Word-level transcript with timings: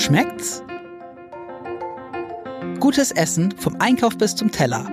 Schmeckt's? 0.00 0.62
Gutes 2.80 3.10
Essen 3.10 3.54
vom 3.58 3.76
Einkauf 3.80 4.16
bis 4.16 4.34
zum 4.34 4.50
Teller. 4.50 4.90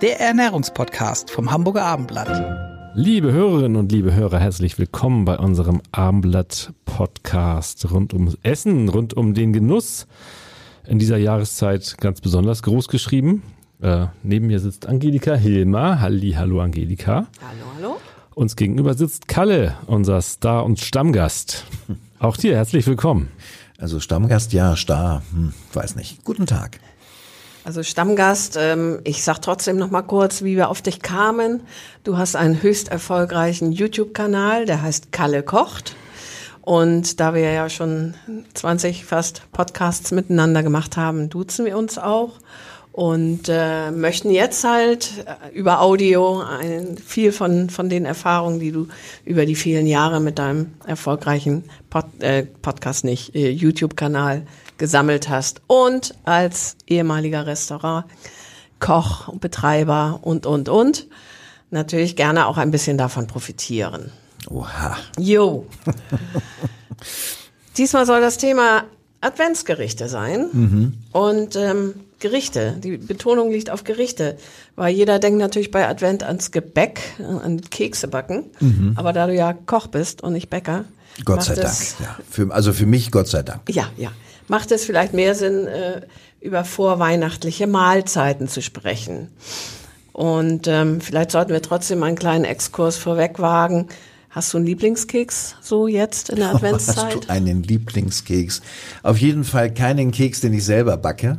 Der 0.00 0.20
Ernährungspodcast 0.20 1.30
vom 1.30 1.50
Hamburger 1.50 1.84
Abendblatt. 1.84 2.94
Liebe 2.94 3.30
Hörerinnen 3.30 3.76
und 3.76 3.92
liebe 3.92 4.14
Hörer, 4.14 4.38
herzlich 4.38 4.78
willkommen 4.78 5.26
bei 5.26 5.38
unserem 5.38 5.82
Abendblatt-Podcast 5.92 7.90
rund 7.90 8.14
ums 8.14 8.38
Essen, 8.42 8.88
rund 8.88 9.12
um 9.12 9.34
den 9.34 9.52
Genuss. 9.52 10.06
In 10.86 10.98
dieser 10.98 11.18
Jahreszeit 11.18 11.96
ganz 11.98 12.22
besonders 12.22 12.62
groß 12.62 12.88
geschrieben. 12.88 13.42
Äh, 13.82 14.06
neben 14.22 14.46
mir 14.46 14.60
sitzt 14.60 14.86
Angelika 14.86 15.34
Hilmer. 15.34 16.00
Halli, 16.00 16.32
hallo 16.32 16.62
Angelika. 16.62 17.26
Hallo, 17.42 17.66
hallo. 17.76 17.96
Uns 18.34 18.56
gegenüber 18.56 18.94
sitzt 18.94 19.28
Kalle, 19.28 19.76
unser 19.86 20.22
Star- 20.22 20.64
und 20.64 20.80
Stammgast. 20.80 21.66
Auch 22.18 22.38
dir 22.38 22.56
herzlich 22.56 22.86
willkommen. 22.86 23.28
Also 23.80 24.00
Stammgast, 24.00 24.52
ja, 24.52 24.74
Star, 24.74 25.22
hm, 25.30 25.52
weiß 25.72 25.94
nicht. 25.94 26.24
Guten 26.24 26.46
Tag. 26.46 26.80
Also 27.62 27.84
Stammgast, 27.84 28.56
ähm, 28.58 28.98
ich 29.04 29.22
sag 29.22 29.38
trotzdem 29.40 29.76
noch 29.76 29.90
mal 29.90 30.02
kurz, 30.02 30.42
wie 30.42 30.56
wir 30.56 30.68
auf 30.68 30.82
dich 30.82 31.00
kamen. 31.00 31.60
Du 32.02 32.18
hast 32.18 32.34
einen 32.34 32.60
höchst 32.60 32.88
erfolgreichen 32.88 33.70
YouTube-Kanal, 33.70 34.66
der 34.66 34.82
heißt 34.82 35.12
Kalle 35.12 35.44
kocht. 35.44 35.94
Und 36.62 37.20
da 37.20 37.34
wir 37.34 37.52
ja 37.52 37.68
schon 37.70 38.14
20 38.54 39.04
fast 39.04 39.42
Podcasts 39.52 40.10
miteinander 40.10 40.64
gemacht 40.64 40.96
haben, 40.96 41.30
duzen 41.30 41.64
wir 41.64 41.78
uns 41.78 41.98
auch 41.98 42.32
und 42.98 43.42
äh, 43.48 43.92
möchten 43.92 44.28
jetzt 44.28 44.64
halt 44.64 45.24
äh, 45.24 45.56
über 45.56 45.80
Audio 45.82 46.42
ein, 46.42 46.98
viel 46.98 47.30
von, 47.30 47.70
von 47.70 47.88
den 47.88 48.04
Erfahrungen, 48.04 48.58
die 48.58 48.72
du 48.72 48.88
über 49.24 49.46
die 49.46 49.54
vielen 49.54 49.86
Jahre 49.86 50.18
mit 50.18 50.40
deinem 50.40 50.72
erfolgreichen 50.84 51.62
Pod, 51.90 52.06
äh, 52.18 52.42
Podcast, 52.42 53.04
nicht 53.04 53.36
äh, 53.36 53.50
YouTube-Kanal 53.50 54.48
gesammelt 54.78 55.28
hast 55.28 55.62
und 55.68 56.16
als 56.24 56.76
ehemaliger 56.88 57.46
Restaurant, 57.46 58.04
Koch, 58.80 59.32
Betreiber 59.34 60.18
und, 60.22 60.44
und, 60.44 60.68
und 60.68 61.06
natürlich 61.70 62.16
gerne 62.16 62.48
auch 62.48 62.58
ein 62.58 62.72
bisschen 62.72 62.98
davon 62.98 63.28
profitieren. 63.28 64.10
Oha. 64.50 64.96
Jo. 65.16 65.66
Diesmal 67.76 68.06
soll 68.06 68.20
das 68.20 68.38
Thema 68.38 68.86
Adventsgerichte 69.20 70.08
sein. 70.08 70.48
Mhm. 70.52 70.94
Und 71.12 71.54
ähm, 71.54 71.94
Gerichte, 72.20 72.76
die 72.82 72.96
Betonung 72.96 73.50
liegt 73.52 73.70
auf 73.70 73.84
Gerichte, 73.84 74.36
weil 74.76 74.94
jeder 74.94 75.18
denkt 75.18 75.38
natürlich 75.38 75.70
bei 75.70 75.86
Advent 75.88 76.22
ans 76.24 76.50
Gebäck, 76.50 77.00
an 77.18 77.60
Kekse 77.70 78.08
backen. 78.08 78.44
Mhm. 78.60 78.92
Aber 78.96 79.12
da 79.12 79.26
du 79.26 79.34
ja 79.34 79.52
Koch 79.52 79.86
bist 79.86 80.22
und 80.22 80.32
nicht 80.32 80.50
Bäcker, 80.50 80.84
Gott 81.24 81.42
sei 81.44 81.54
Dank. 81.54 81.66
es- 81.68 81.96
Ja. 82.00 82.16
Für, 82.28 82.52
also 82.52 82.72
für 82.72 82.86
mich 82.86 83.10
Gott 83.10 83.28
sei 83.28 83.42
Dank. 83.42 83.62
ja, 83.68 83.88
ja. 83.96 84.10
Macht 84.48 84.72
es 84.72 84.84
vielleicht 84.84 85.12
mehr 85.12 85.34
Sinn, 85.34 85.66
äh, 85.66 86.00
über 86.40 86.64
vorweihnachtliche 86.64 87.66
Mahlzeiten 87.66 88.48
zu 88.48 88.62
sprechen. 88.62 89.28
Und 90.12 90.66
ähm, 90.66 91.00
vielleicht 91.00 91.30
sollten 91.30 91.52
wir 91.52 91.62
trotzdem 91.62 92.02
einen 92.02 92.16
kleinen 92.16 92.44
Exkurs 92.44 92.96
vorweg 92.96 93.38
wagen. 93.38 93.88
Hast 94.30 94.52
du 94.52 94.58
einen 94.58 94.66
Lieblingskeks 94.66 95.56
so 95.60 95.86
jetzt 95.86 96.30
in 96.30 96.36
der 96.36 96.48
Hast 96.52 96.56
Adventszeit? 96.56 97.14
du 97.14 97.28
einen 97.30 97.62
Lieblingskeks? 97.62 98.62
Auf 99.02 99.18
jeden 99.18 99.44
Fall 99.44 99.72
keinen 99.72 100.10
Keks, 100.10 100.40
den 100.40 100.52
ich 100.54 100.64
selber 100.64 100.96
backe. 100.96 101.38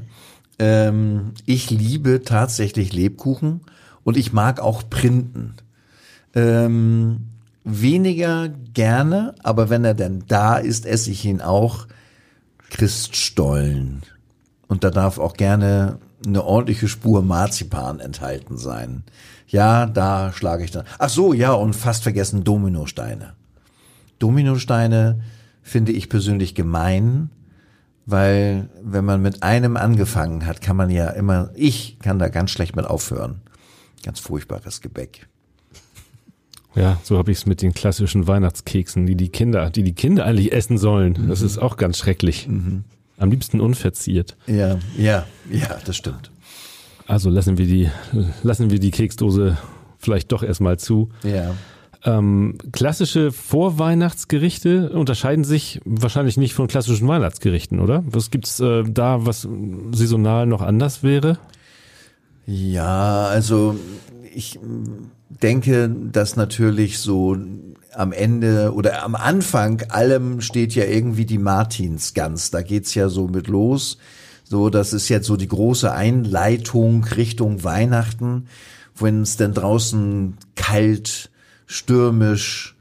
Ähm, 0.59 1.33
ich 1.45 1.69
liebe 1.69 2.23
tatsächlich 2.23 2.93
Lebkuchen 2.93 3.61
und 4.03 4.17
ich 4.17 4.33
mag 4.33 4.59
auch 4.59 4.89
Printen. 4.89 5.55
Ähm, 6.35 7.27
weniger 7.63 8.49
gerne, 8.49 9.35
aber 9.41 9.69
wenn 9.69 9.85
er 9.85 9.93
denn 9.93 10.23
da 10.27 10.57
ist, 10.57 10.85
esse 10.85 11.11
ich 11.11 11.25
ihn 11.25 11.41
auch. 11.41 11.87
Christstollen. 12.69 14.03
Und 14.67 14.83
da 14.83 14.91
darf 14.91 15.17
auch 15.17 15.33
gerne 15.33 15.97
eine 16.25 16.43
ordentliche 16.43 16.87
Spur 16.87 17.23
Marzipan 17.23 17.99
enthalten 17.99 18.57
sein. 18.57 19.03
Ja, 19.47 19.87
da 19.87 20.31
schlage 20.31 20.63
ich 20.63 20.71
dann. 20.71 20.85
Ach 20.99 21.09
so, 21.09 21.33
ja, 21.33 21.53
und 21.53 21.73
fast 21.73 22.03
vergessen 22.03 22.43
Dominosteine. 22.43 23.33
Dominosteine 24.19 25.21
finde 25.63 25.91
ich 25.91 26.09
persönlich 26.09 26.53
gemein, 26.53 27.29
weil 28.09 28.69
wenn 28.81 29.05
man 29.05 29.21
mit 29.21 29.43
einem 29.43 29.77
angefangen 29.77 30.45
hat, 30.45 30.61
kann 30.61 30.75
man 30.75 30.89
ja 30.89 31.09
immer, 31.09 31.51
ich 31.55 31.97
kann 31.99 32.19
da 32.19 32.29
ganz 32.29 32.51
schlecht 32.51 32.75
mit 32.75 32.85
aufhören. 32.85 33.41
Ganz 34.03 34.19
furchtbares 34.19 34.81
Gebäck. 34.81 35.27
Ja, 36.75 36.99
so 37.03 37.17
habe 37.17 37.31
ich 37.31 37.39
es 37.39 37.45
mit 37.45 37.61
den 37.61 37.73
klassischen 37.73 38.27
Weihnachtskeksen, 38.27 39.05
die 39.05 39.15
die 39.15 39.29
Kinder, 39.29 39.69
die 39.69 39.83
die 39.83 39.93
Kinder 39.93 40.25
eigentlich 40.25 40.53
essen 40.53 40.77
sollen. 40.77 41.27
Das 41.27 41.41
ist 41.41 41.57
auch 41.57 41.77
ganz 41.77 41.97
schrecklich. 41.97 42.47
Am 43.17 43.31
liebsten 43.31 43.59
unverziert. 43.59 44.37
Ja, 44.47 44.79
ja, 44.97 45.25
ja, 45.51 45.77
das 45.83 45.97
stimmt. 45.97 46.31
Also 47.07 47.29
lassen 47.29 47.57
wir 47.57 47.65
die, 47.65 47.89
lassen 48.43 48.69
wir 48.69 48.79
die 48.79 48.91
Keksdose 48.91 49.57
vielleicht 49.97 50.31
doch 50.31 50.43
erstmal 50.43 50.77
zu. 50.79 51.09
Ja. 51.23 51.55
Ähm, 52.05 52.57
klassische 52.71 53.31
Vorweihnachtsgerichte 53.31 54.91
unterscheiden 54.91 55.43
sich 55.43 55.81
wahrscheinlich 55.83 56.37
nicht 56.37 56.53
von 56.53 56.67
klassischen 56.67 57.07
Weihnachtsgerichten, 57.07 57.79
oder? 57.79 58.03
Was 58.05 58.31
gibt's 58.31 58.59
äh, 58.61 58.83
da, 58.83 59.25
was 59.25 59.47
saisonal 59.91 60.45
noch 60.45 60.61
anders 60.61 61.03
wäre? 61.03 61.37
Ja, 62.45 63.27
also 63.27 63.75
ich 64.33 64.59
denke, 65.29 65.89
dass 66.11 66.35
natürlich 66.35 66.99
so 66.99 67.37
am 67.93 68.11
Ende 68.13 68.73
oder 68.73 69.03
am 69.03 69.15
Anfang 69.15 69.83
allem 69.89 70.41
steht 70.41 70.75
ja 70.75 70.85
irgendwie 70.85 71.25
die 71.25 71.37
Martinsgans. 71.37 72.51
Da 72.51 72.61
geht's 72.61 72.95
ja 72.95 73.09
so 73.09 73.27
mit 73.27 73.47
los. 73.47 73.97
So, 74.43 74.69
das 74.69 74.93
ist 74.93 75.09
jetzt 75.09 75.27
so 75.27 75.35
die 75.35 75.47
große 75.47 75.91
Einleitung 75.91 77.03
Richtung 77.03 77.63
Weihnachten, 77.63 78.47
wenn 78.97 79.21
es 79.21 79.37
denn 79.37 79.53
draußen 79.53 80.37
kalt, 80.55 81.29
stürmisch 81.69 82.75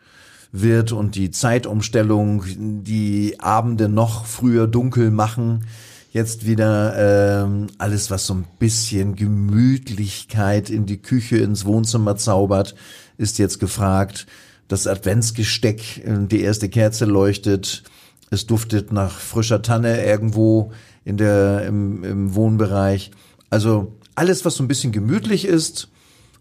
wird 0.50 0.92
und 0.92 1.14
die 1.14 1.30
Zeitumstellung 1.30 2.42
die 2.56 3.38
Abende 3.38 3.88
noch 3.88 4.24
früher 4.24 4.66
dunkel 4.66 5.10
machen. 5.10 5.66
Jetzt 6.10 6.46
wieder 6.46 7.44
ähm, 7.44 7.66
alles, 7.76 8.10
was 8.10 8.26
so 8.26 8.32
ein 8.32 8.46
bisschen 8.58 9.14
Gemütlichkeit 9.14 10.70
in 10.70 10.86
die 10.86 11.02
Küche, 11.02 11.36
ins 11.36 11.66
Wohnzimmer 11.66 12.16
zaubert, 12.16 12.74
ist 13.18 13.38
jetzt 13.38 13.60
gefragt. 13.60 14.26
Das 14.68 14.86
Adventsgesteck, 14.86 15.98
äh, 15.98 16.26
die 16.26 16.40
erste 16.40 16.70
Kerze 16.70 17.04
leuchtet. 17.04 17.82
Es 18.30 18.46
duftet 18.46 18.90
nach 18.90 19.12
frischer 19.12 19.60
Tanne 19.60 20.02
irgendwo 20.02 20.72
in 21.04 21.18
der, 21.18 21.66
im, 21.66 22.02
im 22.04 22.34
Wohnbereich. 22.34 23.10
Also 23.50 23.92
alles, 24.14 24.46
was 24.46 24.54
so 24.54 24.64
ein 24.64 24.68
bisschen 24.68 24.92
gemütlich 24.92 25.44
ist, 25.44 25.88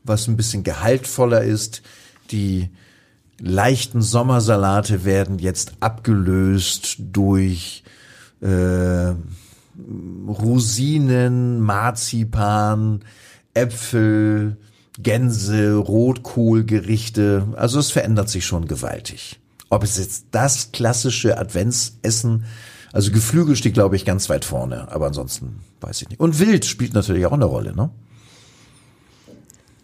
was 0.06 0.30
ein 0.30 0.38
bisschen 0.38 0.64
gehaltvoller 0.64 1.44
ist. 1.44 1.82
Die 2.32 2.70
leichten 3.40 4.02
Sommersalate 4.02 5.06
werden 5.06 5.40
jetzt 5.40 5.74
abgelöst 5.80 6.98
durch 7.00 7.84
äh, 8.42 9.14
Rosinen, 10.28 11.62
Marzipan, 11.62 13.02
Äpfel, 13.54 14.58
Gänse, 15.00 15.76
Rotkohlgerichte. 15.76 17.48
Also 17.56 17.80
es 17.80 17.92
verändert 17.92 18.30
sich 18.30 18.46
schon 18.46 18.68
gewaltig. 18.68 19.40
Ob 19.70 19.84
es 19.84 19.98
jetzt 19.98 20.28
das 20.32 20.72
klassische 20.72 21.38
Adventsessen, 21.38 22.46
also 22.94 23.12
Geflügel 23.12 23.56
steht, 23.56 23.74
glaube 23.74 23.96
ich, 23.96 24.06
ganz 24.06 24.30
weit 24.30 24.46
vorne, 24.46 24.92
aber 24.92 25.08
ansonsten 25.08 25.60
weiß 25.82 26.02
ich 26.02 26.10
nicht. 26.10 26.20
Und 26.20 26.40
Wild 26.40 26.66
spielt 26.66 26.94
natürlich 26.94 27.26
auch 27.26 27.34
eine 27.34 27.46
Rolle, 27.46 27.76
ne? 27.76 27.90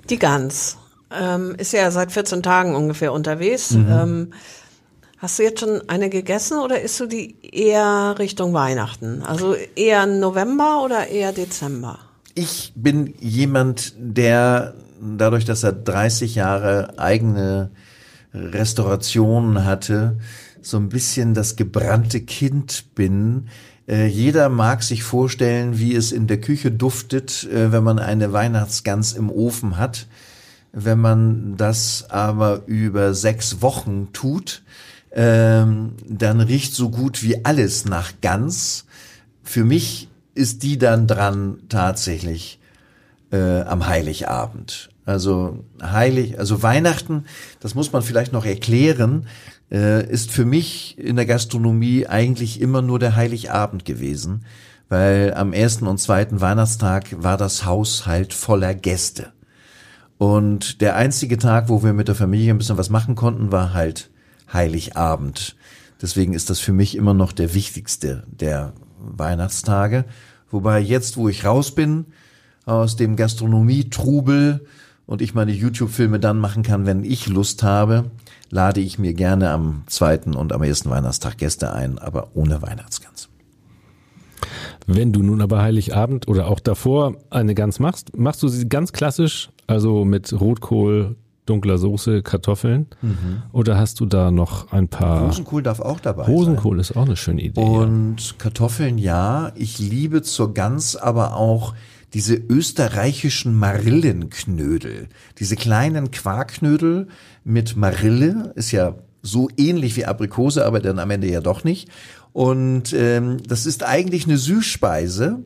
Die 0.09 0.19
Gans 0.19 0.77
ähm, 1.19 1.55
ist 1.57 1.73
ja 1.73 1.89
seit 1.91 2.11
14 2.11 2.43
Tagen 2.43 2.75
ungefähr 2.75 3.13
unterwegs. 3.13 3.71
Ähm, 3.73 4.33
hast 5.17 5.39
du 5.39 5.43
jetzt 5.43 5.59
schon 5.59 5.81
eine 5.87 6.09
gegessen 6.09 6.59
oder 6.59 6.81
isst 6.81 6.99
du 6.99 7.05
die 7.05 7.35
eher 7.41 8.15
Richtung 8.19 8.53
Weihnachten? 8.53 9.23
Also 9.23 9.55
eher 9.75 10.05
November 10.05 10.83
oder 10.83 11.07
eher 11.07 11.31
Dezember? 11.31 11.99
Ich 12.35 12.73
bin 12.75 13.13
jemand, 13.19 13.93
der 13.97 14.73
dadurch, 14.99 15.45
dass 15.45 15.63
er 15.63 15.73
30 15.73 16.35
Jahre 16.35 16.97
eigene 16.97 17.71
Restaurationen 18.33 19.65
hatte, 19.65 20.17
so 20.61 20.77
ein 20.77 20.89
bisschen 20.89 21.33
das 21.33 21.55
gebrannte 21.55 22.21
Kind 22.21 22.95
bin. 22.95 23.49
Äh, 23.87 24.07
jeder 24.07 24.49
mag 24.49 24.81
sich 24.81 25.03
vorstellen, 25.03 25.77
wie 25.77 25.93
es 25.95 26.11
in 26.11 26.27
der 26.27 26.39
Küche 26.39 26.71
duftet, 26.71 27.43
äh, 27.43 27.71
wenn 27.71 27.83
man 27.83 27.99
eine 27.99 28.31
Weihnachtsgans 28.31 29.13
im 29.13 29.29
Ofen 29.29 29.77
hat. 29.77 30.07
Wenn 30.73 30.99
man 30.99 31.55
das 31.55 32.09
aber 32.09 32.63
über 32.65 33.13
sechs 33.13 33.61
Wochen 33.61 34.09
tut, 34.11 34.63
ähm, 35.11 35.93
dann 36.07 36.41
riecht 36.41 36.73
so 36.73 36.89
gut 36.89 37.21
wie 37.21 37.45
alles 37.45 37.85
nach 37.85 38.13
Gans. 38.21 38.85
Für 39.43 39.63
mich 39.63 40.09
ist 40.33 40.63
die 40.63 40.79
dann 40.79 41.05
dran 41.05 41.59
tatsächlich 41.69 42.59
äh, 43.31 43.61
am 43.61 43.85
Heiligabend. 43.85 44.89
Also 45.05 45.63
heilig, 45.81 46.39
also 46.39 46.63
Weihnachten, 46.63 47.25
das 47.59 47.75
muss 47.75 47.91
man 47.91 48.01
vielleicht 48.01 48.33
noch 48.33 48.45
erklären. 48.45 49.27
äh, 49.71 50.09
ist 50.09 50.31
für 50.31 50.45
mich 50.45 50.97
in 50.97 51.17
der 51.17 51.25
Gastronomie 51.25 52.07
eigentlich 52.07 52.61
immer 52.61 52.81
nur 52.81 52.99
der 52.99 53.15
Heiligabend 53.15 53.85
gewesen, 53.85 54.45
weil 54.89 55.33
am 55.35 55.53
ersten 55.53 55.87
und 55.87 55.99
zweiten 55.99 56.41
Weihnachtstag 56.41 57.23
war 57.23 57.37
das 57.37 57.65
Haus 57.65 58.05
halt 58.05 58.33
voller 58.33 58.73
Gäste. 58.75 59.33
Und 60.23 60.79
der 60.79 60.95
einzige 60.95 61.37
Tag, 61.37 61.67
wo 61.67 61.83
wir 61.83 61.91
mit 61.91 62.07
der 62.07 62.15
Familie 62.15 62.53
ein 62.53 62.57
bisschen 62.57 62.77
was 62.77 62.89
machen 62.89 63.15
konnten, 63.15 63.51
war 63.51 63.73
halt 63.73 64.09
Heiligabend. 64.53 65.57
Deswegen 66.01 66.33
ist 66.33 66.49
das 66.49 66.61
für 66.61 66.71
mich 66.71 66.95
immer 66.95 67.13
noch 67.13 67.33
der 67.33 67.53
wichtigste 67.53 68.23
der 68.27 68.71
Weihnachtstage. 68.99 70.05
Wobei 70.49 70.79
jetzt, 70.79 71.17
wo 71.17 71.27
ich 71.27 71.43
raus 71.43 71.75
bin 71.75 72.05
aus 72.63 72.95
dem 72.95 73.17
Gastronomie-Trubel 73.17 74.65
und 75.07 75.21
ich 75.21 75.33
meine 75.33 75.51
YouTube-Filme 75.51 76.21
dann 76.21 76.39
machen 76.39 76.63
kann, 76.63 76.85
wenn 76.85 77.03
ich 77.03 77.27
Lust 77.27 77.61
habe, 77.61 78.09
lade 78.49 78.79
ich 78.79 78.97
mir 78.97 79.13
gerne 79.13 79.49
am 79.49 79.83
zweiten 79.87 80.35
und 80.35 80.53
am 80.53 80.63
ersten 80.63 80.89
Weihnachtstag 80.89 81.37
Gäste 81.37 81.73
ein, 81.73 81.99
aber 81.99 82.29
ohne 82.33 82.61
Weihnachtsgans. 82.61 83.27
Wenn 84.87 85.11
du 85.11 85.21
nun 85.21 85.41
aber 85.41 85.61
Heiligabend 85.61 86.29
oder 86.29 86.47
auch 86.47 86.61
davor 86.61 87.17
eine 87.29 87.55
Gans 87.55 87.79
machst, 87.79 88.17
machst 88.17 88.41
du 88.41 88.47
sie 88.47 88.69
ganz 88.69 88.93
klassisch, 88.93 89.49
also 89.67 90.05
mit 90.05 90.33
Rotkohl, 90.39 91.15
dunkler 91.45 91.77
Soße, 91.77 92.21
Kartoffeln? 92.21 92.87
Mhm. 93.01 93.43
Oder 93.51 93.77
hast 93.77 93.99
du 93.99 94.05
da 94.05 94.31
noch 94.31 94.71
ein 94.71 94.87
paar? 94.87 95.25
Rosenkohl 95.25 95.63
darf 95.63 95.79
auch 95.79 95.99
dabei 95.99 96.23
Rosenkohl 96.23 96.77
sein. 96.77 96.79
ist 96.81 96.97
auch 96.97 97.05
eine 97.05 97.15
schöne 97.15 97.41
Idee. 97.41 97.61
Und 97.61 98.35
Kartoffeln 98.37 98.97
ja. 98.97 99.51
Ich 99.55 99.79
liebe 99.79 100.21
zur 100.21 100.53
Gans 100.53 100.95
aber 100.95 101.35
auch 101.35 101.73
diese 102.13 102.35
österreichischen 102.35 103.55
Marillenknödel. 103.57 105.07
Diese 105.39 105.55
kleinen 105.55 106.11
Quarkknödel 106.11 107.07
mit 107.43 107.75
Marille 107.75 108.53
ist 108.55 108.71
ja 108.71 108.95
so 109.23 109.49
ähnlich 109.57 109.95
wie 109.95 110.05
Aprikose, 110.05 110.65
aber 110.65 110.79
dann 110.79 110.99
am 110.99 111.09
Ende 111.09 111.27
ja 111.27 111.41
doch 111.41 111.63
nicht. 111.63 111.89
Und 112.33 112.93
ähm, 112.93 113.37
das 113.47 113.65
ist 113.65 113.83
eigentlich 113.83 114.25
eine 114.25 114.37
Süßspeise. 114.37 115.39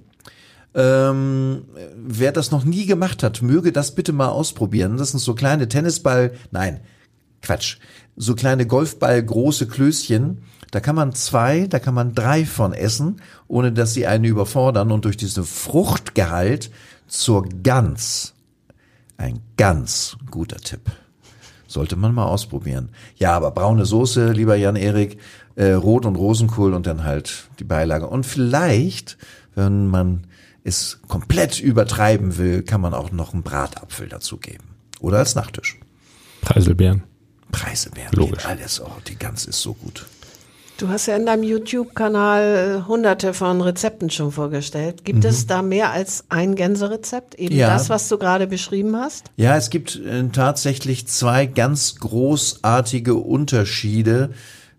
Ähm, 0.78 1.64
wer 1.96 2.32
das 2.32 2.52
noch 2.52 2.64
nie 2.64 2.86
gemacht 2.86 3.24
hat, 3.24 3.42
möge 3.42 3.72
das 3.72 3.96
bitte 3.96 4.14
mal 4.14 4.30
ausprobieren. 4.30 4.98
Das 4.98 5.10
sind 5.10 5.20
so 5.20 5.34
kleine 5.34 5.68
Tennisball, 5.68 6.34
nein, 6.52 6.82
Quatsch, 7.42 7.78
so 8.16 8.36
kleine 8.36 8.68
Golfball 8.68 9.24
große 9.24 9.68
Klößchen. 9.68 10.44
Da 10.70 10.80
kann 10.80 10.96
man 10.96 11.14
zwei, 11.14 11.66
da 11.66 11.80
kann 11.80 11.96
man 11.96 12.14
drei 12.14 12.46
von 12.46 12.74
essen, 12.74 13.22
ohne 13.48 13.72
dass 13.72 13.96
sie 13.96 14.06
einen 14.06 14.26
überfordern 14.26 14.92
und 14.92 15.06
durch 15.06 15.18
diesen 15.18 15.46
Fruchtgehalt 15.46 16.70
zur 17.08 17.50
Gans. 17.64 18.36
Ein 19.18 19.40
ganz 19.58 20.16
guter 20.30 20.58
Tipp. 20.58 20.92
Sollte 21.66 21.96
man 21.96 22.14
mal 22.14 22.26
ausprobieren. 22.26 22.90
Ja, 23.16 23.36
aber 23.36 23.50
braune 23.50 23.86
Soße, 23.86 24.32
lieber 24.32 24.56
Jan-Erik, 24.56 25.18
äh, 25.56 25.72
Rot 25.72 26.06
und 26.06 26.18
Rosenkohl 26.18 26.76
und 26.76 26.86
dann 26.86 27.04
halt 27.04 27.50
die 27.58 27.64
Beilage. 27.64 28.08
Und 28.08 28.28
vielleicht, 28.28 29.18
wenn 29.56 29.88
man 29.88 30.28
es 30.68 31.00
komplett 31.08 31.60
übertreiben 31.60 32.38
will, 32.38 32.64
kann 32.64 32.82
man 32.82 32.94
auch 32.94 33.12
noch 33.12 33.34
einen 33.34 33.44
Bratapfel 33.44 34.08
dazugeben. 34.10 34.68
Oder 35.00 35.20
als 35.20 35.36
Nachtisch. 35.36 35.80
Preiselbeeren. 36.42 37.04
Preiselbeeren. 37.52 38.12
Logisch. 38.14 38.46
Alles, 38.46 38.82
oh, 38.82 38.92
die 39.08 39.18
Gans 39.18 39.46
ist 39.46 39.62
so 39.62 39.74
gut. 39.74 40.06
Du 40.78 40.90
hast 40.90 41.08
ja 41.08 41.16
in 41.16 41.26
deinem 41.26 41.42
YouTube-Kanal 41.42 42.84
äh, 42.84 42.88
hunderte 42.88 43.34
von 43.34 43.62
Rezepten 43.62 44.12
schon 44.12 44.32
vorgestellt. 44.32 45.06
Gibt 45.06 45.24
mhm. 45.24 45.30
es 45.30 45.48
da 45.48 45.64
mehr 45.64 45.92
als 45.92 46.26
ein 46.30 46.54
Gänserezept? 46.54 47.34
Eben 47.36 47.56
ja. 47.56 47.70
das, 47.70 47.90
was 47.90 48.08
du 48.10 48.20
gerade 48.20 48.46
beschrieben 48.46 48.96
hast? 48.96 49.32
Ja, 49.38 49.58
es 49.58 49.72
gibt 49.72 49.96
äh, 49.96 50.28
tatsächlich 50.32 51.08
zwei 51.08 51.48
ganz 51.48 51.96
großartige 51.96 53.16
Unterschiede, 53.16 54.32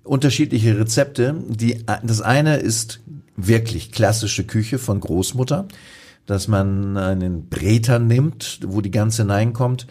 unterschiedliche 0.04 0.78
Rezepte. 0.78 1.34
Die, 1.48 1.84
das 2.04 2.20
eine 2.20 2.58
ist 2.58 3.00
wirklich 3.46 3.92
klassische 3.92 4.44
Küche 4.44 4.78
von 4.78 5.00
Großmutter, 5.00 5.66
dass 6.26 6.48
man 6.48 6.96
einen 6.96 7.48
Breter 7.48 7.98
nimmt, 7.98 8.60
wo 8.66 8.82
die 8.82 8.90
Gans 8.90 9.16
hineinkommt, 9.16 9.86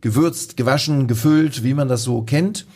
gewürzt, 0.00 0.56
gewaschen, 0.56 1.08
gefüllt, 1.08 1.64
wie 1.64 1.74
man 1.74 1.88
das 1.88 2.04
so 2.04 2.22
kennt 2.22 2.66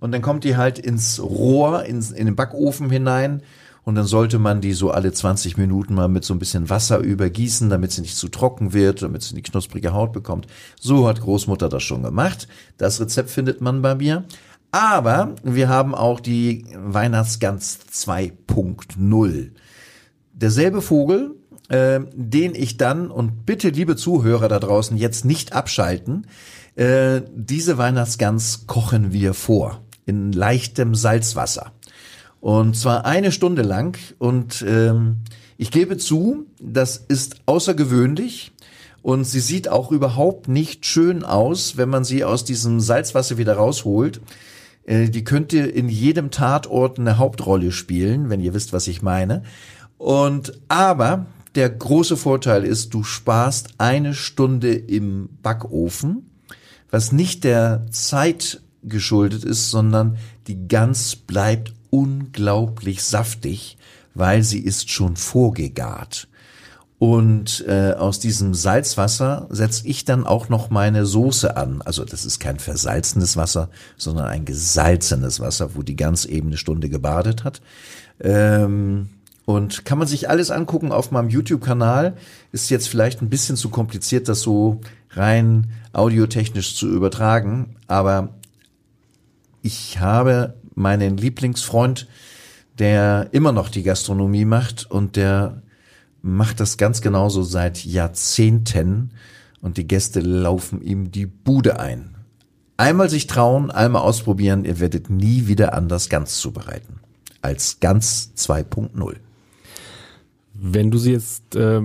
und 0.00 0.12
dann 0.12 0.22
kommt 0.22 0.44
die 0.44 0.56
halt 0.56 0.78
ins 0.78 1.20
Rohr, 1.22 1.84
ins, 1.84 2.10
in 2.10 2.26
den 2.26 2.36
Backofen 2.36 2.90
hinein. 2.90 3.42
Und 3.84 3.96
dann 3.96 4.06
sollte 4.06 4.38
man 4.38 4.60
die 4.60 4.74
so 4.74 4.92
alle 4.92 5.12
20 5.12 5.56
Minuten 5.56 5.94
mal 5.94 6.06
mit 6.06 6.24
so 6.24 6.32
ein 6.34 6.38
bisschen 6.38 6.70
Wasser 6.70 6.98
übergießen, 6.98 7.68
damit 7.68 7.90
sie 7.90 8.02
nicht 8.02 8.16
zu 8.16 8.28
trocken 8.28 8.72
wird, 8.72 9.02
damit 9.02 9.22
sie 9.22 9.34
die 9.34 9.42
knusprige 9.42 9.92
Haut 9.92 10.12
bekommt. 10.12 10.46
So 10.78 11.08
hat 11.08 11.20
Großmutter 11.20 11.68
das 11.68 11.82
schon 11.82 12.04
gemacht. 12.04 12.46
Das 12.78 13.00
Rezept 13.00 13.30
findet 13.30 13.60
man 13.60 13.82
bei 13.82 13.96
mir. 13.96 14.24
Aber 14.72 15.34
wir 15.42 15.68
haben 15.68 15.94
auch 15.94 16.18
die 16.18 16.64
Weihnachtsgans 16.74 17.78
2.0. 17.92 19.50
Derselbe 20.32 20.80
Vogel, 20.80 21.34
äh, 21.68 22.00
den 22.14 22.54
ich 22.54 22.78
dann, 22.78 23.10
und 23.10 23.44
bitte 23.44 23.68
liebe 23.68 23.96
Zuhörer 23.96 24.48
da 24.48 24.58
draußen, 24.58 24.96
jetzt 24.96 25.26
nicht 25.26 25.52
abschalten, 25.52 26.26
äh, 26.74 27.20
diese 27.34 27.76
Weihnachtsgans 27.76 28.66
kochen 28.66 29.12
wir 29.12 29.34
vor 29.34 29.82
in 30.06 30.32
leichtem 30.32 30.94
Salzwasser. 30.94 31.72
Und 32.40 32.74
zwar 32.74 33.04
eine 33.04 33.30
Stunde 33.30 33.62
lang. 33.62 33.98
Und 34.18 34.64
ähm, 34.66 35.18
ich 35.58 35.70
gebe 35.70 35.98
zu, 35.98 36.46
das 36.58 36.96
ist 36.96 37.36
außergewöhnlich. 37.44 38.52
Und 39.02 39.24
sie 39.24 39.40
sieht 39.40 39.68
auch 39.68 39.92
überhaupt 39.92 40.48
nicht 40.48 40.86
schön 40.86 41.24
aus, 41.24 41.76
wenn 41.76 41.90
man 41.90 42.04
sie 42.04 42.24
aus 42.24 42.44
diesem 42.44 42.80
Salzwasser 42.80 43.36
wieder 43.36 43.56
rausholt. 43.56 44.22
Äh, 44.84 45.08
die 45.08 45.24
könnte 45.24 45.58
in 45.58 45.88
jedem 45.88 46.30
Tatort 46.30 46.98
eine 46.98 47.18
Hauptrolle 47.18 47.72
spielen, 47.72 48.30
wenn 48.30 48.40
ihr 48.40 48.54
wisst, 48.54 48.72
was 48.72 48.88
ich 48.88 49.02
meine. 49.02 49.42
Und 49.98 50.60
aber 50.68 51.26
der 51.54 51.70
große 51.70 52.16
Vorteil 52.16 52.64
ist, 52.64 52.94
du 52.94 53.04
sparst 53.04 53.74
eine 53.78 54.14
Stunde 54.14 54.72
im 54.72 55.28
Backofen 55.42 56.28
was 56.92 57.10
nicht 57.10 57.42
der 57.42 57.86
Zeit 57.90 58.60
geschuldet 58.84 59.44
ist, 59.44 59.70
sondern 59.70 60.18
die 60.46 60.68
Gans 60.68 61.16
bleibt 61.16 61.72
unglaublich 61.90 63.02
saftig, 63.02 63.78
weil 64.14 64.42
sie 64.42 64.60
ist 64.60 64.90
schon 64.90 65.16
vorgegart. 65.16 66.28
Und 67.02 67.64
äh, 67.66 67.94
aus 67.94 68.20
diesem 68.20 68.54
Salzwasser 68.54 69.48
setze 69.50 69.88
ich 69.88 70.04
dann 70.04 70.24
auch 70.24 70.48
noch 70.48 70.70
meine 70.70 71.04
Soße 71.04 71.56
an. 71.56 71.82
Also 71.82 72.04
das 72.04 72.24
ist 72.24 72.38
kein 72.38 72.60
versalzenes 72.60 73.36
Wasser, 73.36 73.70
sondern 73.96 74.26
ein 74.26 74.44
gesalzenes 74.44 75.40
Wasser, 75.40 75.74
wo 75.74 75.82
die 75.82 75.96
Gans 75.96 76.26
eben 76.26 76.46
eine 76.46 76.58
Stunde 76.58 76.88
gebadet 76.88 77.42
hat. 77.42 77.60
Ähm, 78.20 79.08
und 79.46 79.84
kann 79.84 79.98
man 79.98 80.06
sich 80.06 80.30
alles 80.30 80.52
angucken 80.52 80.92
auf 80.92 81.10
meinem 81.10 81.28
YouTube-Kanal. 81.28 82.14
Ist 82.52 82.70
jetzt 82.70 82.86
vielleicht 82.86 83.20
ein 83.20 83.30
bisschen 83.30 83.56
zu 83.56 83.68
kompliziert, 83.68 84.28
das 84.28 84.40
so 84.40 84.80
rein 85.10 85.72
audiotechnisch 85.92 86.76
zu 86.76 86.86
übertragen, 86.88 87.74
aber 87.88 88.28
ich 89.60 89.98
habe 89.98 90.54
meinen 90.76 91.16
Lieblingsfreund, 91.16 92.06
der 92.78 93.30
immer 93.32 93.50
noch 93.50 93.70
die 93.70 93.82
Gastronomie 93.82 94.44
macht 94.44 94.88
und 94.88 95.16
der 95.16 95.62
macht 96.22 96.60
das 96.60 96.76
ganz 96.76 97.00
genauso 97.00 97.42
seit 97.42 97.84
Jahrzehnten 97.84 99.10
und 99.60 99.76
die 99.76 99.86
Gäste 99.86 100.20
laufen 100.20 100.80
ihm 100.80 101.10
die 101.10 101.26
Bude 101.26 101.78
ein. 101.78 102.16
Einmal 102.76 103.10
sich 103.10 103.26
trauen, 103.26 103.70
einmal 103.70 104.02
ausprobieren, 104.02 104.64
ihr 104.64 104.80
werdet 104.80 105.10
nie 105.10 105.46
wieder 105.46 105.74
anders 105.74 106.08
ganz 106.08 106.38
zubereiten. 106.38 107.00
Als 107.42 107.80
ganz 107.80 108.32
2.0. 108.36 109.16
Wenn 110.54 110.90
du 110.90 110.98
sie 110.98 111.12
jetzt 111.12 111.54
äh, 111.54 111.82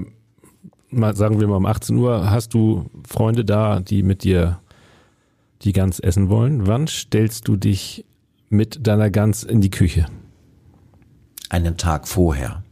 mal 0.89 1.15
sagen 1.15 1.39
wir 1.39 1.47
mal 1.47 1.57
um 1.57 1.65
18 1.65 1.97
Uhr, 1.97 2.29
hast 2.29 2.53
du 2.53 2.89
Freunde 3.07 3.43
da, 3.43 3.79
die 3.79 4.03
mit 4.03 4.23
dir 4.23 4.59
die 5.63 5.73
Gans 5.73 5.99
essen 5.99 6.29
wollen. 6.29 6.67
Wann 6.67 6.87
stellst 6.87 7.47
du 7.47 7.55
dich 7.55 8.05
mit 8.49 8.85
deiner 8.85 9.09
Gans 9.09 9.43
in 9.43 9.61
die 9.61 9.71
Küche? 9.71 10.05
Einen 11.49 11.77
Tag 11.77 12.07
vorher. 12.07 12.63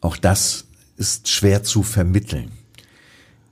Auch 0.00 0.16
das 0.16 0.66
ist 0.96 1.28
schwer 1.28 1.62
zu 1.62 1.82
vermitteln. 1.82 2.52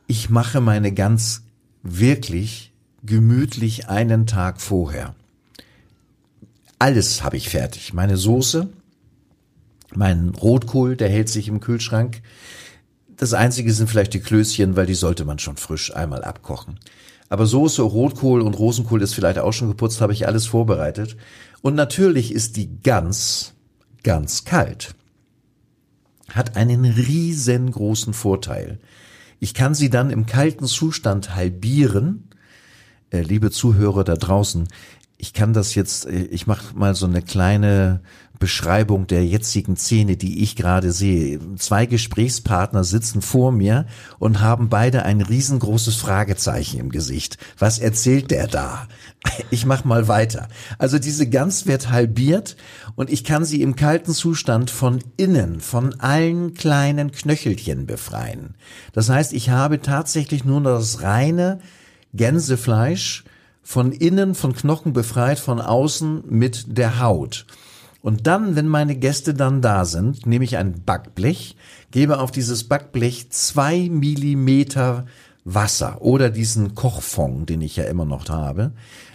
Ich 0.06 0.30
mache 0.30 0.60
meine 0.60 0.92
Gans 0.92 1.42
wirklich 1.82 2.72
gemütlich 3.02 3.88
einen 3.88 4.26
Tag 4.26 4.60
vorher. 4.60 5.14
Alles 6.78 7.22
habe 7.22 7.36
ich 7.36 7.48
fertig. 7.48 7.92
Meine 7.92 8.16
Soße, 8.16 8.68
mein 9.94 10.30
Rotkohl, 10.30 10.96
der 10.96 11.08
hält 11.08 11.28
sich 11.28 11.48
im 11.48 11.60
Kühlschrank. 11.60 12.22
Das 13.16 13.32
einzige 13.32 13.72
sind 13.72 13.88
vielleicht 13.88 14.14
die 14.14 14.20
Klößchen, 14.20 14.76
weil 14.76 14.86
die 14.86 14.94
sollte 14.94 15.24
man 15.24 15.38
schon 15.38 15.56
frisch 15.56 15.94
einmal 15.94 16.24
abkochen. 16.24 16.78
Aber 17.28 17.46
Soße, 17.46 17.82
Rotkohl 17.82 18.42
und 18.42 18.54
Rosenkohl 18.54 19.02
ist 19.02 19.14
vielleicht 19.14 19.38
auch 19.38 19.52
schon 19.52 19.68
geputzt, 19.68 20.00
habe 20.00 20.12
ich 20.12 20.26
alles 20.26 20.46
vorbereitet. 20.46 21.16
Und 21.62 21.74
natürlich 21.74 22.32
ist 22.32 22.56
die 22.56 22.80
ganz, 22.82 23.54
ganz 24.02 24.44
kalt. 24.44 24.94
Hat 26.30 26.56
einen 26.56 26.84
riesengroßen 26.84 28.14
Vorteil. 28.14 28.78
Ich 29.40 29.54
kann 29.54 29.74
sie 29.74 29.90
dann 29.90 30.10
im 30.10 30.26
kalten 30.26 30.66
Zustand 30.66 31.34
halbieren. 31.34 32.30
Äh, 33.10 33.22
liebe 33.22 33.50
Zuhörer 33.50 34.04
da 34.04 34.16
draußen, 34.16 34.68
ich 35.16 35.32
kann 35.32 35.52
das 35.52 35.74
jetzt, 35.74 36.06
ich 36.06 36.46
mache 36.46 36.76
mal 36.76 36.94
so 36.94 37.06
eine 37.06 37.22
kleine 37.22 38.00
Beschreibung 38.38 39.06
der 39.06 39.24
jetzigen 39.24 39.76
Szene, 39.76 40.16
die 40.16 40.42
ich 40.42 40.56
gerade 40.56 40.92
sehe. 40.92 41.38
Zwei 41.56 41.86
Gesprächspartner 41.86 42.84
sitzen 42.84 43.22
vor 43.22 43.52
mir 43.52 43.86
und 44.18 44.40
haben 44.40 44.68
beide 44.68 45.04
ein 45.04 45.20
riesengroßes 45.20 45.94
Fragezeichen 45.96 46.80
im 46.80 46.90
Gesicht. 46.90 47.38
Was 47.58 47.78
erzählt 47.78 48.30
der 48.30 48.48
da? 48.48 48.88
Ich 49.50 49.64
mach 49.64 49.84
mal 49.84 50.08
weiter. 50.08 50.48
Also 50.78 50.98
diese 50.98 51.28
Gans 51.28 51.66
wird 51.66 51.90
halbiert 51.90 52.56
und 52.96 53.10
ich 53.10 53.24
kann 53.24 53.44
sie 53.44 53.62
im 53.62 53.76
kalten 53.76 54.12
Zustand 54.12 54.70
von 54.70 54.98
innen, 55.16 55.60
von 55.60 55.98
allen 56.00 56.54
kleinen 56.54 57.12
Knöchelchen 57.12 57.86
befreien. 57.86 58.54
Das 58.92 59.08
heißt, 59.08 59.32
ich 59.32 59.50
habe 59.50 59.80
tatsächlich 59.80 60.44
nur 60.44 60.60
das 60.60 61.02
reine 61.02 61.60
Gänsefleisch 62.12 63.24
von 63.62 63.92
innen, 63.92 64.34
von 64.34 64.54
Knochen 64.54 64.92
befreit, 64.92 65.38
von 65.38 65.60
außen 65.60 66.24
mit 66.28 66.76
der 66.76 67.00
Haut. 67.00 67.46
Und 68.04 68.26
dann, 68.26 68.54
wenn 68.54 68.68
meine 68.68 68.96
Gäste 68.96 69.32
dann 69.32 69.62
da 69.62 69.86
sind, 69.86 70.26
nehme 70.26 70.44
ich 70.44 70.58
ein 70.58 70.82
Backblech, 70.84 71.56
gebe 71.90 72.18
auf 72.18 72.30
dieses 72.30 72.64
Backblech 72.64 73.30
zwei 73.30 73.88
Millimeter 73.88 75.06
Wasser 75.46 76.02
oder 76.02 76.28
diesen 76.28 76.74
Kochfond, 76.74 77.48
den 77.48 77.62
ich 77.62 77.76
ja 77.76 77.84
immer 77.84 78.04
noch 78.04 78.28
habe, 78.28 78.72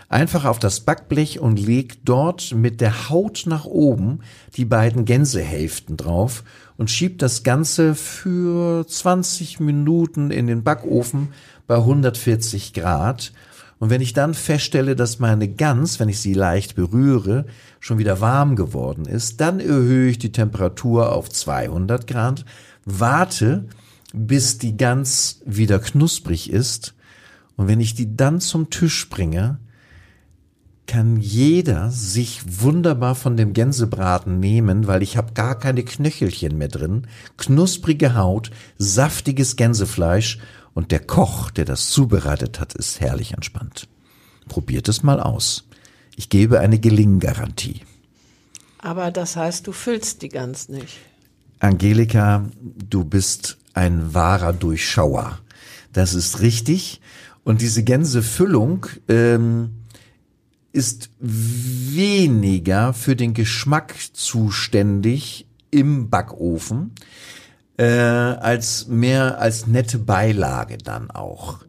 einfach 0.08 0.46
auf 0.46 0.58
das 0.58 0.80
Backblech 0.80 1.40
und 1.40 1.60
leg 1.60 2.04
dort 2.04 2.56
mit 2.56 2.82
der 2.82 3.12
Haut 3.12 3.44
nach 3.46 3.66
oben 3.66 4.22
die 4.56 4.66
beiden 4.66 5.06
Gänsehälften 5.06 5.96
drauf 5.96 6.44
und 6.76 6.90
schieb 6.90 7.20
das 7.20 7.44
Ganze 7.44 7.94
für 7.94 8.88
20 8.88 9.60
Minuten 9.60 10.32
in 10.32 10.48
den 10.48 10.64
Backofen 10.64 11.28
bei 11.68 11.76
140 11.76 12.74
Grad. 12.74 13.34
Und 13.78 13.92
wenn 13.92 14.02
ich 14.02 14.14
dann 14.14 14.34
feststelle, 14.34 14.96
dass 14.96 15.20
meine 15.20 15.48
Gans, 15.48 16.00
wenn 16.00 16.10
ich 16.10 16.20
sie 16.20 16.34
leicht 16.34 16.76
berühre, 16.76 17.46
schon 17.80 17.98
wieder 17.98 18.22
warm 18.22 18.56
geworden 18.56 19.06
ist, 19.06 19.42
dann 19.42 19.60
erhöhe 19.60 20.10
ich 20.10 20.20
die 20.20 20.32
Temperatur 20.32 21.14
auf 21.14 21.30
200 21.30 22.08
Grad, 22.08 22.46
warte, 22.86 23.68
bis 24.14 24.58
die 24.58 24.76
Gans 24.76 25.42
wieder 25.46 25.80
knusprig 25.80 26.50
ist. 26.52 26.96
Und 27.56 27.68
wenn 27.68 27.80
ich 27.80 27.94
die 27.94 28.16
dann 28.16 28.42
zum 28.42 28.70
Tisch 28.70 29.10
bringe, 29.10 29.60
kann 30.88 31.18
jeder 31.18 31.92
sich 31.92 32.42
wunderbar 32.64 33.14
von 33.14 33.38
dem 33.38 33.54
Gänsebraten 33.54 34.40
nehmen, 34.40 34.88
weil 34.88 35.04
ich 35.04 35.18
habe 35.18 35.34
gar 35.34 35.60
keine 35.60 35.84
Knöchelchen 35.84 36.58
mehr 36.58 36.68
drin, 36.68 37.06
knusprige 37.38 38.16
Haut, 38.16 38.50
saftiges 38.80 39.56
Gänsefleisch 39.56 40.40
und 40.74 40.92
der 40.92 41.02
Koch, 41.02 41.52
der 41.52 41.66
das 41.66 41.90
zubereitet 41.90 42.60
hat, 42.60 42.74
ist 42.74 43.00
herrlich 43.02 43.34
entspannt. 43.34 43.88
Probiert 44.48 44.90
es 44.90 45.04
mal 45.04 45.20
aus. 45.20 45.69
Ich 46.20 46.28
gebe 46.28 46.60
eine 46.60 46.80
Gelinggarantie. 46.80 47.80
Aber 48.78 49.10
das 49.10 49.38
heißt, 49.38 49.66
du 49.66 49.72
füllst 49.72 50.22
die 50.22 50.28
Gans 50.28 50.68
nicht. 50.68 50.98
Angelika, 51.60 52.44
du 52.60 53.06
bist 53.06 53.58
ein 53.74 54.14
wahrer 54.14 54.52
Durchschauer. 54.52 55.40
Das 55.94 56.14
ist 56.14 56.42
richtig. 56.42 57.00
Und 57.46 57.62
diese 57.62 57.84
Gänsefüllung 57.84 58.88
ähm, 59.08 59.86
ist 60.74 61.10
weniger 61.22 62.92
für 62.92 63.16
den 63.16 63.34
Geschmack 63.34 63.96
zuständig 64.12 65.48
im 65.72 66.10
Backofen, 66.10 66.96
äh, 67.78 67.86
als 67.86 68.88
mehr 68.88 69.40
als 69.40 69.68
nette 69.68 70.00
Beilage 70.00 70.80
dann 70.80 71.12
auch. 71.12 71.60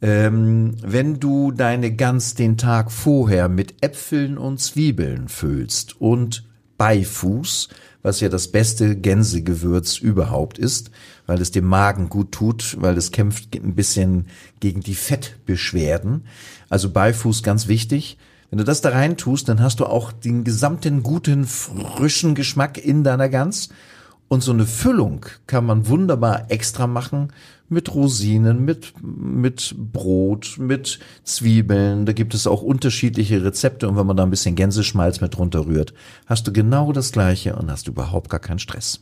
Ähm, 0.00 0.76
wenn 0.80 1.18
du 1.18 1.50
deine 1.50 1.92
Gans 1.92 2.34
den 2.34 2.56
Tag 2.56 2.92
vorher 2.92 3.48
mit 3.48 3.82
Äpfeln 3.82 4.38
und 4.38 4.60
Zwiebeln 4.60 5.28
füllst 5.28 6.00
und 6.00 6.44
Beifuß, 6.76 7.68
was 8.02 8.20
ja 8.20 8.28
das 8.28 8.48
beste 8.48 8.94
Gänsegewürz 8.96 9.98
überhaupt 9.98 10.58
ist, 10.58 10.92
weil 11.26 11.40
es 11.40 11.50
dem 11.50 11.64
Magen 11.64 12.08
gut 12.08 12.30
tut, 12.30 12.76
weil 12.80 12.96
es 12.96 13.10
kämpft 13.10 13.54
ein 13.56 13.74
bisschen 13.74 14.26
gegen 14.60 14.80
die 14.80 14.94
Fettbeschwerden. 14.94 16.24
Also 16.68 16.90
Beifuß 16.90 17.42
ganz 17.42 17.66
wichtig. 17.66 18.18
Wenn 18.50 18.58
du 18.58 18.64
das 18.64 18.80
da 18.80 18.90
rein 18.90 19.16
tust, 19.16 19.48
dann 19.48 19.60
hast 19.60 19.80
du 19.80 19.86
auch 19.86 20.12
den 20.12 20.44
gesamten 20.44 21.02
guten, 21.02 21.44
frischen 21.44 22.34
Geschmack 22.34 22.78
in 22.78 23.02
deiner 23.04 23.28
Gans 23.28 23.68
und 24.28 24.42
so 24.42 24.52
eine 24.52 24.66
Füllung 24.66 25.24
kann 25.46 25.64
man 25.64 25.88
wunderbar 25.88 26.50
extra 26.50 26.86
machen 26.86 27.32
mit 27.70 27.94
Rosinen, 27.94 28.64
mit, 28.64 28.94
mit 29.02 29.74
Brot, 29.76 30.56
mit 30.58 31.00
Zwiebeln. 31.24 32.06
Da 32.06 32.12
gibt 32.12 32.34
es 32.34 32.46
auch 32.46 32.62
unterschiedliche 32.62 33.42
Rezepte 33.44 33.88
und 33.88 33.96
wenn 33.96 34.06
man 34.06 34.16
da 34.16 34.22
ein 34.22 34.30
bisschen 34.30 34.54
Gänseschmalz 34.54 35.20
mit 35.20 35.36
drunter 35.36 35.66
rührt, 35.66 35.94
hast 36.26 36.46
du 36.46 36.52
genau 36.52 36.92
das 36.92 37.12
gleiche 37.12 37.56
und 37.56 37.70
hast 37.70 37.88
überhaupt 37.88 38.30
gar 38.30 38.40
keinen 38.40 38.58
Stress. 38.58 39.00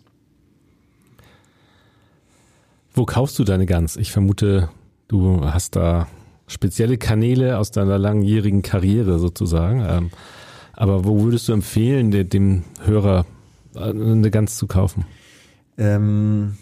Wo 2.94 3.04
kaufst 3.04 3.38
du 3.38 3.44
deine 3.44 3.66
Gans? 3.66 3.96
Ich 3.96 4.10
vermute, 4.10 4.70
du 5.08 5.44
hast 5.44 5.76
da 5.76 6.08
spezielle 6.46 6.98
Kanäle 6.98 7.58
aus 7.58 7.70
deiner 7.70 7.98
langjährigen 7.98 8.62
Karriere 8.62 9.18
sozusagen. 9.18 9.84
Ähm, 9.86 10.10
aber 10.72 11.04
wo 11.04 11.22
würdest 11.22 11.48
du 11.48 11.52
empfehlen, 11.52 12.10
dem 12.10 12.64
Hörer 12.84 13.26
eine 13.76 14.30
Gans 14.30 14.56
zu 14.56 14.66
kaufen? 14.66 15.04
Ähm, 15.78 16.56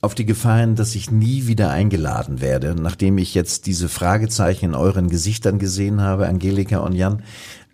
auf 0.00 0.14
die 0.14 0.26
Gefahren, 0.26 0.76
dass 0.76 0.94
ich 0.94 1.10
nie 1.10 1.46
wieder 1.46 1.70
eingeladen 1.70 2.40
werde, 2.40 2.74
nachdem 2.80 3.18
ich 3.18 3.34
jetzt 3.34 3.66
diese 3.66 3.88
Fragezeichen 3.88 4.66
in 4.66 4.74
euren 4.74 5.08
Gesichtern 5.08 5.58
gesehen 5.58 6.00
habe, 6.00 6.28
Angelika 6.28 6.78
und 6.78 6.92
Jan. 6.92 7.22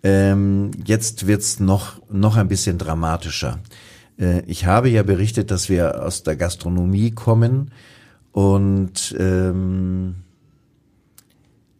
Ähm, 0.03 0.71
jetzt 0.85 1.27
wird's 1.27 1.59
noch, 1.59 2.01
noch 2.11 2.37
ein 2.37 2.47
bisschen 2.47 2.77
dramatischer. 2.77 3.59
Äh, 4.19 4.41
ich 4.47 4.65
habe 4.65 4.89
ja 4.89 5.03
berichtet, 5.03 5.51
dass 5.51 5.69
wir 5.69 6.03
aus 6.03 6.23
der 6.23 6.35
Gastronomie 6.35 7.11
kommen 7.11 7.71
und 8.31 9.15
ähm, 9.19 10.15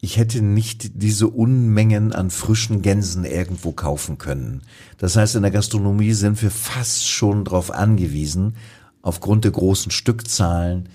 ich 0.05 0.17
hätte 0.17 0.43
nicht 0.43 1.01
diese 1.01 1.27
Unmengen 1.27 2.13
an 2.13 2.29
frischen 2.29 2.83
Gänsen 2.83 3.25
irgendwo 3.25 3.71
kaufen 3.71 4.19
können. 4.19 4.61
Das 4.99 5.15
heißt, 5.15 5.35
in 5.35 5.41
der 5.41 5.49
Gastronomie 5.49 6.13
sind 6.13 6.39
wir 6.43 6.51
fast 6.51 7.09
schon 7.09 7.43
darauf 7.43 7.71
angewiesen, 7.71 8.55
aufgrund 9.01 9.45
der 9.45 9.51
großen 9.51 9.91
Stückzahlen, 9.91 10.89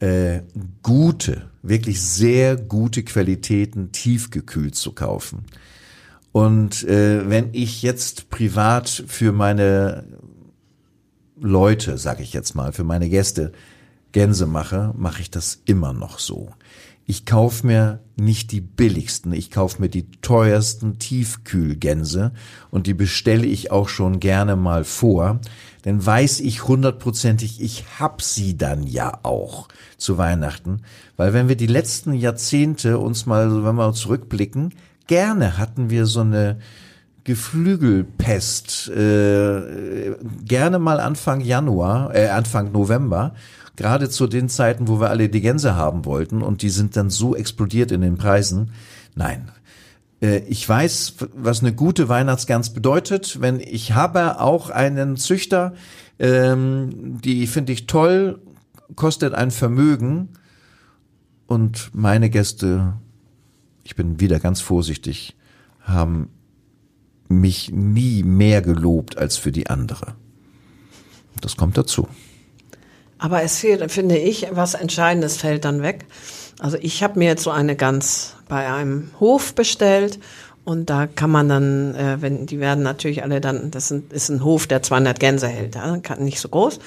äh, 0.00 0.40
gute, 0.82 1.50
wirklich 1.62 2.00
sehr 2.00 2.56
gute 2.56 3.02
Qualitäten 3.02 3.92
tiefgekühlt 3.92 4.74
zu 4.74 4.92
kaufen. 4.92 5.44
Und 6.32 6.82
äh, 6.84 7.28
wenn 7.28 7.50
ich 7.52 7.82
jetzt 7.82 8.30
privat 8.30 8.88
für 9.06 9.32
meine 9.32 10.04
Leute, 11.38 11.98
sage 11.98 12.22
ich 12.22 12.32
jetzt 12.32 12.54
mal, 12.54 12.72
für 12.72 12.84
meine 12.84 13.10
Gäste 13.10 13.52
Gänse 14.12 14.46
mache, 14.46 14.94
mache 14.96 15.20
ich 15.20 15.30
das 15.30 15.60
immer 15.66 15.92
noch 15.92 16.18
so 16.18 16.54
ich 17.06 17.24
kaufe 17.24 17.66
mir 17.66 18.00
nicht 18.16 18.50
die 18.50 18.60
billigsten, 18.60 19.32
ich 19.32 19.50
kaufe 19.50 19.80
mir 19.80 19.88
die 19.88 20.10
teuersten 20.22 20.98
Tiefkühlgänse 20.98 22.32
und 22.70 22.86
die 22.86 22.94
bestelle 22.94 23.46
ich 23.46 23.70
auch 23.70 23.88
schon 23.88 24.18
gerne 24.18 24.56
mal 24.56 24.84
vor, 24.84 25.40
denn 25.84 26.04
weiß 26.04 26.40
ich 26.40 26.66
hundertprozentig, 26.66 27.62
ich 27.62 27.84
hab 28.00 28.22
sie 28.22 28.56
dann 28.56 28.84
ja 28.84 29.20
auch 29.22 29.68
zu 29.98 30.18
Weihnachten, 30.18 30.82
weil 31.16 31.32
wenn 31.32 31.48
wir 31.48 31.56
die 31.56 31.68
letzten 31.68 32.12
Jahrzehnte 32.12 32.98
uns 32.98 33.24
mal, 33.26 33.64
wenn 33.64 33.76
wir 33.76 33.92
zurückblicken, 33.92 34.74
gerne 35.06 35.58
hatten 35.58 35.90
wir 35.90 36.06
so 36.06 36.22
eine 36.22 36.58
Geflügelpest, 37.22 38.88
äh, 38.88 40.14
gerne 40.44 40.78
mal 40.78 41.00
Anfang 41.00 41.40
Januar, 41.40 42.14
äh, 42.14 42.28
Anfang 42.28 42.72
November 42.72 43.34
gerade 43.76 44.08
zu 44.08 44.26
den 44.26 44.48
Zeiten, 44.48 44.88
wo 44.88 45.00
wir 45.00 45.10
alle 45.10 45.28
die 45.28 45.40
Gänse 45.40 45.76
haben 45.76 46.04
wollten 46.04 46.42
und 46.42 46.62
die 46.62 46.70
sind 46.70 46.96
dann 46.96 47.10
so 47.10 47.36
explodiert 47.36 47.92
in 47.92 48.00
den 48.00 48.16
Preisen. 48.16 48.72
Nein. 49.14 49.50
Äh, 50.20 50.38
ich 50.48 50.68
weiß, 50.68 51.14
was 51.34 51.60
eine 51.60 51.74
gute 51.74 52.08
Weihnachtsgans 52.08 52.72
bedeutet. 52.72 53.40
Wenn 53.40 53.60
ich 53.60 53.92
habe 53.92 54.40
auch 54.40 54.70
einen 54.70 55.16
Züchter, 55.16 55.74
ähm, 56.18 57.20
die 57.22 57.46
finde 57.46 57.72
ich 57.72 57.86
toll, 57.86 58.40
kostet 58.94 59.34
ein 59.34 59.50
Vermögen 59.50 60.30
und 61.46 61.90
meine 61.94 62.30
Gäste, 62.30 62.94
ich 63.84 63.96
bin 63.96 64.20
wieder 64.20 64.40
ganz 64.40 64.60
vorsichtig, 64.60 65.36
haben 65.80 66.30
mich 67.28 67.70
nie 67.72 68.22
mehr 68.22 68.62
gelobt 68.62 69.18
als 69.18 69.36
für 69.36 69.52
die 69.52 69.68
andere. 69.68 70.14
Das 71.40 71.56
kommt 71.56 71.76
dazu. 71.76 72.08
Aber 73.18 73.42
es 73.42 73.58
fehlt, 73.58 73.90
finde 73.90 74.18
ich, 74.18 74.48
was 74.50 74.74
Entscheidendes 74.74 75.36
fällt 75.36 75.64
dann 75.64 75.82
weg. 75.82 76.04
Also 76.58 76.76
ich 76.80 77.02
habe 77.02 77.18
mir 77.18 77.26
jetzt 77.28 77.42
so 77.42 77.50
eine 77.50 77.76
Gans 77.76 78.34
bei 78.48 78.70
einem 78.72 79.10
Hof 79.20 79.54
bestellt 79.54 80.18
und 80.64 80.90
da 80.90 81.06
kann 81.06 81.30
man 81.30 81.48
dann, 81.48 81.94
äh, 81.94 82.20
wenn 82.20 82.46
die 82.46 82.58
werden 82.58 82.82
natürlich 82.82 83.22
alle 83.22 83.40
dann, 83.40 83.70
das 83.70 83.90
ist 83.90 84.28
ein 84.30 84.42
Hof, 84.42 84.66
der 84.66 84.82
200 84.82 85.20
Gänse 85.20 85.46
hält, 85.46 85.76
ja, 85.76 85.96
nicht 86.18 86.40
so 86.40 86.48
groß. 86.48 86.80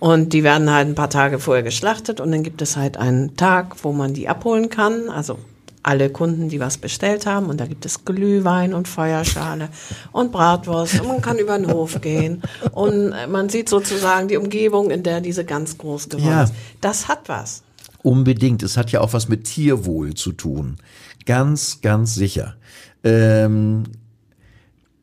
Und 0.00 0.32
die 0.32 0.42
werden 0.42 0.72
halt 0.72 0.88
ein 0.88 0.94
paar 0.94 1.10
Tage 1.10 1.38
vorher 1.38 1.62
geschlachtet 1.62 2.20
und 2.20 2.32
dann 2.32 2.42
gibt 2.42 2.62
es 2.62 2.76
halt 2.76 2.96
einen 2.96 3.36
Tag, 3.36 3.84
wo 3.84 3.92
man 3.92 4.14
die 4.14 4.28
abholen 4.28 4.70
kann. 4.70 5.10
Also 5.10 5.38
alle 5.82 6.10
Kunden, 6.10 6.48
die 6.48 6.60
was 6.60 6.78
bestellt 6.78 7.26
haben. 7.26 7.46
Und 7.46 7.58
da 7.60 7.66
gibt 7.66 7.86
es 7.86 8.04
Glühwein 8.04 8.74
und 8.74 8.86
Feuerschale 8.88 9.68
und 10.12 10.30
Bratwurst. 10.32 11.00
Und 11.00 11.08
man 11.08 11.22
kann 11.22 11.38
über 11.38 11.58
den 11.58 11.70
Hof 11.72 12.00
gehen. 12.00 12.42
Und 12.72 13.14
man 13.30 13.48
sieht 13.48 13.68
sozusagen 13.68 14.28
die 14.28 14.36
Umgebung, 14.36 14.90
in 14.90 15.02
der 15.02 15.20
diese 15.20 15.44
ganz 15.44 15.78
groß 15.78 16.08
geworden 16.08 16.28
Ja. 16.28 16.42
ist. 16.44 16.54
Das 16.80 17.08
hat 17.08 17.28
was. 17.28 17.62
Unbedingt. 18.02 18.62
Es 18.62 18.76
hat 18.76 18.92
ja 18.92 19.00
auch 19.00 19.12
was 19.12 19.28
mit 19.28 19.44
Tierwohl 19.44 20.14
zu 20.14 20.32
tun. 20.32 20.76
Ganz, 21.26 21.80
ganz 21.82 22.14
sicher. 22.14 22.56
Ähm, 23.04 23.84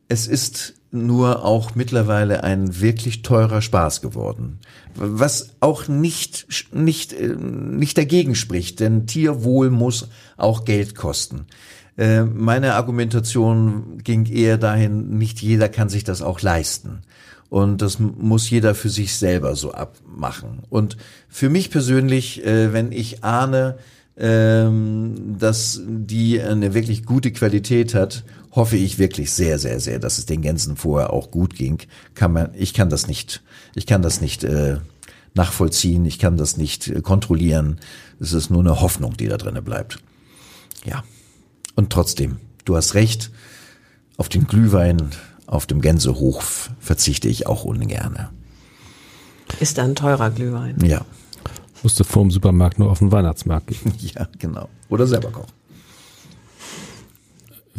es 0.08 0.28
ist 0.28 0.74
nur 0.92 1.44
auch 1.44 1.76
mittlerweile 1.76 2.44
ein 2.44 2.80
wirklich 2.80 3.22
teurer 3.22 3.62
Spaß 3.62 4.02
geworden. 4.02 4.60
Was 4.96 5.56
auch 5.60 5.88
nicht, 5.88 6.48
nicht, 6.74 7.14
äh, 7.14 7.36
nicht 7.36 7.98
dagegen 7.98 8.36
spricht, 8.36 8.80
denn 8.80 9.06
Tierwohl 9.06 9.70
muss 9.70 10.08
auch 10.38 10.66
Geld 10.66 10.96
kosten. 10.96 11.46
Äh, 11.98 12.24
Meine 12.24 12.76
Argumentation 12.76 13.98
ging 14.04 14.26
eher 14.26 14.58
dahin, 14.58 15.18
nicht 15.18 15.42
jeder 15.42 15.68
kann 15.68 15.90
sich 15.90 16.04
das 16.04 16.22
auch 16.22 16.42
leisten. 16.42 17.02
Und 17.50 17.82
das 17.82 18.00
muss 18.00 18.50
jeder 18.50 18.76
für 18.76 18.90
sich 18.90 19.16
selber 19.16 19.56
so 19.56 19.72
abmachen. 19.72 20.64
Und 20.70 20.98
für 21.30 21.50
mich 21.50 21.70
persönlich, 21.70 22.46
äh, 22.46 22.74
wenn 22.74 22.92
ich 22.92 23.24
ahne, 23.24 23.78
ähm, 24.18 25.38
dass 25.40 25.82
die 25.86 26.42
eine 26.42 26.74
wirklich 26.74 27.06
gute 27.06 27.32
Qualität 27.32 27.94
hat, 27.94 28.24
hoffe 28.58 28.76
ich 28.76 29.00
wirklich 29.00 29.32
sehr, 29.32 29.60
sehr, 29.60 29.80
sehr, 29.80 30.00
dass 30.00 30.18
es 30.18 30.26
den 30.26 30.42
Gänsen 30.42 30.76
vorher 30.76 31.14
auch 31.14 31.32
gut 31.32 31.56
ging. 31.56 31.80
Kann 32.16 32.34
man, 32.34 32.50
ich 32.56 32.74
kann 32.74 32.90
das 32.90 33.08
nicht, 33.08 33.44
ich 33.76 33.86
kann 33.86 34.02
das 34.02 34.20
nicht 34.20 34.44
äh, 34.44 34.78
nachvollziehen, 35.34 36.06
ich 36.06 36.20
kann 36.20 36.36
das 36.36 36.58
nicht 36.58 36.88
äh, 36.88 37.02
kontrollieren. 37.02 37.80
Es 38.20 38.34
ist 38.34 38.50
nur 38.50 38.60
eine 38.60 38.82
Hoffnung, 38.82 39.16
die 39.16 39.28
da 39.28 39.38
drinnen 39.38 39.64
bleibt. 39.64 40.00
Ja. 40.84 41.04
Und 41.76 41.92
trotzdem, 41.92 42.38
du 42.66 42.76
hast 42.76 42.96
recht, 42.96 43.32
auf 44.18 44.28
den 44.28 44.48
Glühwein, 44.48 45.12
auf 45.46 45.66
dem 45.66 45.80
Gänsehof 45.80 46.72
verzichte 46.80 47.30
ich 47.30 47.48
auch 47.48 47.64
ungerne. 47.64 48.32
Ist 49.60 49.80
ein 49.80 49.96
teurer 49.96 50.32
Glühwein. 50.32 50.84
Ja, 50.84 51.06
Musste 51.84 52.04
vor 52.04 52.24
dem 52.24 52.32
Supermarkt 52.32 52.80
nur 52.80 52.90
auf 52.90 53.00
den 53.00 53.12
Weihnachtsmarkt 53.12 53.68
gehen. 53.68 53.94
ja, 54.00 54.28
genau. 54.40 54.70
Oder 54.90 55.08
selber 55.08 55.30
kochen. 55.30 55.54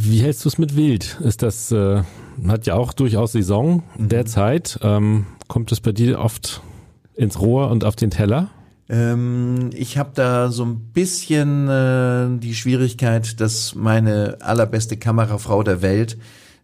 Wie 0.00 0.21
hältst 0.21 0.45
du 0.45 0.49
es 0.49 0.59
mit 0.59 0.76
Wild? 0.76 1.19
Ist 1.25 1.43
das, 1.43 1.73
äh, 1.73 2.05
hat 2.47 2.67
ja 2.67 2.75
auch 2.75 2.93
durchaus 2.93 3.33
Saison 3.33 3.83
derzeit. 3.97 4.78
Ähm, 4.81 5.26
kommt 5.49 5.73
es 5.73 5.81
bei 5.81 5.90
dir 5.90 6.21
oft 6.21 6.62
ins 7.17 7.40
Rohr 7.40 7.69
und 7.69 7.83
auf 7.83 7.97
den 7.97 8.12
Teller? 8.12 8.49
Ähm, 8.88 9.71
ich 9.75 9.99
habe 9.99 10.11
da 10.14 10.52
so 10.52 10.64
ein 10.64 10.93
bisschen 10.93 11.69
äh, 11.69 12.28
die 12.38 12.55
Schwierigkeit, 12.55 13.40
dass 13.40 13.75
meine 13.75 14.37
allerbeste 14.40 14.97
Kamerafrau 14.97 15.64
der 15.64 15.83
Welt 15.83 16.17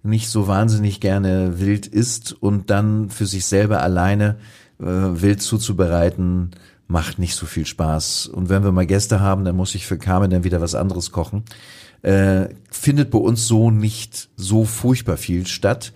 nicht 0.04 0.28
so 0.28 0.46
wahnsinnig 0.46 1.00
gerne 1.00 1.58
wild 1.58 1.88
isst 1.88 2.36
und 2.40 2.70
dann 2.70 3.10
für 3.10 3.26
sich 3.26 3.46
selber 3.46 3.82
alleine 3.82 4.36
äh, 4.78 4.84
wild 4.84 5.42
zuzubereiten, 5.42 6.52
macht 6.86 7.18
nicht 7.18 7.34
so 7.34 7.46
viel 7.46 7.66
Spaß. 7.66 8.28
Und 8.28 8.48
wenn 8.48 8.62
wir 8.62 8.70
mal 8.70 8.86
Gäste 8.86 9.18
haben, 9.18 9.44
dann 9.44 9.56
muss 9.56 9.74
ich 9.74 9.86
für 9.86 9.98
Carmen 9.98 10.30
dann 10.30 10.44
wieder 10.44 10.60
was 10.60 10.76
anderes 10.76 11.10
kochen. 11.10 11.42
Äh, 12.04 12.50
findet 12.70 13.10
bei 13.10 13.18
uns 13.18 13.46
so 13.46 13.70
nicht 13.70 14.28
so 14.36 14.66
furchtbar 14.66 15.16
viel 15.16 15.46
statt. 15.46 15.94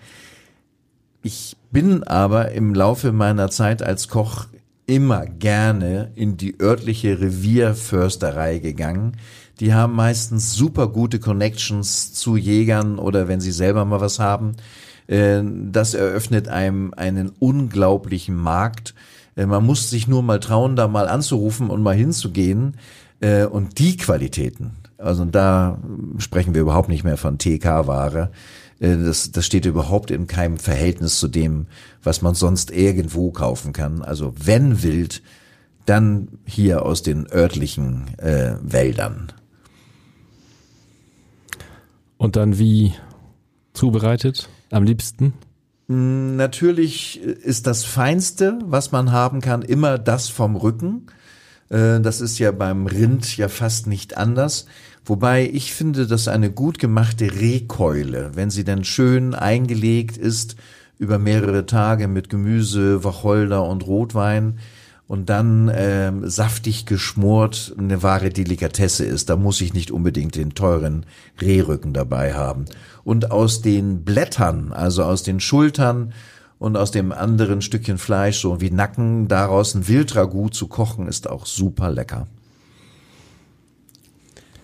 Ich 1.21 1.55
bin 1.71 2.03
aber 2.03 2.51
im 2.51 2.73
Laufe 2.73 3.11
meiner 3.11 3.51
Zeit 3.51 3.83
als 3.83 4.07
Koch 4.07 4.47
immer 4.87 5.27
gerne 5.27 6.11
in 6.15 6.35
die 6.35 6.59
örtliche 6.59 7.21
Revierförsterei 7.21 8.57
gegangen. 8.57 9.17
Die 9.59 9.75
haben 9.75 9.93
meistens 9.93 10.55
super 10.55 10.87
gute 10.87 11.19
Connections 11.19 12.11
zu 12.13 12.37
Jägern 12.37 12.97
oder 12.97 13.27
wenn 13.27 13.39
sie 13.39 13.51
selber 13.51 13.85
mal 13.85 14.01
was 14.01 14.17
haben. 14.17 14.53
Äh, 15.05 15.43
Das 15.71 15.93
eröffnet 15.93 16.47
einem 16.47 16.91
einen 16.95 17.29
unglaublichen 17.37 18.35
Markt. 18.35 18.95
Äh, 19.35 19.45
Man 19.45 19.63
muss 19.63 19.91
sich 19.91 20.07
nur 20.07 20.23
mal 20.23 20.39
trauen, 20.39 20.75
da 20.75 20.87
mal 20.87 21.07
anzurufen 21.07 21.69
und 21.69 21.83
mal 21.83 21.95
hinzugehen. 21.95 22.77
Und 23.51 23.79
die 23.79 23.97
Qualitäten, 23.97 24.77
also 24.99 25.25
da 25.25 25.79
sprechen 26.17 26.53
wir 26.53 26.61
überhaupt 26.61 26.89
nicht 26.89 27.03
mehr 27.03 27.17
von 27.17 27.37
TK-Ware. 27.37 28.31
Äh, 28.79 28.97
Das, 28.97 29.31
das 29.31 29.45
steht 29.45 29.65
überhaupt 29.65 30.11
in 30.11 30.27
keinem 30.27 30.57
Verhältnis 30.57 31.19
zu 31.19 31.27
dem, 31.27 31.67
was 32.03 32.21
man 32.21 32.35
sonst 32.35 32.71
irgendwo 32.71 33.31
kaufen 33.31 33.73
kann. 33.73 34.01
Also 34.01 34.33
wenn 34.37 34.83
wild, 34.83 35.21
dann 35.85 36.27
hier 36.45 36.85
aus 36.85 37.01
den 37.01 37.27
örtlichen 37.31 38.17
äh, 38.19 38.55
Wäldern. 38.61 39.31
Und 42.17 42.35
dann 42.35 42.59
wie 42.59 42.93
zubereitet? 43.73 44.49
Am 44.71 44.83
liebsten? 44.83 45.33
Natürlich 45.87 47.19
ist 47.19 47.65
das 47.65 47.83
Feinste, 47.83 48.59
was 48.63 48.91
man 48.91 49.11
haben 49.11 49.41
kann, 49.41 49.63
immer 49.63 49.97
das 49.97 50.29
vom 50.29 50.55
Rücken. 50.55 51.07
Äh, 51.69 51.99
Das 52.01 52.21
ist 52.21 52.37
ja 52.37 52.51
beim 52.51 52.85
Rind 52.85 53.35
ja 53.37 53.47
fast 53.47 53.87
nicht 53.87 54.15
anders. 54.17 54.67
Wobei 55.09 55.49
ich 55.51 55.73
finde, 55.73 56.05
dass 56.05 56.27
eine 56.27 56.51
gut 56.51 56.77
gemachte 56.77 57.31
Rehkeule, 57.33 58.29
wenn 58.35 58.51
sie 58.51 58.63
dann 58.63 58.83
schön 58.83 59.33
eingelegt 59.33 60.17
ist, 60.17 60.55
über 60.99 61.17
mehrere 61.17 61.65
Tage 61.65 62.07
mit 62.07 62.29
Gemüse, 62.29 63.03
Wacholder 63.03 63.65
und 63.65 63.87
Rotwein 63.87 64.59
und 65.07 65.29
dann 65.29 65.71
ähm, 65.73 66.29
saftig 66.29 66.85
geschmort 66.85 67.73
eine 67.75 68.03
wahre 68.03 68.29
Delikatesse 68.29 69.03
ist. 69.03 69.31
Da 69.31 69.35
muss 69.35 69.61
ich 69.61 69.73
nicht 69.73 69.89
unbedingt 69.89 70.35
den 70.35 70.53
teuren 70.53 71.07
Rehrücken 71.41 71.91
dabei 71.91 72.35
haben. 72.35 72.65
Und 73.03 73.31
aus 73.31 73.63
den 73.63 74.03
Blättern, 74.03 74.71
also 74.71 75.03
aus 75.03 75.23
den 75.23 75.39
Schultern 75.39 76.13
und 76.59 76.77
aus 76.77 76.91
dem 76.91 77.11
anderen 77.11 77.63
Stückchen 77.63 77.97
Fleisch, 77.97 78.41
so 78.41 78.61
wie 78.61 78.69
Nacken, 78.69 79.27
daraus 79.27 79.73
ein 79.73 79.87
Wildragout 79.87 80.49
zu 80.49 80.67
kochen, 80.67 81.07
ist 81.07 81.27
auch 81.27 81.47
super 81.47 81.89
lecker. 81.89 82.27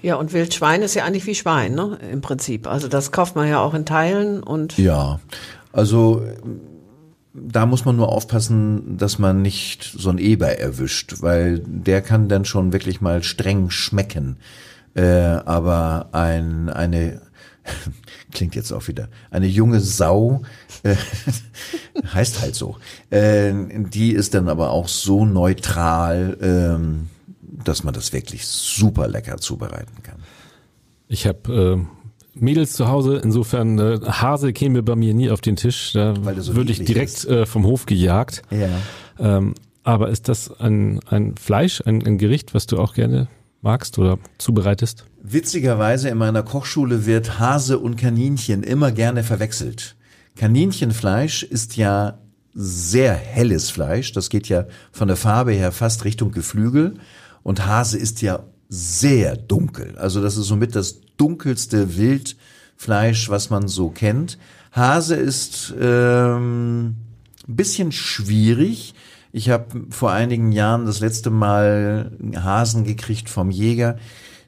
Ja, 0.05 0.17
und 0.17 0.33
Wildschwein 0.33 0.83
ist 0.83 0.93
ja 0.93 1.03
eigentlich 1.03 1.25
wie 1.25 1.33
Schwein, 1.33 1.73
ne? 1.73 1.97
Im 2.11 2.21
Prinzip. 2.21 2.67
Also 2.67 2.87
das 2.87 3.11
kauft 3.11 3.35
man 3.35 3.47
ja 3.47 3.59
auch 3.59 3.73
in 3.73 3.87
Teilen 3.87 4.43
und 4.43 4.77
Ja, 4.77 5.19
also 5.73 6.21
ähm, 6.21 6.59
da 7.33 7.65
muss 7.65 7.85
man 7.85 7.95
nur 7.95 8.09
aufpassen, 8.09 8.99
dass 8.99 9.17
man 9.17 9.41
nicht 9.41 9.83
so 9.83 10.11
ein 10.11 10.19
Eber 10.19 10.59
erwischt, 10.59 11.15
weil 11.21 11.57
der 11.65 12.03
kann 12.03 12.29
dann 12.29 12.45
schon 12.45 12.71
wirklich 12.71 13.01
mal 13.01 13.23
streng 13.23 13.71
schmecken. 13.71 14.37
Äh, 14.93 15.07
aber 15.07 16.09
ein, 16.11 16.69
eine, 16.69 17.23
klingt 18.31 18.53
jetzt 18.53 18.71
auch 18.73 18.87
wieder, 18.87 19.07
eine 19.31 19.47
junge 19.47 19.79
Sau, 19.79 20.43
äh, 20.83 20.97
heißt 22.13 22.41
halt 22.41 22.53
so, 22.53 22.77
äh, 23.09 23.51
die 23.91 24.11
ist 24.11 24.35
dann 24.35 24.49
aber 24.49 24.69
auch 24.69 24.87
so 24.87 25.25
neutral, 25.25 26.37
ähm, 26.41 27.09
dass 27.67 27.83
man 27.83 27.93
das 27.93 28.13
wirklich 28.13 28.47
super 28.47 29.07
lecker 29.07 29.37
zubereiten 29.37 30.03
kann. 30.03 30.17
Ich 31.07 31.27
habe 31.27 31.85
äh, 32.33 32.39
Mädels 32.39 32.73
zu 32.73 32.87
Hause, 32.87 33.21
insofern 33.23 33.79
äh, 33.79 33.99
Hase 34.05 34.53
käme 34.53 34.83
bei 34.83 34.95
mir 34.95 35.13
nie 35.13 35.29
auf 35.29 35.41
den 35.41 35.55
Tisch. 35.55 35.93
Da 35.93 36.15
so 36.37 36.55
würde 36.55 36.71
ich 36.71 36.83
direkt 36.83 37.25
äh, 37.25 37.45
vom 37.45 37.65
Hof 37.65 37.85
gejagt. 37.85 38.41
Ja. 38.51 38.69
Ähm, 39.19 39.55
aber 39.83 40.09
ist 40.09 40.27
das 40.27 40.51
ein, 40.59 40.99
ein 41.07 41.35
Fleisch, 41.37 41.81
ein, 41.85 42.05
ein 42.05 42.17
Gericht, 42.17 42.53
was 42.53 42.65
du 42.65 42.77
auch 42.79 42.93
gerne 42.93 43.27
magst 43.61 43.97
oder 43.99 44.17
zubereitest? 44.37 45.05
Witzigerweise 45.21 46.09
in 46.09 46.17
meiner 46.17 46.43
Kochschule 46.43 47.05
wird 47.05 47.39
Hase 47.39 47.79
und 47.79 47.95
Kaninchen 47.95 48.63
immer 48.63 48.91
gerne 48.91 49.23
verwechselt. 49.23 49.95
Kaninchenfleisch 50.35 51.43
ist 51.43 51.77
ja 51.77 52.19
sehr 52.53 53.13
helles 53.13 53.69
Fleisch, 53.69 54.11
das 54.11 54.29
geht 54.29 54.47
ja 54.49 54.65
von 54.91 55.07
der 55.07 55.17
Farbe 55.17 55.51
her 55.51 55.71
fast 55.71 56.05
Richtung 56.05 56.31
Geflügel 56.31 56.95
und 57.45 57.65
Hase 57.67 57.99
ist 57.99 58.23
ja 58.23 58.39
sehr 58.69 59.37
dunkel. 59.37 59.95
Also 59.99 60.19
das 60.21 60.35
ist 60.35 60.47
somit 60.47 60.75
das 60.75 61.01
dunkelste 61.15 61.95
Wildfleisch, 61.95 63.29
was 63.29 63.51
man 63.51 63.67
so 63.67 63.89
kennt. 63.91 64.39
Hase 64.71 65.15
ist 65.15 65.73
ähm, 65.79 66.95
bisschen 67.47 67.91
schwierig. 67.91 68.95
Ich 69.31 69.51
habe 69.51 69.85
vor 69.91 70.11
einigen 70.11 70.51
Jahren 70.51 70.87
das 70.87 70.99
letzte 71.01 71.29
Mal 71.29 72.11
Hasen 72.35 72.83
gekriegt 72.83 73.29
vom 73.29 73.51
Jäger. 73.51 73.97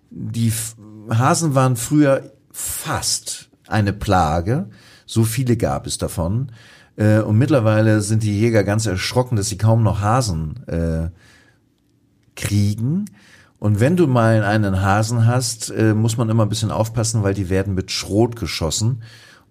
Die 0.10 0.48
F- 0.48 0.76
Hasen 1.10 1.54
waren 1.54 1.76
früher 1.76 2.32
fast 2.52 3.50
eine 3.68 3.94
Plage. 3.94 4.70
So 5.06 5.24
viele 5.24 5.56
gab 5.56 5.86
es 5.86 6.00
davon. 6.00 6.52
Äh, 6.96 7.20
Und 7.20 7.38
mittlerweile 7.38 8.02
sind 8.02 8.24
die 8.24 8.40
Jäger 8.40 8.64
ganz 8.64 8.88
erschrocken, 8.88 9.36
dass 9.36 9.50
sie 9.50 9.58
kaum 9.60 9.84
noch 9.84 10.02
Hasen 10.02 10.66
äh, 10.68 11.10
kriegen. 12.38 13.06
Und 13.60 13.80
wenn 13.80 13.98
du 13.98 14.08
mal 14.08 14.44
einen 14.44 14.82
Hasen 14.82 15.26
hast, 15.26 15.72
äh, 15.72 15.94
muss 15.94 16.16
man 16.16 16.30
immer 16.30 16.46
ein 16.46 16.50
bisschen 16.50 16.72
aufpassen, 16.72 17.24
weil 17.24 17.34
die 17.34 17.50
werden 17.50 17.74
mit 17.74 17.92
Schrot 17.92 18.36
geschossen. 18.36 19.02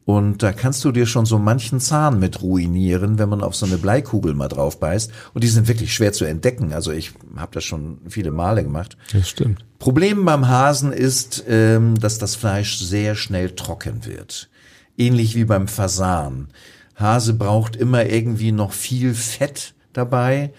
Und 0.04 0.44
da 0.44 0.52
kannst 0.52 0.84
du 0.84 0.92
dir 0.92 1.04
schon 1.04 1.26
so 1.26 1.36
manchen 1.36 1.80
Zahn 1.80 2.20
mit 2.20 2.40
ruinieren, 2.40 3.18
wenn 3.18 3.28
man 3.28 3.42
auf 3.42 3.56
so 3.56 3.66
eine 3.66 3.76
Bleikugel 3.76 4.34
mal 4.34 4.46
drauf 4.46 4.78
beißt. 4.78 5.10
Und 5.34 5.42
die 5.42 5.48
sind 5.48 5.66
wirklich 5.66 5.92
schwer 5.92 6.12
zu 6.12 6.24
entdecken. 6.24 6.72
Also 6.72 6.92
ich 6.92 7.12
habe 7.34 7.50
das 7.52 7.64
schon 7.64 7.98
viele 8.08 8.30
Male 8.30 8.62
gemacht. 8.62 8.96
Das 9.12 9.28
stimmt. 9.28 9.64
Problem 9.80 10.24
beim 10.24 10.46
Hasen 10.46 10.92
ist, 10.92 11.42
ähm, 11.48 11.98
dass 11.98 12.18
das 12.18 12.36
Fleisch 12.36 12.78
sehr 12.78 13.16
schnell 13.16 13.50
trocken 13.50 14.06
wird. 14.06 14.48
Ähnlich 14.96 15.34
wie 15.34 15.44
beim 15.44 15.66
Fasan. 15.66 16.48
Hase 16.94 17.34
braucht 17.34 17.74
immer 17.74 18.06
irgendwie 18.06 18.52
noch 18.52 18.70
viel 18.72 19.12
Fett 19.12 19.74
dabei. 19.92 20.52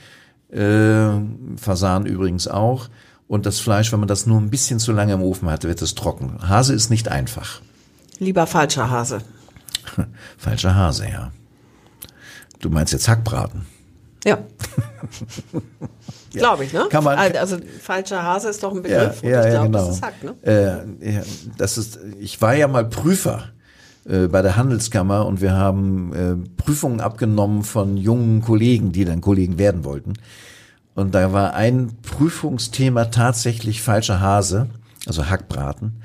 Äh, 0.51 1.09
Fasan 1.57 2.05
übrigens 2.05 2.47
auch. 2.47 2.89
Und 3.27 3.45
das 3.45 3.59
Fleisch, 3.59 3.91
wenn 3.91 3.99
man 3.99 4.07
das 4.07 4.25
nur 4.25 4.39
ein 4.39 4.49
bisschen 4.49 4.79
zu 4.79 4.93
lange 4.93 5.13
im 5.13 5.21
Ofen 5.21 5.49
hat, 5.49 5.63
wird 5.65 5.81
es 5.81 5.95
trocken. 5.95 6.37
Hase 6.47 6.73
ist 6.73 6.89
nicht 6.89 7.09
einfach. 7.09 7.61
Lieber 8.19 8.47
falscher 8.47 8.89
Hase. 8.89 9.19
Falscher 10.37 10.75
Hase, 10.75 11.09
ja. 11.09 11.31
Du 12.59 12.69
meinst 12.69 12.93
jetzt 12.93 13.07
Hackbraten? 13.07 13.65
Ja. 14.25 14.39
Glaube 16.33 16.65
ich, 16.65 16.73
ne? 16.73 16.85
Kann 16.89 17.03
man- 17.03 17.17
also 17.17 17.57
falscher 17.81 18.21
Hase 18.23 18.49
ist 18.49 18.63
doch 18.63 18.73
ein 18.73 18.81
Begriff. 18.81 19.21
und 19.23 19.29
ja, 19.29 19.39
ich 19.45 19.45
ja, 19.45 19.51
glaube, 19.51 19.65
genau. 19.67 19.85
das 19.87 19.95
ist 19.95 20.03
Hack, 20.03 20.23
ne? 20.23 20.35
Äh, 21.01 21.11
ja, 21.15 21.21
das 21.57 21.77
ist, 21.77 21.99
ich 22.19 22.41
war 22.41 22.53
ja 22.55 22.67
mal 22.67 22.85
Prüfer 22.85 23.49
äh, 24.07 24.27
bei 24.27 24.41
der 24.41 24.55
Handelskammer 24.55 25.25
und 25.25 25.41
wir 25.41 25.53
haben 25.53 26.13
äh, 26.13 26.35
Prüfungen 26.61 27.01
abgenommen 27.01 27.63
von 27.63 27.97
jungen 27.97 28.41
Kollegen, 28.41 28.91
die 28.91 29.05
dann 29.05 29.21
Kollegen 29.21 29.57
werden 29.57 29.83
wollten. 29.83 30.13
Und 30.95 31.13
da 31.13 31.33
war 31.33 31.53
ein 31.53 31.91
Prüfungsthema 32.01 33.05
tatsächlich 33.05 33.81
falscher 33.81 34.19
Hase, 34.19 34.67
also 35.05 35.29
Hackbraten. 35.29 36.01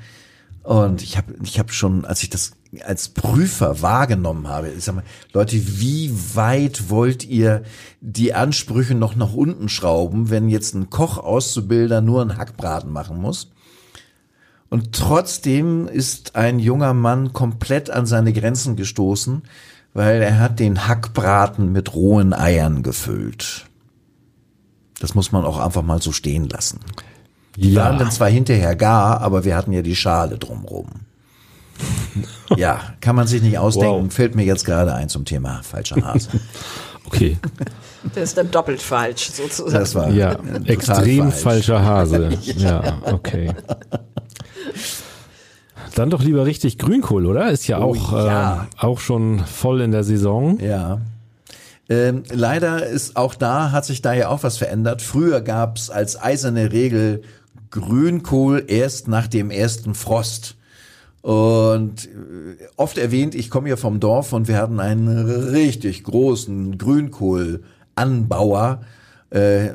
Und 0.63 1.01
ich 1.01 1.17
habe 1.17 1.33
ich 1.43 1.59
hab 1.59 1.71
schon, 1.71 2.05
als 2.05 2.23
ich 2.23 2.29
das 2.29 2.51
als 2.83 3.09
Prüfer 3.09 3.81
wahrgenommen 3.81 4.47
habe, 4.47 4.69
ich 4.69 4.83
sag 4.83 4.95
mal, 4.95 5.03
Leute, 5.31 5.55
wie 5.79 6.11
weit 6.35 6.89
wollt 6.89 7.25
ihr 7.25 7.63
die 8.01 8.33
Ansprüche 8.33 8.95
noch 8.95 9.15
nach 9.15 9.33
unten 9.33 9.69
schrauben, 9.69 10.29
wenn 10.29 10.49
jetzt 10.49 10.73
ein 10.73 10.89
Kochauszubilder 10.89 12.01
nur 12.01 12.21
einen 12.21 12.37
Hackbraten 12.37 12.91
machen 12.91 13.17
muss? 13.17 13.52
Und 14.73 14.91
trotzdem 14.95 15.87
ist 15.87 16.35
ein 16.35 16.57
junger 16.57 16.95
Mann 16.95 17.31
komplett 17.31 17.91
an 17.91 18.07
seine 18.07 18.33
Grenzen 18.33 18.75
gestoßen, 18.75 19.43
weil 19.93 20.19
er 20.23 20.39
hat 20.39 20.59
den 20.59 20.87
Hackbraten 20.87 21.71
mit 21.71 21.93
rohen 21.93 22.33
Eiern 22.33 22.81
gefüllt. 22.81 23.67
Das 24.99 25.13
muss 25.13 25.31
man 25.31 25.45
auch 25.45 25.59
einfach 25.59 25.83
mal 25.83 26.01
so 26.01 26.11
stehen 26.11 26.49
lassen. 26.49 26.79
Die 27.55 27.75
waren 27.75 27.99
dann 27.99 28.09
zwar 28.09 28.29
hinterher 28.29 28.75
gar, 28.75 29.21
aber 29.21 29.45
wir 29.45 29.55
hatten 29.55 29.73
ja 29.73 29.83
die 29.83 29.95
Schale 29.95 30.39
drumrum. 30.39 30.87
Ja, 32.57 32.79
kann 33.01 33.15
man 33.15 33.25
sich 33.27 33.41
nicht 33.43 33.57
ausdenken, 33.59 34.05
Wow. 34.05 34.13
fällt 34.13 34.35
mir 34.35 34.43
jetzt 34.45 34.65
gerade 34.65 34.93
ein 34.93 35.07
zum 35.09 35.23
Thema 35.25 35.61
falscher 35.63 36.03
Hase. 36.03 36.29
Okay. 37.05 37.37
Das 38.15 38.23
ist 38.23 38.37
dann 38.37 38.49
doppelt 38.49 38.81
falsch, 38.81 39.29
sozusagen. 39.33 39.71
Das 39.73 39.93
war 39.93 40.09
Ja, 40.09 40.31
extrem 40.65 41.31
falsch. 41.31 41.43
falscher 41.43 41.83
Hase. 41.85 42.29
Ja, 42.57 42.97
okay. 43.11 43.53
Dann 45.95 46.09
doch 46.09 46.23
lieber 46.23 46.45
richtig 46.45 46.77
Grünkohl, 46.77 47.25
oder? 47.25 47.51
Ist 47.51 47.67
ja 47.67 47.79
Oh, 47.79 47.95
auch, 47.95 48.13
ja. 48.13 48.63
Äh, 48.63 48.67
auch 48.85 48.99
schon 48.99 49.39
voll 49.39 49.81
in 49.81 49.91
der 49.91 50.03
Saison. 50.03 50.59
Ja. 50.59 51.01
Ähm, 51.89 52.23
leider 52.31 52.85
ist 52.85 53.17
auch 53.17 53.35
da, 53.35 53.71
hat 53.71 53.85
sich 53.85 54.01
da 54.01 54.13
ja 54.13 54.29
auch 54.29 54.43
was 54.43 54.57
verändert. 54.57 55.01
Früher 55.01 55.41
gab's 55.41 55.89
als 55.89 56.21
eiserne 56.21 56.71
Regel 56.71 57.21
Grünkohl 57.71 58.63
erst 58.67 59.07
nach 59.07 59.27
dem 59.27 59.51
ersten 59.51 59.95
Frost. 59.95 60.55
Und 61.21 62.05
äh, 62.05 62.09
oft 62.77 62.97
erwähnt, 62.97 63.35
ich 63.35 63.49
komme 63.49 63.69
ja 63.69 63.75
vom 63.75 63.99
Dorf 63.99 64.33
und 64.33 64.47
wir 64.47 64.57
hatten 64.57 64.79
einen 64.79 65.07
richtig 65.17 66.03
großen 66.03 66.77
Grünkohlanbauer 66.77 68.81
äh, 69.29 69.69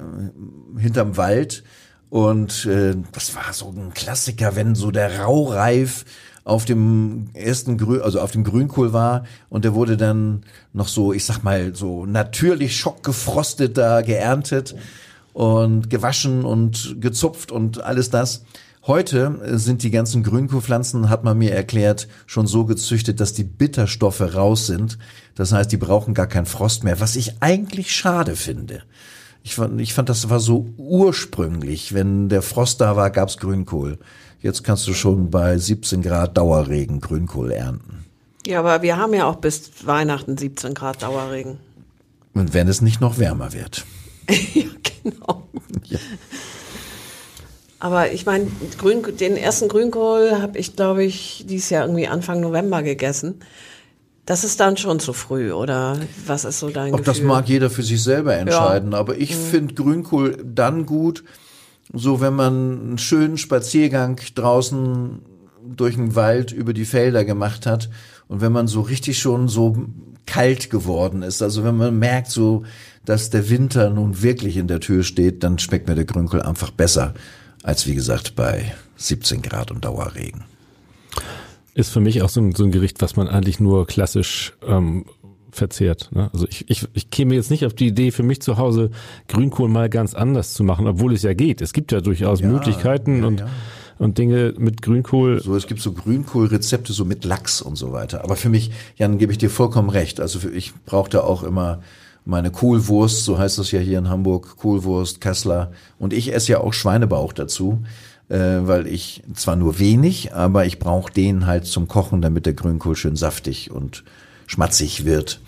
hinterm 0.79 1.17
Wald. 1.17 1.65
Und 2.11 2.65
äh, 2.67 2.95
das 3.13 3.35
war 3.35 3.53
so 3.53 3.73
ein 3.77 3.93
Klassiker, 3.93 4.57
wenn 4.57 4.75
so 4.75 4.91
der 4.91 5.21
Raureif 5.21 6.05
auf 6.45 6.65
dem 6.65 7.29
ersten 7.35 7.77
Grün, 7.77 8.01
also 8.01 8.21
auf 8.21 8.31
dem 8.31 8.43
Grünkohl 8.43 8.95
war 8.95 9.25
und 9.51 9.67
der 9.67 9.75
wurde 9.75 9.99
dann 9.99 10.45
noch 10.73 10.89
so, 10.89 11.13
ich 11.13 11.27
sag 11.27 11.43
mal, 11.43 11.75
so 11.75 12.07
natürlich 12.07 12.77
schockgefrostet 12.77 13.77
da 13.77 14.01
geerntet 14.01 14.75
und 15.35 15.91
gewaschen 15.91 16.47
und 16.47 16.97
gezupft 17.01 17.53
und 17.53 17.85
alles 17.85 18.09
das. 18.09 18.45
Heute 18.87 19.39
sind 19.59 19.83
die 19.83 19.91
ganzen 19.91 20.23
Grünkohlpflanzen, 20.23 21.11
hat 21.11 21.23
man 21.23 21.37
mir 21.37 21.53
erklärt, 21.53 22.09
schon 22.27 22.47
so 22.47 22.65
gezüchtet, 22.65 23.21
dass 23.21 23.35
die 23.35 23.45
Bitterstoffe 23.45 24.35
raus 24.35 24.67
sind. 24.67 24.97
Das 25.35 25.53
heißt, 25.53 25.71
die 25.71 25.77
brauchen 25.77 26.15
gar 26.15 26.29
keinen 26.29 26.47
Frost 26.47 26.83
mehr, 26.83 26.99
was 26.99 27.15
ich 27.15 27.43
eigentlich 27.43 27.95
schade 27.95 28.35
finde. 28.35 28.85
Ich 29.49 29.55
fand, 29.55 29.81
ich 29.81 29.95
fand, 29.95 30.11
das 30.11 30.29
war 30.29 30.41
so 30.41 30.67
ursprünglich. 30.77 31.95
Wenn 31.95 32.29
der 32.29 32.43
Frost 32.43 32.83
da 32.83 32.97
war, 32.97 33.09
gab's 33.09 33.39
Grünkohl. 33.39 33.97
Jetzt 34.43 34.63
kannst 34.63 34.87
du 34.87 34.93
schon 34.93 35.31
bei 35.31 35.57
17 35.57 36.03
Grad 36.03 36.37
Dauerregen 36.37 37.01
Grünkohl 37.01 37.53
ernten. 37.53 38.05
Ja, 38.47 38.59
aber 38.59 38.83
wir 38.83 38.99
haben 38.99 39.15
ja 39.15 39.25
auch 39.25 39.37
bis 39.37 39.87
Weihnachten 39.87 40.37
17 40.37 40.75
Grad 40.75 41.03
Dauerregen. 41.03 41.57
Und 42.35 42.53
wenn 42.53 42.69
es 42.69 42.83
nicht 42.83 43.01
noch 43.01 43.17
wärmer 43.17 43.55
wird. 43.55 43.87
ja, 44.29 44.67
genau. 45.03 45.49
Ja. 45.85 45.99
Aber 47.79 48.13
ich 48.13 48.27
meine, 48.27 48.49
den 49.19 49.39
ersten 49.39 49.69
Grünkohl 49.69 50.43
habe 50.43 50.59
ich, 50.59 50.77
glaube 50.77 51.05
ich, 51.05 51.47
dieses 51.49 51.71
Jahr 51.71 51.85
irgendwie 51.85 52.07
Anfang 52.07 52.41
November 52.41 52.83
gegessen. 52.83 53.37
Das 54.29 54.45
ist 54.45 54.61
dann 54.61 54.77
schon 54.77 55.01
zu 55.01 55.15
früh, 55.15 55.53
oder 55.53 55.99
was 56.27 56.45
ist 56.45 56.59
so 56.59 56.69
dein 56.69 56.93
Auch 56.93 57.01
das 57.01 57.17
Gefühl? 57.17 57.29
mag 57.29 57.49
jeder 57.49 57.71
für 57.71 57.83
sich 57.83 58.03
selber 58.03 58.37
entscheiden. 58.37 58.93
Aber 58.93 59.17
ich 59.17 59.35
finde 59.35 59.73
Grünkohl 59.73 60.37
dann 60.45 60.85
gut, 60.85 61.25
so 61.95 62.21
wenn 62.21 62.35
man 62.35 62.79
einen 62.79 62.99
schönen 62.99 63.39
Spaziergang 63.39 64.21
draußen 64.35 65.23
durch 65.65 65.95
den 65.95 66.15
Wald 66.15 66.53
über 66.53 66.75
die 66.75 66.85
Felder 66.85 67.25
gemacht 67.25 67.65
hat 67.65 67.89
und 68.29 68.43
wenn 68.43 68.53
man 68.53 68.69
so 68.69 68.83
richtig 68.83 69.19
schon 69.19 69.49
so 69.49 69.87
kalt 70.27 70.69
geworden 70.69 71.23
ist, 71.23 71.41
also 71.41 71.65
wenn 71.65 71.79
man 71.79 71.99
merkt 71.99 72.31
so, 72.31 72.65
dass 73.07 73.31
der 73.31 73.49
Winter 73.49 73.89
nun 73.89 74.21
wirklich 74.21 74.59
in 74.59 74.69
der 74.69 74.81
Tür 74.81 75.05
steht, 75.05 75.43
dann 75.43 75.59
schmeckt 75.59 75.89
mir 75.89 75.95
der 75.95 76.05
Grünkohl 76.05 76.43
einfach 76.43 76.71
besser 76.71 77.15
als 77.63 77.87
wie 77.87 77.95
gesagt 77.95 78.37
bei 78.37 78.75
17 78.97 79.41
Grad 79.41 79.71
und 79.71 79.87
Dauerregen. 79.87 80.45
Ist 81.79 81.91
für 81.91 82.01
mich 82.01 82.23
auch 82.23 82.29
so 82.29 82.41
ein, 82.41 82.57
so 82.57 82.65
ein 82.65 82.73
Gericht, 82.73 83.01
was 83.03 83.15
man 83.15 83.29
eigentlich 83.29 83.61
nur 83.61 83.87
klassisch 83.87 84.53
ähm, 84.67 85.05
verzehrt. 85.53 86.11
Ne? 86.13 86.29
Also 86.33 86.45
ich, 86.49 86.69
ich, 86.69 86.89
ich 86.93 87.11
käme 87.11 87.37
jetzt 87.37 87.53
nicht 87.53 87.65
auf 87.65 87.73
die 87.73 87.87
Idee, 87.87 88.11
für 88.11 88.25
mich 88.25 88.43
zu 88.43 88.57
Hause 88.57 88.91
Grünkohl 89.29 89.69
mal 89.69 89.89
ganz 89.89 90.15
anders 90.15 90.55
zu 90.55 90.65
machen, 90.65 90.89
obwohl 90.89 91.15
es 91.15 91.23
ja 91.23 91.35
geht. 91.35 91.63
Es 91.63 91.73
gibt 91.73 91.93
ja 91.93 92.01
durchaus 92.01 92.43
Möglichkeiten 92.43 93.21
ja, 93.21 93.27
und, 93.29 93.39
ja. 93.39 93.49
und 93.97 94.19
Dinge 94.19 94.55
mit 94.59 94.83
Grünkohl. 94.83 95.41
So, 95.41 95.55
es 95.55 95.69
gibt 95.69 95.81
so 95.81 95.93
Grünkohlrezepte 95.93 96.93
so 96.93 97.05
mit 97.05 97.25
Lachs 97.25 97.63
und 97.63 97.77
so 97.77 97.93
weiter. 97.93 98.25
Aber 98.25 98.35
für 98.35 98.49
mich, 98.49 98.73
Jan, 98.97 99.19
gebe 99.19 99.31
ich 99.31 99.39
dir 99.39 99.49
vollkommen 99.49 99.89
recht. 99.89 100.19
Also 100.19 100.41
für, 100.41 100.51
ich 100.51 100.75
brauchte 100.85 101.23
auch 101.23 101.45
immer 101.45 101.81
meine 102.25 102.51
Kohlwurst, 102.51 103.25
so 103.25 103.39
heißt 103.39 103.57
das 103.57 103.71
ja 103.71 103.79
hier 103.79 104.01
in 104.01 104.09
Hamburg, 104.09 104.57
Kohlwurst, 104.57 105.21
Kassler. 105.21 105.71
Und 106.01 106.13
ich 106.13 106.35
esse 106.35 106.51
ja 106.51 106.59
auch 106.59 106.73
Schweinebauch 106.73 107.33
dazu, 107.33 107.85
äh, 108.29 108.37
weil 108.37 108.87
ich 108.87 109.23
zwar 109.35 109.57
nur 109.57 109.79
wenig, 109.79 110.35
aber 110.35 110.67
ich 110.67 110.79
brauche 110.79 111.13
den 111.13 111.47
halt 111.47 111.67
zum 111.67 111.89
Kochen, 111.89 112.23
damit 112.23 112.47
der 112.47 112.55
Grünkohl 112.55 112.97
schön 112.97 113.17
saftig 113.17 113.71
und 113.71 114.05
schmatzig 114.47 115.05
wird. 115.05 115.41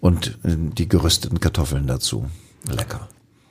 Und 0.00 0.38
äh, 0.44 0.56
die 0.56 0.88
gerösteten 0.88 1.40
Kartoffeln 1.40 1.86
dazu. 1.86 2.26
Lecker. 2.68 3.08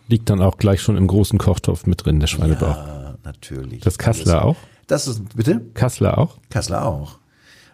Liegt 0.07 0.29
dann 0.29 0.41
auch 0.41 0.57
gleich 0.57 0.81
schon 0.81 0.97
im 0.97 1.07
großen 1.07 1.39
Kochtopf 1.39 1.85
mit 1.85 2.05
drin, 2.05 2.19
der 2.19 2.27
Schweinebauch. 2.27 2.77
Ja, 2.77 3.15
natürlich. 3.23 3.81
Das 3.81 3.97
Kassler 3.97 4.45
auch? 4.45 4.57
Das 4.87 5.07
ist, 5.07 5.35
bitte? 5.35 5.61
Kassler 5.73 6.17
auch? 6.17 6.37
Kassler 6.49 6.85
auch. 6.85 7.17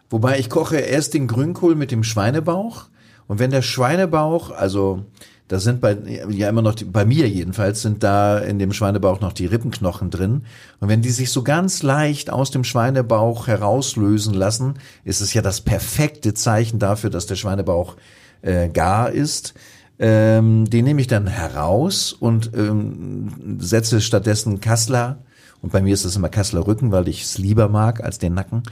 Wobei 0.09 0.39
ich 0.39 0.49
koche 0.49 0.77
erst 0.77 1.13
den 1.13 1.27
Grünkohl 1.27 1.75
mit 1.75 1.91
dem 1.91 2.03
Schweinebauch 2.03 2.85
und 3.27 3.39
wenn 3.39 3.51
der 3.51 3.61
Schweinebauch, 3.61 4.51
also 4.51 5.05
da 5.51 5.59
sind 5.59 5.81
bei 5.81 5.97
ja 6.29 6.47
immer 6.47 6.61
noch 6.61 6.75
die, 6.75 6.85
bei 6.85 7.03
mir 7.03 7.27
jedenfalls 7.27 7.81
sind 7.81 8.03
da 8.03 8.37
in 8.37 8.57
dem 8.57 8.71
Schweinebauch 8.71 9.19
noch 9.19 9.33
die 9.33 9.47
Rippenknochen 9.47 10.09
drin 10.09 10.43
und 10.79 10.87
wenn 10.87 11.01
die 11.01 11.09
sich 11.09 11.29
so 11.29 11.43
ganz 11.43 11.83
leicht 11.83 12.29
aus 12.29 12.51
dem 12.51 12.63
Schweinebauch 12.63 13.47
herauslösen 13.47 14.33
lassen, 14.33 14.75
ist 15.03 15.19
es 15.19 15.33
ja 15.33 15.41
das 15.41 15.59
perfekte 15.59 16.33
Zeichen 16.33 16.79
dafür, 16.79 17.09
dass 17.09 17.25
der 17.25 17.35
Schweinebauch 17.35 17.97
äh, 18.41 18.69
gar 18.69 19.11
ist. 19.11 19.53
Ähm, 19.99 20.69
den 20.69 20.85
nehme 20.85 21.01
ich 21.01 21.07
dann 21.07 21.27
heraus 21.27 22.13
und 22.13 22.51
ähm, 22.55 23.59
setze 23.59 23.99
stattdessen 23.99 24.61
Kassler 24.61 25.17
und 25.61 25.73
bei 25.73 25.81
mir 25.81 25.93
ist 25.93 26.05
es 26.05 26.15
immer 26.15 26.29
Kassler 26.29 26.65
Rücken, 26.65 26.91
weil 26.91 27.07
ich 27.07 27.23
es 27.23 27.37
lieber 27.37 27.67
mag 27.67 28.03
als 28.03 28.17
den 28.19 28.33
Nacken 28.33 28.63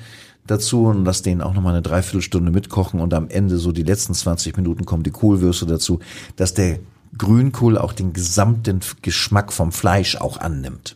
dazu 0.51 0.85
und 0.85 1.05
lass 1.05 1.21
den 1.21 1.41
auch 1.41 1.53
nochmal 1.53 1.73
eine 1.73 1.81
Dreiviertelstunde 1.81 2.51
mitkochen 2.51 2.99
und 2.99 3.13
am 3.13 3.29
Ende 3.29 3.57
so 3.57 3.71
die 3.71 3.83
letzten 3.83 4.13
20 4.13 4.57
Minuten 4.57 4.85
kommen 4.85 5.03
die 5.03 5.11
Kohlwürste 5.11 5.65
dazu, 5.65 5.99
dass 6.35 6.53
der 6.53 6.79
Grünkohl 7.17 7.77
auch 7.77 7.93
den 7.93 8.13
gesamten 8.13 8.79
Geschmack 9.01 9.51
vom 9.51 9.71
Fleisch 9.71 10.15
auch 10.15 10.37
annimmt. 10.37 10.95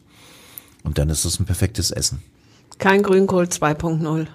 Und 0.83 0.97
dann 0.97 1.09
ist 1.09 1.25
es 1.25 1.39
ein 1.39 1.45
perfektes 1.45 1.91
Essen. 1.91 2.21
Kein 2.77 3.03
Grünkohl 3.03 3.45
2.0. 3.45 4.27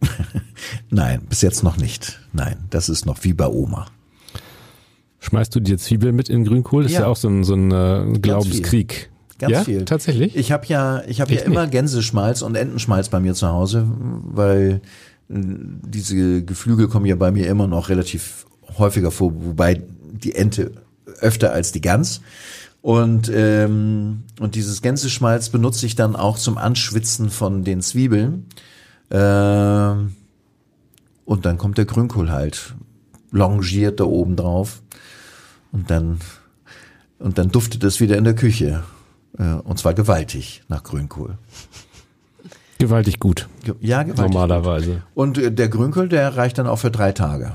Nein, 0.90 1.22
bis 1.28 1.42
jetzt 1.42 1.62
noch 1.62 1.76
nicht. 1.76 2.20
Nein, 2.32 2.56
das 2.70 2.88
ist 2.88 3.06
noch 3.06 3.22
wie 3.22 3.32
bei 3.34 3.46
Oma. 3.48 3.86
Schmeißt 5.20 5.54
du 5.54 5.60
dir 5.60 5.76
Zwiebel 5.76 6.12
mit 6.12 6.28
in 6.28 6.44
Grünkohl? 6.44 6.84
Das 6.84 6.92
ist 6.92 6.96
Ja. 6.98 7.04
ja 7.04 7.08
auch 7.08 7.16
so 7.16 7.28
ein, 7.28 7.44
so 7.44 7.54
ein 7.54 7.70
äh, 7.70 8.18
Glaubenskrieg. 8.18 9.10
Ganz 9.40 9.52
ja? 9.52 9.64
viel. 9.64 9.84
Tatsächlich? 9.86 10.36
Ich 10.36 10.52
habe 10.52 10.66
ja, 10.66 11.02
ich 11.06 11.20
habe 11.20 11.32
ja 11.32 11.40
immer 11.40 11.62
nicht. 11.62 11.72
Gänseschmalz 11.72 12.42
und 12.42 12.56
Entenschmalz 12.56 13.08
bei 13.08 13.20
mir 13.20 13.34
zu 13.34 13.48
Hause, 13.48 13.86
weil 14.22 14.82
äh, 15.30 15.34
diese 15.34 16.44
Geflügel 16.44 16.88
kommen 16.88 17.06
ja 17.06 17.16
bei 17.16 17.32
mir 17.32 17.48
immer 17.48 17.66
noch 17.66 17.88
relativ 17.88 18.46
häufiger 18.78 19.10
vor, 19.10 19.32
wobei 19.34 19.82
die 20.12 20.34
Ente 20.34 20.72
öfter 21.20 21.52
als 21.52 21.72
die 21.72 21.80
Gans. 21.80 22.20
Und, 22.82 23.30
ähm, 23.34 24.24
und 24.38 24.54
dieses 24.54 24.82
Gänseschmalz 24.82 25.48
benutze 25.48 25.86
ich 25.86 25.96
dann 25.96 26.16
auch 26.16 26.38
zum 26.38 26.58
Anschwitzen 26.58 27.30
von 27.30 27.64
den 27.64 27.80
Zwiebeln. 27.80 28.46
Ähm, 29.10 30.16
und 31.24 31.46
dann 31.46 31.56
kommt 31.56 31.78
der 31.78 31.86
Grünkohl 31.86 32.30
halt 32.30 32.74
longiert 33.30 34.00
da 34.00 34.04
oben 34.04 34.36
drauf. 34.36 34.82
Und 35.72 35.90
dann, 35.90 36.18
und 37.18 37.38
dann 37.38 37.50
duftet 37.50 37.84
es 37.84 38.00
wieder 38.00 38.18
in 38.18 38.24
der 38.24 38.34
Küche. 38.34 38.82
Äh, 39.38 39.42
Und 39.42 39.78
zwar 39.78 39.94
gewaltig 39.94 40.62
nach 40.68 40.82
Grünkohl. 40.82 41.38
Gewaltig 42.78 43.20
gut. 43.20 43.48
Ja, 43.80 44.02
gewaltig. 44.02 44.32
Normalerweise. 44.32 45.02
Und 45.14 45.38
äh, 45.38 45.52
der 45.52 45.68
Grünkohl, 45.68 46.08
der 46.08 46.36
reicht 46.36 46.58
dann 46.58 46.66
auch 46.66 46.76
für 46.78 46.90
drei 46.90 47.12
Tage. 47.12 47.52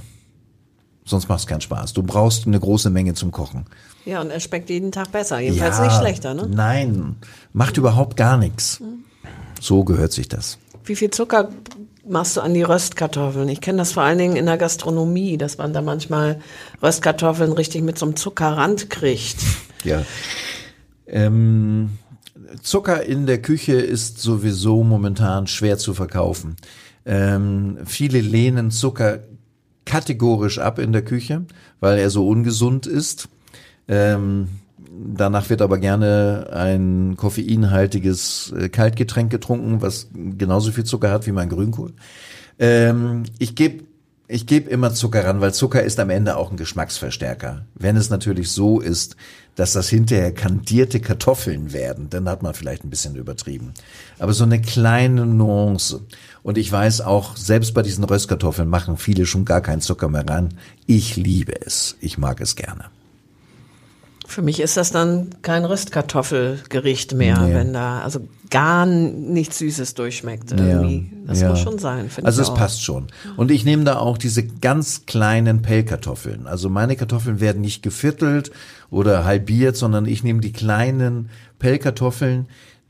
Sonst 1.03 1.29
macht 1.29 1.39
es 1.39 1.47
keinen 1.47 1.61
Spaß. 1.61 1.93
Du 1.93 2.03
brauchst 2.03 2.47
eine 2.47 2.59
große 2.59 2.89
Menge 2.89 3.13
zum 3.13 3.31
Kochen. 3.31 3.65
Ja, 4.05 4.21
und 4.21 4.29
er 4.31 4.39
schmeckt 4.39 4.69
jeden 4.69 4.91
Tag 4.91 5.11
besser. 5.11 5.39
Jedenfalls 5.39 5.79
nicht 5.79 5.95
schlechter, 5.97 6.33
ne? 6.33 6.47
Nein, 6.47 7.15
macht 7.53 7.77
überhaupt 7.77 8.17
gar 8.17 8.37
nichts. 8.37 8.81
So 9.59 9.83
gehört 9.83 10.11
sich 10.13 10.27
das. 10.27 10.57
Wie 10.83 10.95
viel 10.95 11.09
Zucker 11.09 11.49
machst 12.07 12.37
du 12.37 12.41
an 12.41 12.53
die 12.53 12.61
Röstkartoffeln? 12.63 13.49
Ich 13.49 13.61
kenne 13.61 13.79
das 13.79 13.93
vor 13.93 14.03
allen 14.03 14.17
Dingen 14.17 14.35
in 14.35 14.45
der 14.45 14.57
Gastronomie, 14.57 15.37
dass 15.37 15.57
man 15.57 15.73
da 15.73 15.81
manchmal 15.81 16.39
Röstkartoffeln 16.83 17.51
richtig 17.51 17.81
mit 17.83 17.97
so 17.97 18.05
einem 18.05 18.15
Zuckerrand 18.15 18.89
kriegt. 18.91 19.37
Ja. 19.83 20.03
Ähm, 21.07 21.91
Zucker 22.61 23.03
in 23.03 23.25
der 23.25 23.41
Küche 23.41 23.73
ist 23.73 24.19
sowieso 24.19 24.83
momentan 24.83 25.47
schwer 25.47 25.77
zu 25.77 25.93
verkaufen. 25.93 26.55
Ähm, 27.05 27.77
viele 27.85 28.19
lehnen 28.21 28.71
Zucker 28.71 29.19
kategorisch 29.85 30.59
ab 30.59 30.79
in 30.79 30.91
der 30.91 31.03
Küche, 31.03 31.45
weil 31.79 31.99
er 31.99 32.09
so 32.09 32.27
ungesund 32.27 32.87
ist. 32.87 33.29
Ähm, 33.87 34.47
danach 35.13 35.49
wird 35.49 35.61
aber 35.61 35.77
gerne 35.77 36.49
ein 36.51 37.15
koffeinhaltiges 37.17 38.53
äh, 38.57 38.69
Kaltgetränk 38.69 39.31
getrunken, 39.31 39.81
was 39.81 40.09
genauso 40.13 40.71
viel 40.71 40.85
Zucker 40.85 41.11
hat 41.11 41.27
wie 41.27 41.31
mein 41.31 41.49
Grünkohl. 41.49 41.93
Ähm, 42.57 43.23
ich 43.37 43.55
gebe 43.55 43.83
ich 44.27 44.47
geb 44.47 44.67
immer 44.67 44.93
Zucker 44.93 45.23
ran, 45.25 45.39
weil 45.39 45.53
Zucker 45.53 45.83
ist 45.83 45.99
am 45.99 46.09
Ende 46.09 46.37
auch 46.37 46.49
ein 46.51 46.57
Geschmacksverstärker. 46.57 47.65
Wenn 47.75 47.95
es 47.95 48.09
natürlich 48.09 48.51
so 48.51 48.79
ist, 48.79 49.15
dass 49.55 49.73
das 49.73 49.87
hinterher 49.87 50.33
kandierte 50.33 50.99
Kartoffeln 50.99 51.73
werden, 51.73 52.09
dann 52.09 52.27
hat 52.27 52.41
man 52.41 52.53
vielleicht 52.53 52.83
ein 52.83 52.89
bisschen 52.89 53.15
übertrieben. 53.15 53.73
Aber 54.17 54.33
so 54.33 54.43
eine 54.43 54.59
kleine 54.61 55.25
Nuance. 55.25 56.01
Und 56.43 56.57
ich 56.57 56.71
weiß 56.71 57.01
auch, 57.01 57.37
selbst 57.37 57.73
bei 57.73 57.83
diesen 57.83 58.03
Röstkartoffeln 58.03 58.67
machen 58.67 58.97
viele 58.97 59.25
schon 59.25 59.45
gar 59.45 59.61
keinen 59.61 59.81
Zucker 59.81 60.09
mehr 60.09 60.27
ran. 60.27 60.55
Ich 60.87 61.15
liebe 61.15 61.61
es. 61.61 61.95
Ich 62.01 62.17
mag 62.17 62.41
es 62.41 62.55
gerne. 62.55 62.85
Für 64.27 64.41
mich 64.41 64.59
ist 64.59 64.75
das 64.77 64.91
dann 64.91 65.29
kein 65.41 65.65
Röstkartoffelgericht 65.65 67.13
mehr, 67.13 67.39
Nee. 67.41 67.53
wenn 67.53 67.73
da 67.73 67.99
also 68.01 68.27
gar 68.49 68.85
nichts 68.85 69.57
Süßes 69.59 69.93
durchschmeckt 69.95 70.51
irgendwie. 70.51 71.11
das 71.25 71.41
ja. 71.41 71.49
muss 71.49 71.59
schon 71.59 71.79
sein, 71.79 72.09
Also 72.23 72.41
es 72.41 72.49
auch. 72.49 72.55
passt 72.55 72.83
schon. 72.83 73.07
Und 73.37 73.51
ich 73.51 73.65
nehme 73.65 73.83
da 73.83 73.97
auch 73.97 74.17
diese 74.17 74.45
ganz 74.45 75.05
kleinen 75.05 75.61
Pellkartoffeln. 75.61 76.47
Also 76.47 76.69
meine 76.69 76.95
Kartoffeln 76.95 77.39
werden 77.39 77.61
nicht 77.61 77.81
geviertelt 77.83 78.51
oder 78.89 79.25
halbiert, 79.25 79.75
sondern 79.77 80.05
ich 80.05 80.23
nehme 80.23 80.41
die 80.41 80.53
kleinen 80.53 81.29
Pellkartoffeln, 81.59 82.47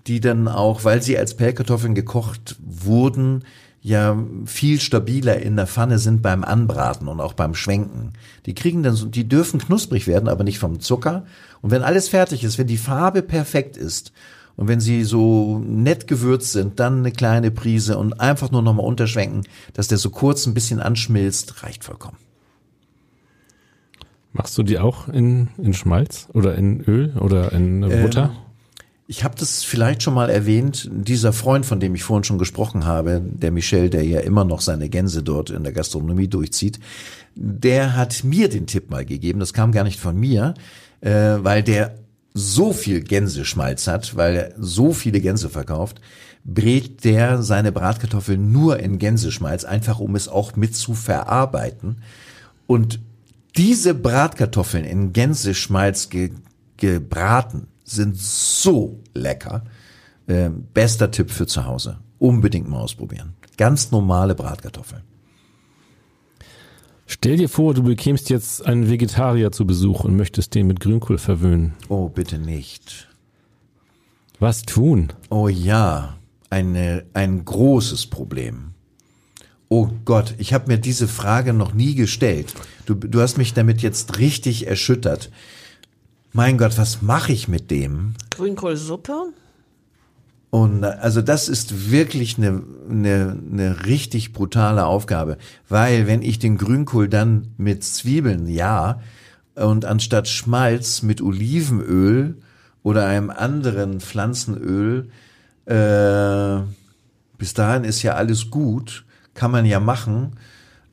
die 0.07 0.19
dann 0.19 0.47
auch, 0.47 0.83
weil 0.83 1.01
sie 1.01 1.17
als 1.17 1.35
Pellkartoffeln 1.35 1.95
gekocht 1.95 2.57
wurden, 2.59 3.43
ja 3.85 4.17
viel 4.45 4.79
stabiler 4.79 5.39
in 5.39 5.57
der 5.57 5.67
Pfanne 5.67 5.99
sind 5.99 6.23
beim 6.23 6.43
Anbraten 6.43 7.07
und 7.07 7.21
auch 7.21 7.33
beim 7.33 7.53
Schwenken. 7.53 8.13
Die 8.47 8.55
kriegen 8.55 8.81
dann 8.81 8.95
so, 8.95 9.05
die 9.05 9.29
dürfen 9.29 9.59
knusprig 9.59 10.07
werden, 10.07 10.27
aber 10.27 10.43
nicht 10.43 10.57
vom 10.57 10.79
Zucker. 10.79 11.27
Und 11.61 11.69
wenn 11.69 11.83
alles 11.83 12.09
fertig 12.09 12.43
ist, 12.43 12.57
wenn 12.57 12.65
die 12.65 12.77
Farbe 12.77 13.21
perfekt 13.21 13.77
ist 13.77 14.11
und 14.55 14.67
wenn 14.67 14.79
sie 14.79 15.03
so 15.03 15.59
nett 15.59 16.07
gewürzt 16.07 16.51
sind, 16.51 16.79
dann 16.79 16.99
eine 16.99 17.11
kleine 17.11 17.51
Prise 17.51 17.99
und 17.99 18.19
einfach 18.19 18.49
nur 18.49 18.63
nochmal 18.63 18.87
unterschwenken, 18.87 19.43
dass 19.73 19.87
der 19.87 19.99
so 19.99 20.09
kurz 20.09 20.47
ein 20.47 20.55
bisschen 20.55 20.79
anschmilzt, 20.79 21.61
reicht 21.61 21.83
vollkommen. 21.83 22.17
Machst 24.33 24.57
du 24.57 24.63
die 24.63 24.79
auch 24.79 25.09
in, 25.09 25.49
in 25.59 25.75
Schmalz 25.75 26.27
oder 26.33 26.55
in 26.55 26.81
Öl 26.81 27.15
oder 27.19 27.53
in 27.53 27.83
äh, 27.83 28.01
Butter? 28.01 28.31
Ich 29.07 29.23
habe 29.23 29.35
das 29.37 29.63
vielleicht 29.63 30.01
schon 30.01 30.15
mal 30.15 30.31
erwähnt, 30.31 30.89
dieser 30.91 31.31
Freund, 31.31 31.65
von 31.65 31.79
dem 31.79 31.93
ich 31.93 32.03
vorhin 32.03 32.23
schon 32.23 32.39
gesprochen 32.39 32.85
habe, 32.85 33.21
der 33.23 33.51
Michel, 33.51 33.91
der 33.91 34.03
ja 34.03 34.21
immer 34.21 34.45
noch 34.45 34.61
seine 34.61 34.89
Gänse 34.89 35.21
dort 35.21 35.51
in 35.51 35.63
der 35.63 35.73
Gastronomie 35.73 36.27
durchzieht, 36.27 36.79
der 37.35 37.95
hat 37.95 38.23
mir 38.23 38.49
den 38.49 38.65
Tipp 38.65 38.89
mal 38.89 39.05
gegeben, 39.05 39.39
das 39.39 39.53
kam 39.53 39.71
gar 39.71 39.83
nicht 39.83 39.99
von 39.99 40.19
mir, 40.19 40.55
äh, 41.01 41.11
weil 41.37 41.61
der 41.61 41.99
so 42.33 42.73
viel 42.73 43.01
Gänseschmalz 43.01 43.87
hat, 43.87 44.15
weil 44.15 44.35
er 44.35 44.53
so 44.57 44.91
viele 44.91 45.21
Gänse 45.21 45.49
verkauft, 45.49 46.01
brät 46.43 47.03
der 47.03 47.43
seine 47.43 47.71
Bratkartoffeln 47.71 48.51
nur 48.51 48.79
in 48.79 48.97
Gänseschmalz, 48.97 49.65
einfach 49.65 49.99
um 49.99 50.15
es 50.15 50.27
auch 50.27 50.55
mit 50.55 50.75
zu 50.75 50.95
verarbeiten. 50.95 51.97
Und 52.65 52.99
diese 53.55 53.93
Bratkartoffeln 53.93 54.83
in 54.83 55.13
Gänseschmalz 55.13 56.09
ge 56.09 56.31
gebraten 56.77 57.67
sind 57.85 58.17
so 58.17 58.99
lecker. 59.13 59.63
Ähm, 60.27 60.67
bester 60.73 61.11
Tipp 61.11 61.31
für 61.31 61.47
zu 61.47 61.65
Hause. 61.65 61.99
Unbedingt 62.19 62.67
mal 62.67 62.81
ausprobieren. 62.81 63.33
Ganz 63.57 63.91
normale 63.91 64.35
Bratkartoffeln. 64.35 65.03
Stell 67.07 67.37
dir 67.37 67.49
vor, 67.49 67.75
du 67.75 67.83
bekämst 67.83 68.29
jetzt 68.31 68.65
einen 68.65 68.89
Vegetarier 68.89 69.51
zu 69.51 69.67
Besuch 69.67 70.03
und 70.03 70.15
möchtest 70.15 70.55
den 70.55 70.65
mit 70.65 70.79
Grünkohl 70.79 71.19
verwöhnen. 71.19 71.73
Oh, 71.87 72.09
bitte 72.09 72.39
nicht. 72.39 73.07
Was 74.39 74.63
tun? 74.63 75.13
Oh 75.29 75.47
ja, 75.47 76.17
eine, 76.49 77.05
ein 77.13 77.45
großes 77.45 78.07
Problem. 78.07 78.71
Oh 79.69 79.89
Gott, 80.03 80.35
ich 80.39 80.53
habe 80.53 80.71
mir 80.71 80.77
diese 80.77 81.07
Frage 81.07 81.53
noch 81.53 81.73
nie 81.73 81.95
gestellt. 81.95 82.53
Du, 82.85 82.95
du 82.95 83.21
hast 83.21 83.37
mich 83.37 83.53
damit 83.53 83.81
jetzt 83.81 84.17
richtig 84.17 84.67
erschüttert. 84.67 85.31
Mein 86.35 86.57
Gott, 86.57 86.77
was 86.77 87.01
mache 87.01 87.31
ich 87.31 87.47
mit 87.47 87.71
dem? 87.71 88.13
Grünkohlsuppe? 88.31 89.31
Und 90.49 90.83
also 90.83 91.21
das 91.21 91.47
ist 91.47 91.91
wirklich 91.91 92.37
eine, 92.37 92.61
eine, 92.89 93.37
eine 93.53 93.85
richtig 93.85 94.33
brutale 94.33 94.85
Aufgabe, 94.85 95.37
weil 95.69 96.07
wenn 96.07 96.21
ich 96.21 96.37
den 96.37 96.57
Grünkohl 96.57 97.07
dann 97.07 97.53
mit 97.55 97.85
Zwiebeln, 97.85 98.49
ja, 98.49 98.99
und 99.55 99.85
anstatt 99.85 100.27
Schmalz 100.27 101.03
mit 101.03 101.21
Olivenöl 101.21 102.35
oder 102.83 103.05
einem 103.05 103.29
anderen 103.29 104.01
Pflanzenöl, 104.01 105.07
äh, 105.67 106.59
bis 107.37 107.53
dahin 107.53 107.85
ist 107.85 108.03
ja 108.03 108.15
alles 108.15 108.51
gut, 108.51 109.05
kann 109.35 109.51
man 109.51 109.63
ja 109.65 109.79
machen. 109.79 110.33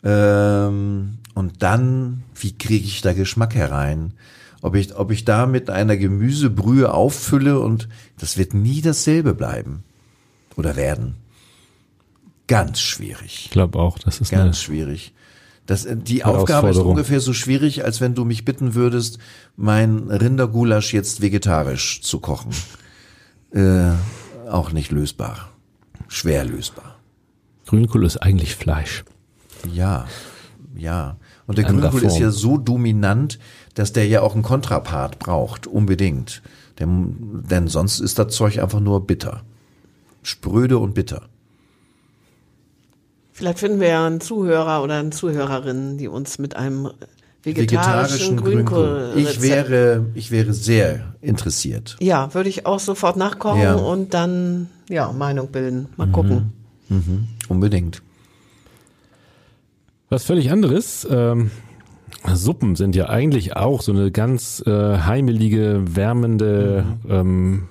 Ähm, 0.04 1.18
und 1.34 1.64
dann, 1.64 2.22
wie 2.36 2.56
kriege 2.56 2.84
ich 2.84 3.00
da 3.00 3.12
Geschmack 3.12 3.56
herein? 3.56 4.12
Ob 4.62 4.76
ich, 4.76 4.96
ob 4.96 5.10
ich 5.10 5.24
da 5.24 5.46
mit 5.46 5.68
einer 5.68 5.96
Gemüsebrühe 5.96 6.94
auffülle 6.94 7.60
und 7.60 7.88
das 8.18 8.38
wird 8.38 8.54
nie 8.54 8.80
dasselbe 8.80 9.34
bleiben 9.34 9.82
oder 10.56 10.76
werden. 10.76 11.16
Ganz 12.46 12.80
schwierig. 12.80 13.42
Ich 13.46 13.50
glaube 13.50 13.78
auch, 13.78 13.98
das 13.98 14.20
ist 14.20 14.30
Ganz 14.30 14.60
schwierig. 14.60 15.12
Das, 15.66 15.84
äh, 15.84 15.96
die 15.96 16.24
Aufgabe 16.24 16.70
ist 16.70 16.78
ungefähr 16.78 17.20
so 17.20 17.32
schwierig, 17.32 17.84
als 17.84 18.00
wenn 18.00 18.14
du 18.14 18.24
mich 18.24 18.44
bitten 18.44 18.74
würdest, 18.74 19.18
mein 19.56 20.10
Rindergulasch 20.10 20.92
jetzt 20.92 21.20
vegetarisch 21.20 22.00
zu 22.02 22.20
kochen. 22.20 22.52
Äh, 23.52 23.92
auch 24.48 24.72
nicht 24.72 24.90
lösbar. 24.90 25.50
Schwer 26.08 26.44
lösbar. 26.44 26.98
Grünkohl 27.66 28.04
ist 28.04 28.18
eigentlich 28.18 28.54
Fleisch. 28.56 29.04
Ja, 29.72 30.06
ja. 30.74 31.16
Und 31.46 31.58
der 31.58 31.64
Grünkohl 31.64 32.04
ist 32.04 32.18
ja 32.18 32.30
so 32.30 32.58
dominant, 32.58 33.38
dass 33.74 33.92
der 33.92 34.06
ja 34.06 34.20
auch 34.22 34.34
einen 34.34 34.42
Kontrapart 34.42 35.18
braucht, 35.18 35.66
unbedingt. 35.66 36.42
Denn, 36.78 37.44
denn 37.48 37.68
sonst 37.68 38.00
ist 38.00 38.18
das 38.18 38.34
Zeug 38.34 38.58
einfach 38.60 38.80
nur 38.80 39.06
bitter. 39.06 39.42
Spröde 40.22 40.78
und 40.78 40.94
bitter. 40.94 41.22
Vielleicht 43.32 43.58
finden 43.58 43.80
wir 43.80 43.88
ja 43.88 44.06
einen 44.06 44.20
Zuhörer 44.20 44.82
oder 44.82 44.98
eine 44.98 45.10
Zuhörerin, 45.10 45.96
die 45.98 46.08
uns 46.08 46.38
mit 46.38 46.54
einem 46.54 46.90
vegetarischen, 47.42 48.36
Grünkohl. 48.36 49.12
Ich 49.16 49.40
wäre, 49.42 50.06
ich 50.14 50.30
wäre 50.30 50.52
sehr 50.52 51.14
interessiert. 51.20 51.96
Ja, 52.00 52.34
würde 52.34 52.48
ich 52.48 52.66
auch 52.66 52.78
sofort 52.78 53.16
nachkochen 53.16 53.62
Ja. 53.62 53.74
und 53.74 54.14
dann 54.14 54.68
ja 54.88 55.10
Meinung 55.12 55.48
bilden. 55.48 55.88
Mal 55.96 56.08
gucken. 56.08 56.52
Unbedingt. 57.48 58.02
Was 60.10 60.24
völlig 60.24 60.50
anderes. 60.50 61.06
Ähm, 61.10 61.50
Suppen 62.34 62.76
sind 62.76 62.94
ja 62.94 63.08
eigentlich 63.08 63.56
auch 63.56 63.82
so 63.82 63.92
eine 63.92 64.10
ganz 64.10 64.62
äh, 64.66 64.98
heimelige, 64.98 65.82
wärmende 65.96 66.84
ähm, 67.08 67.68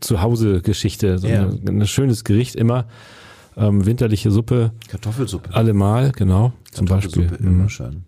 Zuhause-Geschichte. 0.00 1.18
So 1.18 1.26
Ja. 1.28 1.48
ein 1.66 1.86
schönes 1.86 2.24
Gericht 2.24 2.54
immer. 2.56 2.86
Ähm, 3.56 3.84
winterliche 3.84 4.30
Suppe, 4.30 4.70
Kartoffelsuppe. 4.88 5.52
allemal, 5.54 6.12
genau. 6.12 6.52
Zum 6.70 6.86
Beispiel. 6.86 7.22
Kartoffelsuppe, 7.24 7.50
Mhm. 7.50 7.60
immer 7.60 7.68
schön. 7.68 8.02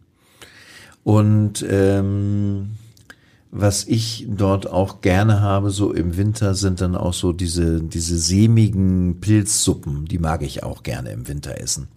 Und 1.05 1.67
ähm, 1.69 2.71
was 3.51 3.85
ich 3.87 4.27
dort 4.31 4.71
auch 4.71 5.01
gerne 5.01 5.41
habe, 5.41 5.71
so 5.71 5.93
im 5.93 6.17
Winter, 6.17 6.55
sind 6.55 6.81
dann 6.81 6.95
auch 6.95 7.13
so 7.13 7.33
diese, 7.33 7.83
diese 7.83 8.17
sämigen 8.17 9.19
Pilzsuppen. 9.21 10.05
Die 10.07 10.19
mag 10.19 10.43
ich 10.43 10.63
auch 10.63 10.85
gerne 10.85 11.11
im 11.11 11.27
Winter 11.29 11.61
essen. 11.61 11.89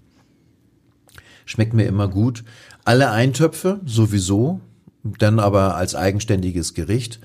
Schmeckt 1.46 1.74
mir 1.74 1.86
immer 1.86 2.08
gut. 2.08 2.44
Alle 2.86 3.10
Eintöpfe 3.10 3.82
sowieso, 3.84 4.62
dann 5.04 5.40
aber 5.40 5.76
als 5.76 5.96
eigenständiges 5.96 6.76
Gericht. 6.76 7.20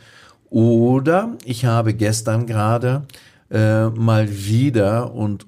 Oder 0.49 1.37
ich 1.44 1.66
habe 1.66 1.92
gestern 1.94 2.46
gerade 2.46 3.07
äh, 3.51 3.88
mal 3.90 4.29
wieder 4.31 5.12
und 5.14 5.46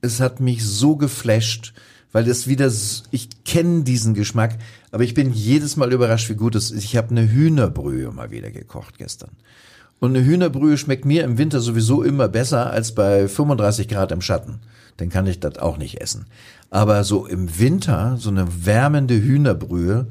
es 0.00 0.18
hat 0.18 0.40
mich 0.40 0.64
so 0.64 0.96
geflasht, 0.96 1.74
weil 2.10 2.26
es 2.26 2.48
wieder, 2.48 2.72
ich 3.10 3.44
kenne 3.44 3.82
diesen 3.84 4.14
Geschmack, 4.14 4.56
aber 4.90 5.04
ich 5.04 5.12
bin 5.12 5.30
jedes 5.32 5.76
Mal 5.76 5.92
überrascht, 5.92 6.30
wie 6.30 6.34
gut 6.34 6.54
es 6.54 6.70
ist. 6.70 6.82
Ich 6.82 6.96
habe 6.96 7.10
eine 7.10 7.30
Hühnerbrühe 7.30 8.10
mal 8.12 8.30
wieder 8.30 8.50
gekocht 8.50 8.96
gestern. 8.96 9.30
Und 10.00 10.16
eine 10.16 10.24
Hühnerbrühe 10.24 10.78
schmeckt 10.78 11.04
mir 11.04 11.24
im 11.24 11.36
Winter 11.36 11.60
sowieso 11.60 12.02
immer 12.02 12.28
besser 12.28 12.70
als 12.70 12.94
bei 12.94 13.28
35 13.28 13.88
Grad 13.88 14.10
im 14.10 14.22
Schatten. 14.22 14.60
Dann 14.96 15.08
kann 15.08 15.26
ich 15.26 15.40
das 15.40 15.58
auch 15.58 15.76
nicht 15.76 16.00
essen. 16.00 16.26
Aber 16.70 17.04
so 17.04 17.26
im 17.26 17.58
Winter, 17.58 18.16
so 18.18 18.30
eine 18.30 18.46
wärmende 18.64 19.14
Hühnerbrühe 19.20 20.06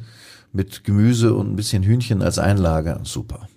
mit 0.51 0.83
Gemüse 0.83 1.33
und 1.33 1.51
ein 1.51 1.55
bisschen 1.55 1.83
Hühnchen 1.83 2.21
als 2.21 2.39
Einlage, 2.39 2.99
super. 3.03 3.47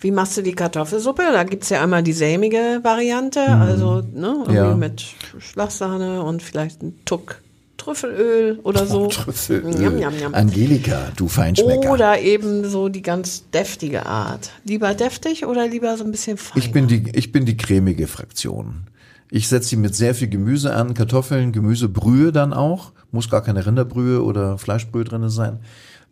Wie 0.00 0.10
machst 0.10 0.36
du 0.36 0.42
die 0.42 0.52
Kartoffelsuppe? 0.52 1.22
Da 1.32 1.44
gibt's 1.44 1.70
ja 1.70 1.82
einmal 1.82 2.02
die 2.02 2.12
sämige 2.12 2.80
Variante, 2.82 3.40
also 3.40 4.02
ne, 4.14 4.44
Ja. 4.50 4.74
mit 4.74 5.02
Schlagsahne 5.38 6.22
und 6.22 6.42
vielleicht 6.42 6.82
ein 6.82 6.94
Tuck 7.04 7.40
Trüffelöl 7.76 8.58
oder 8.62 8.86
so. 8.86 9.06
Trüffelöl. 9.08 9.80
Yum, 9.80 9.98
yum, 9.98 10.18
yum. 10.20 10.34
Angelika, 10.34 11.12
du 11.16 11.28
Feinschmecker. 11.28 11.90
Oder 11.92 12.20
eben 12.20 12.68
so 12.68 12.88
die 12.88 13.02
ganz 13.02 13.48
deftige 13.50 14.06
Art. 14.06 14.50
Lieber 14.64 14.94
deftig 14.94 15.46
oder 15.46 15.68
lieber 15.68 15.96
so 15.96 16.04
ein 16.04 16.10
bisschen 16.10 16.36
fein? 16.36 16.58
Ich 16.60 16.72
bin 16.72 16.88
die, 16.88 17.04
ich 17.14 17.32
bin 17.32 17.46
die 17.46 17.56
cremige 17.56 18.06
Fraktion. 18.06 18.86
Ich 19.30 19.48
setze 19.48 19.70
sie 19.70 19.76
mit 19.76 19.94
sehr 19.94 20.14
viel 20.14 20.28
Gemüse 20.28 20.74
an, 20.74 20.94
Kartoffeln, 20.94 21.52
Gemüsebrühe 21.52 22.32
dann 22.32 22.52
auch. 22.52 22.92
Muss 23.10 23.28
gar 23.28 23.42
keine 23.42 23.66
Rinderbrühe 23.66 24.22
oder 24.22 24.58
Fleischbrühe 24.58 25.04
drinne 25.04 25.30
sein. 25.30 25.58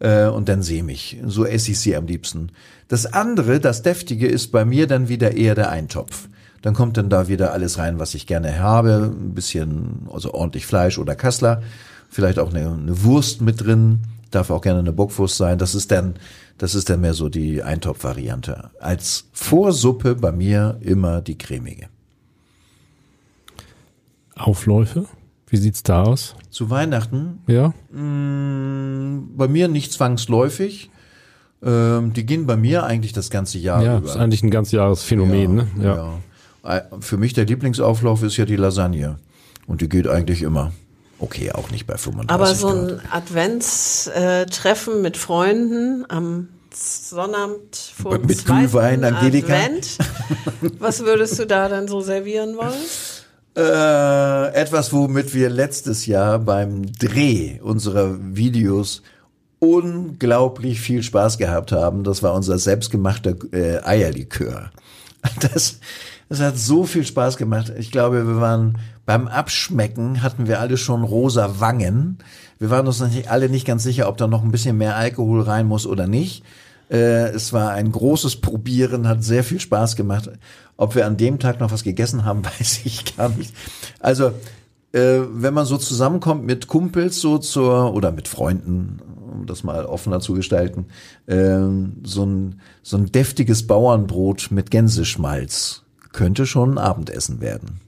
Äh, 0.00 0.26
und 0.26 0.48
dann 0.48 0.62
sämig. 0.62 1.18
So 1.24 1.44
esse 1.44 1.70
ich 1.70 1.78
sie 1.78 1.94
am 1.94 2.06
liebsten. 2.06 2.50
Das 2.88 3.06
andere, 3.06 3.60
das 3.60 3.82
Deftige, 3.82 4.26
ist 4.26 4.50
bei 4.50 4.64
mir 4.64 4.86
dann 4.86 5.08
wieder 5.08 5.36
eher 5.36 5.54
der 5.54 5.70
Eintopf. 5.70 6.28
Dann 6.62 6.74
kommt 6.74 6.96
dann 6.96 7.10
da 7.10 7.28
wieder 7.28 7.52
alles 7.52 7.78
rein, 7.78 7.98
was 7.98 8.14
ich 8.14 8.26
gerne 8.26 8.58
habe. 8.58 9.12
Ein 9.14 9.34
bisschen, 9.34 10.08
also 10.12 10.34
ordentlich 10.34 10.66
Fleisch 10.66 10.98
oder 10.98 11.14
Kassler. 11.14 11.62
Vielleicht 12.08 12.38
auch 12.38 12.52
eine, 12.52 12.70
eine 12.70 13.04
Wurst 13.04 13.40
mit 13.42 13.64
drin. 13.64 14.00
Darf 14.30 14.50
auch 14.50 14.62
gerne 14.62 14.80
eine 14.80 14.92
Bockwurst 14.92 15.36
sein. 15.36 15.58
Das 15.58 15.74
ist 15.74 15.92
dann, 15.92 16.14
das 16.58 16.74
ist 16.74 16.90
dann 16.90 17.00
mehr 17.00 17.14
so 17.14 17.28
die 17.28 17.62
Eintopf-Variante. 17.62 18.70
Als 18.80 19.26
Vorsuppe 19.32 20.16
bei 20.16 20.32
mir 20.32 20.78
immer 20.80 21.20
die 21.20 21.38
cremige. 21.38 21.86
Aufläufe? 24.36 25.06
Wie 25.48 25.56
sieht's 25.56 25.82
da 25.82 26.02
aus? 26.02 26.34
Zu 26.50 26.70
Weihnachten 26.70 27.40
Ja? 27.46 27.72
bei 27.92 29.48
mir 29.48 29.68
nicht 29.68 29.92
zwangsläufig. 29.92 30.90
Ähm, 31.62 32.12
die 32.12 32.26
gehen 32.26 32.46
bei 32.46 32.56
mir 32.56 32.84
eigentlich 32.84 33.12
das 33.12 33.30
ganze 33.30 33.58
Jahr 33.58 33.82
Ja, 33.82 33.98
über. 33.98 34.08
ist 34.08 34.16
eigentlich 34.16 34.42
ein 34.42 34.50
ganz 34.50 34.70
Jahresphänomen, 34.72 35.54
ne? 35.54 35.66
Ja. 35.82 35.94
ja. 35.96 36.82
Für 37.00 37.16
mich 37.16 37.32
der 37.34 37.44
Lieblingsauflauf 37.46 38.22
ist 38.22 38.36
ja 38.36 38.44
die 38.44 38.56
Lasagne. 38.56 39.16
Und 39.66 39.80
die 39.80 39.88
geht 39.88 40.06
eigentlich 40.08 40.42
immer. 40.42 40.72
Okay, 41.18 41.52
auch 41.52 41.70
nicht 41.70 41.86
bei 41.86 41.96
35 41.96 42.30
Aber 42.34 42.54
so 42.54 42.68
ein 42.68 43.00
Adventstreffen 43.10 45.00
mit 45.00 45.16
Freunden 45.16 46.04
am 46.08 46.48
Sonnabend 46.74 47.76
vor 47.76 48.18
dem 48.18 48.26
Mit 48.26 48.44
Glühwein, 48.44 49.04
Angelika? 49.04 49.54
Advent. 49.54 49.96
Was 50.80 51.04
würdest 51.04 51.38
du 51.38 51.46
da 51.46 51.68
dann 51.68 51.86
so 51.86 52.00
servieren 52.00 52.56
wollen? 52.56 52.72
Äh, 53.56 54.52
etwas, 54.54 54.92
womit 54.92 55.32
wir 55.32 55.48
letztes 55.48 56.06
Jahr 56.06 56.40
beim 56.40 56.92
Dreh 56.92 57.60
unserer 57.60 58.16
Videos 58.20 59.02
unglaublich 59.60 60.80
viel 60.80 61.02
Spaß 61.02 61.38
gehabt 61.38 61.70
haben. 61.70 62.02
Das 62.04 62.22
war 62.22 62.34
unser 62.34 62.58
selbstgemachter 62.58 63.36
äh, 63.52 63.82
Eierlikör. 63.84 64.70
Das, 65.40 65.80
das 66.28 66.40
hat 66.40 66.58
so 66.58 66.84
viel 66.84 67.06
Spaß 67.06 67.38
gemacht. 67.38 67.72
Ich 67.78 67.90
glaube, 67.90 68.26
wir 68.26 68.42
waren 68.42 68.76
beim 69.06 69.26
Abschmecken 69.26 70.22
hatten 70.22 70.46
wir 70.46 70.60
alle 70.60 70.76
schon 70.76 71.02
rosa 71.02 71.60
Wangen. 71.60 72.18
Wir 72.58 72.70
waren 72.70 72.86
uns 72.86 73.00
nicht, 73.00 73.30
alle 73.30 73.48
nicht 73.48 73.66
ganz 73.66 73.82
sicher, 73.82 74.08
ob 74.08 74.16
da 74.16 74.26
noch 74.26 74.42
ein 74.42 74.50
bisschen 74.50 74.76
mehr 74.76 74.96
Alkohol 74.96 75.42
rein 75.42 75.66
muss 75.66 75.86
oder 75.86 76.06
nicht. 76.06 76.44
Äh, 76.90 77.28
es 77.30 77.52
war 77.52 77.70
ein 77.72 77.90
großes 77.92 78.36
Probieren, 78.36 79.08
hat 79.08 79.24
sehr 79.24 79.44
viel 79.44 79.60
Spaß 79.60 79.96
gemacht. 79.96 80.30
Ob 80.76 80.94
wir 80.94 81.06
an 81.06 81.16
dem 81.16 81.38
Tag 81.38 81.60
noch 81.60 81.72
was 81.72 81.84
gegessen 81.84 82.24
haben, 82.24 82.44
weiß 82.58 82.80
ich 82.84 83.16
gar 83.16 83.30
nicht. 83.30 83.54
Also, 84.00 84.32
äh, 84.92 85.20
wenn 85.30 85.54
man 85.54 85.66
so 85.66 85.76
zusammenkommt 85.76 86.44
mit 86.44 86.66
Kumpels 86.66 87.20
so 87.20 87.38
zur 87.38 87.94
oder 87.94 88.12
mit 88.12 88.28
Freunden, 88.28 89.00
um 89.32 89.46
das 89.46 89.64
mal 89.64 89.86
offener 89.86 90.20
zu 90.20 90.34
gestalten, 90.34 90.86
äh, 91.26 91.58
so 92.04 92.24
ein 92.24 92.60
so 92.82 92.96
ein 92.96 93.10
deftiges 93.10 93.66
Bauernbrot 93.66 94.48
mit 94.50 94.70
Gänseschmalz 94.70 95.82
könnte 96.12 96.46
schon 96.46 96.74
ein 96.74 96.78
Abendessen 96.78 97.40
werden 97.40 97.80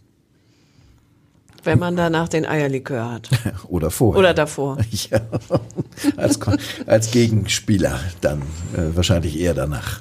Wenn 1.67 1.79
man 1.79 1.97
danach 1.97 2.29
den 2.29 2.47
Eierlikör 2.47 3.11
hat. 3.11 3.29
oder 3.69 3.91
vorher. 3.91 4.19
Oder 4.19 4.35
davor. 4.35 4.79
ja, 4.91 5.21
als 6.17 6.39
als 6.87 7.11
Gegenspieler 7.11 8.01
dann 8.21 8.43
äh, 8.75 8.95
wahrscheinlich 8.95 9.39
eher 9.39 9.55
danach. 9.55 10.01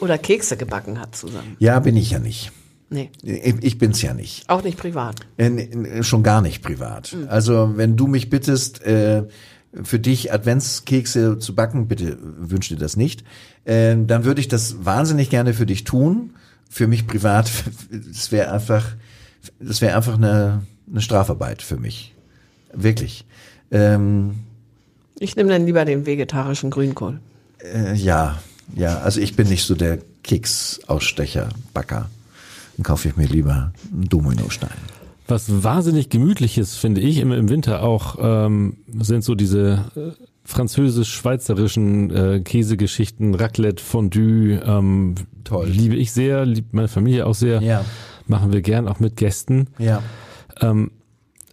Oder 0.00 0.18
Kekse 0.18 0.56
gebacken 0.56 1.00
hat 1.00 1.14
zusammen. 1.16 1.56
Ja, 1.58 1.78
bin 1.80 1.96
ich 1.96 2.10
ja 2.10 2.18
nicht. 2.18 2.52
Nee, 2.90 3.10
Ich 3.22 3.76
bin's 3.76 4.00
ja 4.00 4.14
nicht. 4.14 4.48
auch 4.48 4.62
nicht 4.62 4.78
privat. 4.78 5.16
Äh, 5.36 6.02
Schon 6.02 6.22
gar 6.22 6.40
nicht 6.40 6.62
privat. 6.62 7.14
Also 7.28 7.72
wenn 7.76 7.96
du 7.96 8.06
mich 8.06 8.30
bittest, 8.30 8.82
äh, 8.82 9.24
für 9.82 9.98
dich 9.98 10.32
Adventskekse 10.32 11.38
zu 11.38 11.54
backen, 11.54 11.88
bitte 11.88 12.16
wünsch 12.22 12.68
dir 12.68 12.78
das 12.78 12.96
nicht, 12.96 13.24
äh, 13.64 13.94
dann 13.98 14.24
würde 14.24 14.40
ich 14.40 14.48
das 14.48 14.84
wahnsinnig 14.86 15.28
gerne 15.28 15.52
für 15.52 15.66
dich 15.66 15.84
tun. 15.84 16.32
Für 16.70 16.86
mich 16.86 17.06
privat, 17.06 17.50
das 17.90 18.32
wäre 18.32 18.52
einfach, 18.52 18.86
das 19.60 19.80
wäre 19.82 19.94
einfach 19.96 20.14
eine, 20.14 20.62
eine 20.90 21.00
Strafarbeit 21.00 21.62
für 21.62 21.76
mich. 21.76 22.14
Wirklich. 22.72 23.24
Ähm, 23.70 24.36
Ich 25.18 25.36
nehme 25.36 25.50
dann 25.50 25.66
lieber 25.66 25.84
den 25.84 26.06
vegetarischen 26.06 26.70
Grünkohl. 26.70 27.18
äh, 27.62 27.94
ja, 27.94 28.38
ja, 28.76 28.98
also 28.98 29.20
ich 29.20 29.34
bin 29.36 29.48
nicht 29.48 29.64
so 29.64 29.74
der 29.74 29.98
Keksausstecher, 30.22 31.48
Backer. 31.74 32.08
Dann 32.76 32.84
kaufe 32.84 33.08
ich 33.08 33.16
mir 33.16 33.26
lieber 33.26 33.72
einen 33.92 34.08
Dominostein. 34.08 34.70
Was 35.26 35.62
wahnsinnig 35.64 36.08
gemütliches, 36.10 36.76
finde 36.76 37.00
ich, 37.00 37.18
im, 37.18 37.32
im 37.32 37.48
Winter 37.48 37.82
auch, 37.82 38.16
ähm, 38.20 38.76
sind 39.00 39.24
so 39.24 39.34
diese 39.34 39.84
äh, 39.96 40.24
französisch-schweizerischen 40.44 42.10
äh, 42.10 42.40
Käsegeschichten, 42.40 43.34
Raclette, 43.34 43.82
Fondue, 43.82 44.60
ähm, 44.64 45.14
Toll. 45.44 45.68
liebe 45.68 45.96
ich 45.96 46.12
sehr, 46.12 46.46
liebt 46.46 46.72
meine 46.74 46.88
Familie 46.88 47.26
auch 47.26 47.34
sehr, 47.34 47.60
Ja. 47.62 47.84
machen 48.26 48.52
wir 48.52 48.62
gern 48.62 48.88
auch 48.88 49.00
mit 49.00 49.16
Gästen. 49.16 49.68
Ja. 49.78 50.02
Ähm, 50.60 50.90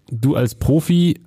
du 0.09 0.35
als 0.35 0.55
Profi 0.55 1.19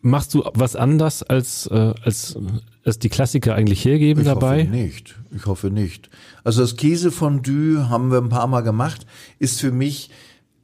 machst 0.00 0.34
du 0.34 0.42
was 0.54 0.76
anders 0.76 1.22
als 1.22 1.66
äh, 1.68 1.94
als 2.02 2.36
als 2.84 2.98
die 2.98 3.08
Klassiker 3.08 3.54
eigentlich 3.54 3.84
hergeben 3.84 4.22
Ich 4.22 4.26
dabei? 4.26 4.62
hoffe 4.62 4.70
nicht. 4.70 5.14
Ich 5.34 5.46
hoffe 5.46 5.70
nicht. 5.70 6.10
Also 6.42 6.62
das 6.62 6.76
Käsefondue 6.76 7.88
haben 7.88 8.10
wir 8.10 8.18
ein 8.18 8.28
paar 8.28 8.48
Mal 8.48 8.62
gemacht, 8.62 9.06
ist 9.38 9.60
für 9.60 9.70
mich 9.70 10.10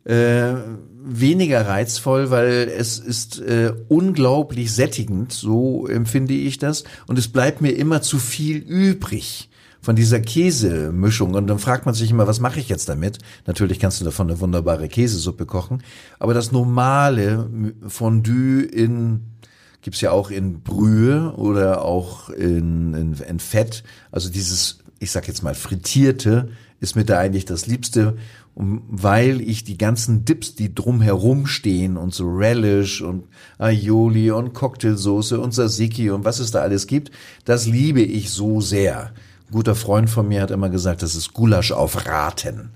äh, 0.04 0.54
weniger 1.04 1.66
reizvoll, 1.68 2.30
weil 2.30 2.72
es 2.76 2.98
ist 2.98 3.38
äh, 3.40 3.72
unglaublich 3.88 4.72
sättigend, 4.72 5.32
so 5.32 5.86
empfinde 5.86 6.34
ich 6.34 6.58
das. 6.58 6.84
Und 7.06 7.18
es 7.18 7.28
bleibt 7.28 7.60
mir 7.60 7.70
immer 7.70 8.02
zu 8.02 8.18
viel 8.18 8.56
übrig 8.56 9.48
von 9.88 9.96
dieser 9.96 10.20
Käsemischung. 10.20 11.32
Und 11.32 11.46
dann 11.46 11.58
fragt 11.58 11.86
man 11.86 11.94
sich 11.94 12.10
immer, 12.10 12.26
was 12.26 12.40
mache 12.40 12.60
ich 12.60 12.68
jetzt 12.68 12.90
damit? 12.90 13.16
Natürlich 13.46 13.80
kannst 13.80 13.98
du 13.98 14.04
davon 14.04 14.28
eine 14.28 14.38
wunderbare 14.38 14.86
Käsesuppe 14.86 15.46
kochen. 15.46 15.82
Aber 16.18 16.34
das 16.34 16.52
normale 16.52 17.48
Fondue 17.86 18.64
in 18.64 19.20
gibt's 19.80 20.02
ja 20.02 20.10
auch 20.10 20.30
in 20.30 20.60
Brühe 20.60 21.32
oder 21.36 21.86
auch 21.86 22.28
in, 22.28 22.92
in, 22.92 23.14
in 23.14 23.40
Fett. 23.40 23.82
Also 24.12 24.28
dieses, 24.28 24.80
ich 24.98 25.10
sag 25.10 25.26
jetzt 25.26 25.42
mal, 25.42 25.54
frittierte 25.54 26.50
ist 26.80 26.94
mir 26.94 27.06
da 27.06 27.18
eigentlich 27.18 27.46
das 27.46 27.66
Liebste. 27.66 28.18
Weil 28.56 29.40
ich 29.40 29.64
die 29.64 29.78
ganzen 29.78 30.26
Dips, 30.26 30.54
die 30.54 30.74
drumherum 30.74 31.46
stehen 31.46 31.96
und 31.96 32.12
so 32.12 32.28
Relish 32.28 33.00
und 33.00 33.24
Aioli 33.56 34.32
und 34.32 34.52
Cocktailsoße 34.52 35.40
und 35.40 35.54
Tzatziki 35.54 36.10
und 36.10 36.26
was 36.26 36.40
es 36.40 36.50
da 36.50 36.60
alles 36.60 36.86
gibt, 36.86 37.10
das 37.46 37.66
liebe 37.66 38.02
ich 38.02 38.28
so 38.28 38.60
sehr. 38.60 39.14
Guter 39.50 39.74
Freund 39.74 40.10
von 40.10 40.28
mir 40.28 40.42
hat 40.42 40.50
immer 40.50 40.68
gesagt, 40.68 41.02
das 41.02 41.14
ist 41.14 41.32
Gulasch 41.32 41.72
auf 41.72 42.06
Raten. 42.06 42.70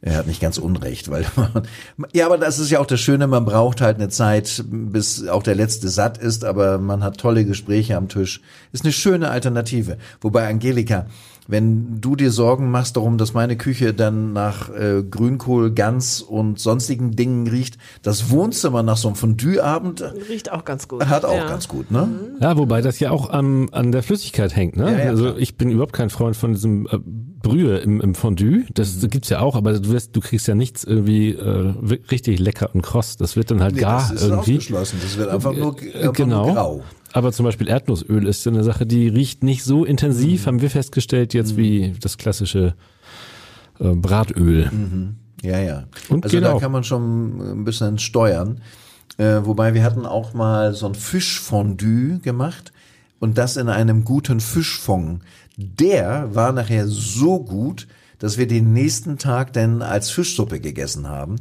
Er 0.00 0.16
hat 0.16 0.28
nicht 0.28 0.40
ganz 0.40 0.58
unrecht, 0.58 1.10
weil 1.10 1.26
man, 1.34 1.66
ja, 2.12 2.26
aber 2.26 2.38
das 2.38 2.60
ist 2.60 2.70
ja 2.70 2.78
auch 2.78 2.86
das 2.86 3.00
Schöne, 3.00 3.26
man 3.26 3.44
braucht 3.44 3.80
halt 3.80 3.96
eine 3.96 4.08
Zeit, 4.08 4.64
bis 4.68 5.26
auch 5.26 5.42
der 5.42 5.56
letzte 5.56 5.88
satt 5.88 6.18
ist, 6.18 6.44
aber 6.44 6.78
man 6.78 7.02
hat 7.02 7.18
tolle 7.18 7.44
Gespräche 7.44 7.96
am 7.96 8.08
Tisch. 8.08 8.40
Ist 8.72 8.84
eine 8.84 8.92
schöne 8.92 9.28
Alternative. 9.30 9.98
Wobei 10.20 10.48
Angelika, 10.48 11.06
wenn 11.48 12.00
du 12.02 12.14
dir 12.14 12.30
Sorgen 12.30 12.70
machst 12.70 12.96
darum, 12.96 13.16
dass 13.16 13.32
meine 13.32 13.56
Küche 13.56 13.94
dann 13.94 14.34
nach 14.34 14.68
äh, 14.68 15.02
Grünkohl, 15.02 15.72
Gans 15.72 16.20
und 16.20 16.60
sonstigen 16.60 17.12
Dingen 17.12 17.48
riecht, 17.48 17.78
das 18.02 18.30
Wohnzimmer 18.30 18.82
nach 18.82 18.98
so 18.98 19.08
einem 19.08 19.16
Fondue-Abend 19.16 20.04
Riecht 20.28 20.52
auch 20.52 20.66
ganz 20.66 20.88
gut. 20.88 21.06
hat 21.06 21.24
auch 21.24 21.34
ja. 21.34 21.48
ganz 21.48 21.66
gut, 21.66 21.90
ne? 21.90 22.36
Ja, 22.40 22.58
wobei 22.58 22.82
das 22.82 23.00
ja 23.00 23.10
auch 23.10 23.30
am, 23.30 23.70
an 23.72 23.92
der 23.92 24.02
Flüssigkeit 24.02 24.54
hängt. 24.54 24.76
Ne? 24.76 24.92
Ja, 24.92 24.98
ja, 24.98 25.10
also 25.10 25.36
ich 25.38 25.56
bin 25.56 25.70
überhaupt 25.70 25.94
kein 25.94 26.10
Freund 26.10 26.36
von 26.36 26.52
diesem 26.52 26.86
äh, 26.86 26.98
Brühe 27.48 27.78
im, 27.78 28.00
im 28.00 28.14
Fondue. 28.14 28.64
Das 28.74 29.02
Mhm. 29.02 29.10
gibt's 29.10 29.28
ja 29.28 29.40
auch, 29.40 29.56
aber 29.56 29.78
du, 29.78 29.90
wirst, 29.90 30.14
du 30.16 30.20
kriegst 30.20 30.46
ja 30.48 30.54
nichts 30.54 30.84
irgendwie 30.84 31.30
äh, 31.32 31.74
richtig 32.10 32.38
lecker 32.38 32.70
und 32.74 32.82
kross. 32.82 33.16
Das 33.16 33.36
wird 33.36 33.50
dann 33.50 33.60
halt 33.62 33.74
Nee, 33.76 33.80
gar 33.82 34.00
das 34.00 34.10
ist 34.22 34.28
irgendwie. 34.28 34.56
ausgeschlossen. 34.58 34.98
Das 35.02 35.16
wird 35.16 35.28
einfach 35.30 35.52
nur, 35.54 35.76
Äh, 35.82 35.98
einfach 36.00 36.12
genau. 36.14 36.46
nur 36.46 36.54
grau. 36.54 36.84
Aber 37.12 37.32
zum 37.32 37.44
Beispiel 37.44 37.68
Erdnussöl 37.68 38.26
ist 38.26 38.46
eine 38.46 38.62
Sache, 38.64 38.84
die 38.86 39.08
riecht 39.08 39.42
nicht 39.42 39.64
so 39.64 39.84
intensiv, 39.84 40.42
Mhm. 40.42 40.46
haben 40.46 40.60
wir 40.62 40.70
festgestellt, 40.70 41.32
jetzt 41.34 41.56
wie 41.56 41.94
das 42.00 42.18
klassische 42.18 42.74
äh, 43.80 43.94
Bratöl. 43.94 44.70
Ja, 45.42 45.58
ja. 45.60 45.84
Und 46.08 46.24
also 46.24 46.36
genau. 46.36 46.54
da 46.54 46.58
kann 46.60 46.72
man 46.72 46.84
schon 46.84 47.60
ein 47.60 47.64
bisschen 47.64 47.98
steuern. 47.98 48.60
Äh, 49.18 49.40
wobei 49.44 49.72
wir 49.74 49.82
hatten 49.84 50.04
auch 50.06 50.34
mal 50.34 50.74
so 50.74 50.86
ein 50.86 50.94
Fischfondue 50.94 52.18
gemacht 52.18 52.72
und 53.20 53.38
das 53.38 53.56
in 53.56 53.68
einem 53.68 54.04
guten 54.04 54.40
Fischfond. 54.40 55.22
Der 55.60 56.36
war 56.36 56.52
nachher 56.52 56.86
so 56.86 57.42
gut, 57.42 57.88
dass 58.20 58.38
wir 58.38 58.46
den 58.46 58.72
nächsten 58.72 59.18
Tag 59.18 59.52
dann 59.52 59.82
als 59.82 60.08
Fischsuppe 60.08 60.60
gegessen 60.60 61.08
haben. 61.08 61.36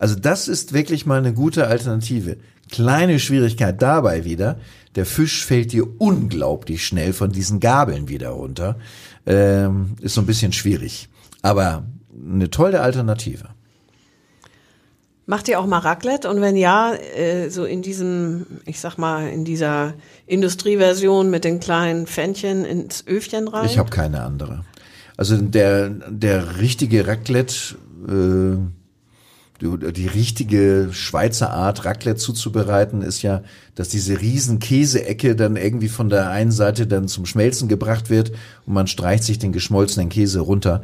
Also 0.00 0.16
das 0.16 0.48
ist 0.48 0.72
wirklich 0.72 1.06
mal 1.06 1.18
eine 1.18 1.32
gute 1.32 1.68
Alternative. 1.68 2.36
Kleine 2.70 3.20
Schwierigkeit 3.20 3.80
dabei 3.80 4.24
wieder. 4.24 4.58
Der 4.96 5.06
Fisch 5.06 5.44
fällt 5.44 5.72
dir 5.72 5.86
unglaublich 5.98 6.84
schnell 6.84 7.12
von 7.12 7.30
diesen 7.30 7.60
Gabeln 7.60 8.08
wieder 8.08 8.30
runter. 8.30 8.76
Ähm, 9.24 9.94
ist 10.00 10.14
so 10.14 10.20
ein 10.20 10.26
bisschen 10.26 10.52
schwierig. 10.52 11.08
Aber 11.42 11.84
eine 12.12 12.50
tolle 12.50 12.80
Alternative. 12.80 13.50
Macht 15.26 15.48
ihr 15.48 15.60
auch 15.60 15.66
mal 15.66 15.78
Raclette? 15.78 16.28
Und 16.28 16.40
wenn 16.40 16.56
ja, 16.56 16.92
äh, 16.94 17.50
so 17.50 17.64
in 17.64 17.82
diesem, 17.82 18.46
ich 18.66 18.80
sag 18.80 18.96
mal, 18.98 19.28
in 19.28 19.44
dieser 19.44 19.94
Industrieversion 20.26 21.30
mit 21.30 21.44
den 21.44 21.60
kleinen 21.60 22.06
Pfännchen 22.06 22.64
ins 22.64 23.06
Öfchen 23.06 23.46
rein? 23.46 23.66
Ich 23.66 23.78
habe 23.78 23.90
keine 23.90 24.22
andere. 24.22 24.64
Also 25.16 25.36
der, 25.36 25.90
der 25.90 26.58
richtige 26.58 27.06
Raclette, 27.06 27.54
äh, 28.08 28.56
die, 29.60 29.92
die 29.92 30.06
richtige 30.06 30.88
Schweizer 30.92 31.50
Art, 31.50 31.84
Raclette 31.84 32.18
zuzubereiten, 32.18 33.02
ist 33.02 33.22
ja, 33.22 33.42
dass 33.74 33.88
diese 33.90 34.20
riesen 34.20 34.58
Käseecke 34.58 35.36
dann 35.36 35.56
irgendwie 35.56 35.88
von 35.88 36.08
der 36.08 36.30
einen 36.30 36.52
Seite 36.52 36.86
dann 36.86 37.06
zum 37.06 37.26
Schmelzen 37.26 37.68
gebracht 37.68 38.08
wird 38.08 38.32
und 38.66 38.72
man 38.72 38.86
streicht 38.86 39.24
sich 39.24 39.38
den 39.38 39.52
geschmolzenen 39.52 40.08
Käse 40.08 40.40
runter. 40.40 40.82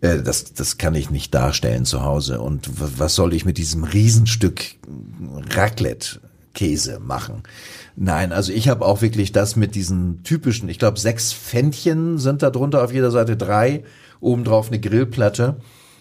Äh, 0.00 0.22
das, 0.22 0.52
das 0.54 0.78
kann 0.78 0.94
ich 0.94 1.10
nicht 1.10 1.34
darstellen 1.34 1.84
zu 1.84 2.02
Hause. 2.02 2.40
Und 2.40 2.70
was 2.98 3.14
soll 3.14 3.32
ich 3.32 3.44
mit 3.44 3.58
diesem 3.58 3.84
Riesenstück 3.84 4.76
Raclette 5.54 6.20
Käse 6.54 7.00
machen? 7.00 7.42
Nein, 7.96 8.32
also 8.32 8.52
ich 8.52 8.68
habe 8.68 8.84
auch 8.84 9.02
wirklich 9.02 9.32
das 9.32 9.56
mit 9.56 9.74
diesen 9.74 10.22
typischen, 10.22 10.68
ich 10.68 10.78
glaube 10.78 11.00
sechs 11.00 11.32
Pfännchen 11.32 12.18
sind 12.18 12.42
da 12.42 12.50
drunter 12.50 12.84
auf 12.84 12.92
jeder 12.92 13.10
Seite 13.10 13.36
drei, 13.36 13.82
obendrauf 14.20 14.68
eine 14.68 14.78
Grillplatte. 14.78 15.56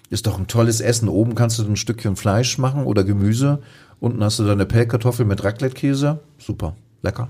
Ist 0.09 0.25
doch 0.25 0.37
ein 0.37 0.47
tolles 0.47 0.79
Essen. 0.79 1.09
Oben 1.09 1.35
kannst 1.35 1.59
du 1.59 1.63
ein 1.63 1.75
Stückchen 1.75 2.15
Fleisch 2.15 2.57
machen 2.57 2.85
oder 2.85 3.03
Gemüse. 3.03 3.59
Unten 3.99 4.23
hast 4.23 4.39
du 4.39 4.45
deine 4.45 4.65
Pellkartoffel 4.65 5.25
mit 5.25 5.43
Raclette-Käse. 5.43 6.19
Super, 6.37 6.77
lecker. 7.01 7.27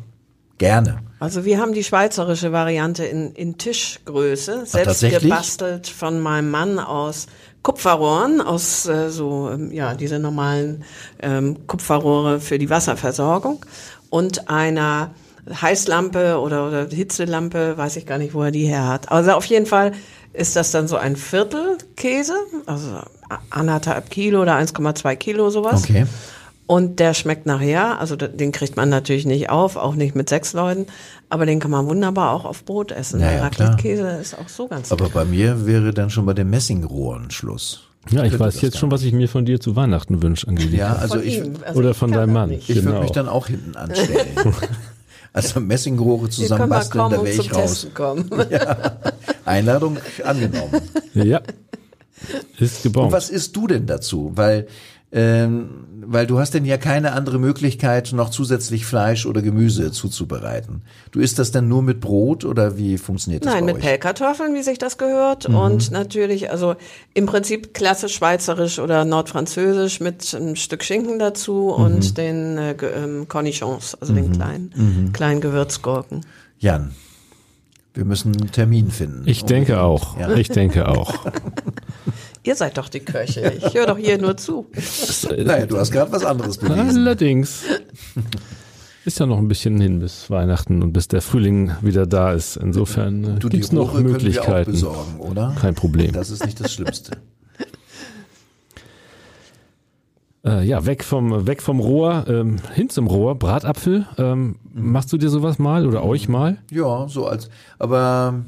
Gerne. 0.58 1.00
Also 1.20 1.46
wir 1.46 1.60
haben 1.60 1.74
die 1.74 1.84
schweizerische 1.84 2.52
Variante 2.52 3.06
in, 3.06 3.34
in 3.34 3.58
Tischgröße, 3.58 4.66
selbst 4.66 4.88
tatsächlich? 4.88 5.24
gebastelt 5.24 5.88
von 5.88 6.20
meinem 6.20 6.52
Mann 6.52 6.80
aus 6.80 7.28
Kupferrohren, 7.64 8.40
aus 8.40 8.86
äh, 8.88 9.10
so, 9.10 9.50
ähm, 9.52 9.72
ja, 9.72 9.96
diese 9.96 10.20
normalen 10.20 10.84
ähm, 11.20 11.68
Kupferrohre 11.68 12.40
für 12.40 12.60
die 12.60 12.70
Wasserversorgung 12.70 13.66
und 14.10 14.50
einer 14.50 15.12
Heißlampe 15.50 16.40
oder, 16.40 16.68
oder 16.68 16.88
Hitzelampe, 16.88 17.78
weiß 17.78 17.96
ich 17.98 18.06
gar 18.06 18.18
nicht, 18.18 18.34
wo 18.34 18.44
er 18.44 18.52
die 18.52 18.66
her 18.66 18.88
hat. 18.88 19.12
Also 19.12 19.32
auf 19.32 19.46
jeden 19.46 19.66
Fall 19.66 19.94
ist 20.34 20.56
das 20.56 20.72
dann 20.72 20.88
so 20.88 20.98
ein 20.98 21.16
Viertel 21.16 21.78
Käse, 21.96 22.36
also 22.66 23.00
anderthalb 23.50 24.10
Kilo 24.10 24.42
oder 24.42 24.56
1,2 24.56 25.16
Kilo 25.16 25.50
sowas. 25.50 25.84
Okay. 25.84 26.06
Und 26.68 27.00
der 27.00 27.14
schmeckt 27.14 27.46
nachher, 27.46 28.00
also 28.00 28.16
den 28.18 28.52
kriegt 28.52 28.76
man 28.76 28.90
natürlich 28.90 29.26
nicht 29.26 29.50
auf, 29.50 29.78
auch 29.78 29.96
nicht 29.96 30.16
mit 30.16 30.28
sechs 30.28 30.52
Leuten, 30.52 30.86
aber 31.30 31.46
den 31.46 31.60
kann 31.62 31.72
man 31.72 31.88
wunderbar 31.88 32.32
auch 32.34 32.44
auf 32.44 32.66
Brot 32.66 32.92
essen. 32.92 33.22
Ja, 33.22 33.28
der 33.30 33.38
ja, 33.40 33.50
klar. 33.50 33.70
Raclette-Käse 33.70 34.08
ist 34.22 34.38
auch 34.38 34.50
so 34.50 34.68
ganz 34.68 34.92
Aber 34.92 35.08
bei 35.10 35.24
mir 35.24 35.66
wäre 35.66 35.94
dann 35.94 36.10
schon 36.10 36.26
bei 36.26 36.34
den 36.34 36.50
Messingrohren 36.50 37.32
Schluss. 37.32 37.84
Ja, 38.10 38.24
ich 38.26 38.38
weiß 38.38 38.54
das 38.56 38.62
jetzt 38.62 38.78
schon, 38.78 38.92
was 38.92 39.04
ich 39.04 39.14
mir 39.14 39.28
von 39.30 39.46
dir 39.46 39.60
zu 39.60 39.76
Weihnachten 39.76 40.22
wünsche, 40.22 40.48
Angelika. 40.48 40.76
Ja, 40.78 40.96
also 40.96 41.16
Von 41.16 41.24
ich. 41.28 41.42
Also 41.66 41.80
Oder 41.80 41.92
ich 41.92 41.98
von 41.98 42.12
deinem 42.12 42.34
Mann. 42.34 42.50
nicht. 42.50 42.70
ich 42.70 42.76
würde 42.76 42.88
Genau. 42.90 43.02
mich 43.02 43.12
dann 43.12 43.28
auch 43.30 43.48
hinten 43.48 43.76
anstellen. 43.76 44.28
also 45.34 45.60
Messingrohre 45.60 46.26
Ihr 46.26 46.30
zusammen 46.32 46.60
könnt 46.60 46.70
mal 46.70 46.76
basteln, 46.78 47.02
kommen 47.02 47.14
da 47.14 47.20
und 47.20 47.26
wäre 47.28 47.42
ich 47.42 47.54
raus. 47.56 47.88
Kommen. 47.94 48.30
Einladung 49.46 49.98
angenommen. 50.24 50.82
Ja. 51.14 51.42
Ist 52.60 52.78
Und 52.78 52.84
gebongt. 52.84 53.12
was 53.12 53.30
isst 53.30 53.56
du 53.56 53.68
denn 53.68 53.86
dazu? 53.86 54.32
Weil, 54.36 54.68
ähm, 55.12 55.70
weil 56.10 56.28
du 56.28 56.38
hast 56.40 56.54
denn 56.54 56.64
ja 56.66 56.78
keine 56.78 57.14
andere 57.14 57.38
Möglichkeit, 57.40 58.12
noch 58.14 58.30
zusätzlich 58.30 58.86
Fleisch 58.86 59.26
oder 59.26 59.42
Gemüse 59.42 59.92
zuzubereiten. 59.92 60.82
Du 61.12 61.20
isst 61.20 61.40
das 61.40 61.52
denn 61.52 61.68
nur 61.68 61.82
mit 61.82 62.00
Brot 62.02 62.46
oder 62.46 62.78
wie 62.78 62.98
funktioniert 62.98 63.46
das 63.46 63.54
Nein, 63.54 63.62
bei 63.66 63.74
mit 63.74 63.76
euch? 63.78 63.82
Pellkartoffeln, 63.84 64.54
wie 64.54 64.64
sich 64.64 64.78
das 64.78 64.98
gehört. 64.98 65.48
Mhm. 65.50 65.56
Und 65.56 65.92
natürlich, 65.92 66.50
also 66.52 66.76
im 67.14 67.26
Prinzip 67.26 67.74
klassisch 67.74 68.16
schweizerisch 68.16 68.80
oder 68.80 69.06
nordfranzösisch 69.06 70.00
mit 70.00 70.34
einem 70.36 70.56
Stück 70.56 70.84
Schinken 70.84 71.20
dazu 71.20 71.74
Mhm. 71.78 71.84
und 71.84 72.18
den 72.18 72.58
äh, 72.58 72.72
ähm, 72.74 73.28
Cornichons, 73.28 73.96
also 74.00 74.14
den 74.14 74.32
kleinen, 74.34 74.72
Mhm. 74.76 75.14
kleinen 75.14 75.42
Gewürzgurken. 75.42 76.26
Jan, 76.60 76.92
wir 77.94 78.06
müssen 78.06 78.36
einen 78.36 78.52
Termin 78.52 78.92
finden. 78.92 79.24
Ich 79.26 79.44
denke 79.46 79.82
auch. 79.82 80.20
Ja. 80.20 80.32
Ich 80.36 80.50
denke 80.50 80.88
auch. 80.88 81.14
Ihr 82.48 82.56
seid 82.56 82.78
doch 82.78 82.88
die 82.88 83.02
Köche. 83.02 83.52
Ich 83.58 83.74
höre 83.74 83.88
doch 83.88 83.98
hier 83.98 84.18
nur 84.18 84.38
zu. 84.38 84.68
Naja, 85.38 85.66
du 85.66 85.78
hast 85.78 85.92
gerade 85.92 86.14
was 86.14 86.24
anderes 86.24 86.58
bewiesen. 86.60 86.80
Allerdings. 86.80 87.64
Ist 89.04 89.20
ja 89.20 89.26
noch 89.26 89.38
ein 89.38 89.50
bisschen 89.50 89.82
hin 89.82 90.00
bis 90.00 90.30
Weihnachten 90.30 90.82
und 90.82 90.94
bis 90.94 91.10
der 91.10 91.22
Frühling 91.22 91.74
wieder 91.82 92.06
da 92.08 92.32
ist. 92.32 92.56
Insofern 92.56 93.36
äh, 93.36 93.40
Du, 93.40 93.50
die 93.50 93.58
gibt's 93.58 93.74
noch 93.74 93.94
Möglichkeiten. 94.00 94.72
besorgen, 94.72 95.20
oder? 95.20 95.58
Kein 95.60 95.76
Problem. 95.76 96.14
Das 96.14 96.30
ist 96.30 96.46
nicht 96.46 96.58
das 96.62 96.72
Schlimmste. 96.72 97.18
Äh, 100.46 100.66
ja, 100.66 100.86
weg 100.86 101.04
vom, 101.04 101.48
weg 101.48 101.62
vom 101.62 101.82
Rohr, 101.82 102.24
ähm, 102.30 102.58
hin 102.76 102.90
zum 102.90 103.08
Rohr, 103.08 103.36
Bratapfel. 103.36 104.06
Ähm, 104.18 104.56
Machst 104.74 105.12
du 105.12 105.18
dir 105.18 105.30
sowas 105.30 105.60
mal 105.60 105.86
oder 105.86 106.06
euch 106.06 106.30
mal? 106.30 106.60
Ja, 106.72 107.10
so 107.10 107.28
als, 107.28 107.50
aber 107.78 108.46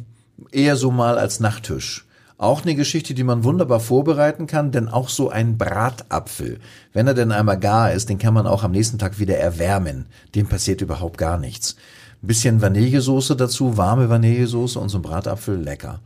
eher 0.53 0.77
so 0.77 0.89
mal 0.89 1.17
als 1.17 1.41
Nachttisch. 1.41 2.05
Auch 2.39 2.63
eine 2.63 2.73
Geschichte, 2.73 3.13
die 3.13 3.25
man 3.25 3.43
wunderbar 3.43 3.81
vorbereiten 3.81 4.47
kann, 4.47 4.71
denn 4.71 4.87
auch 4.87 5.09
so 5.09 5.29
ein 5.29 5.57
Bratapfel, 5.57 6.59
wenn 6.93 7.05
er 7.05 7.13
denn 7.13 7.33
einmal 7.33 7.59
gar 7.59 7.91
ist, 7.91 8.07
den 8.07 8.17
kann 8.17 8.33
man 8.33 8.47
auch 8.47 8.63
am 8.63 8.71
nächsten 8.71 8.97
Tag 8.97 9.19
wieder 9.19 9.37
erwärmen. 9.37 10.05
Dem 10.35 10.47
passiert 10.47 10.79
überhaupt 10.79 11.17
gar 11.17 11.37
nichts. 11.37 11.75
Ein 12.23 12.27
bisschen 12.27 12.61
Vanillesoße 12.61 13.35
dazu, 13.35 13.75
warme 13.75 14.09
Vanillesoße 14.09 14.79
und 14.79 14.87
so 14.87 14.99
ein 14.99 15.01
Bratapfel, 15.01 15.61
lecker. 15.61 15.99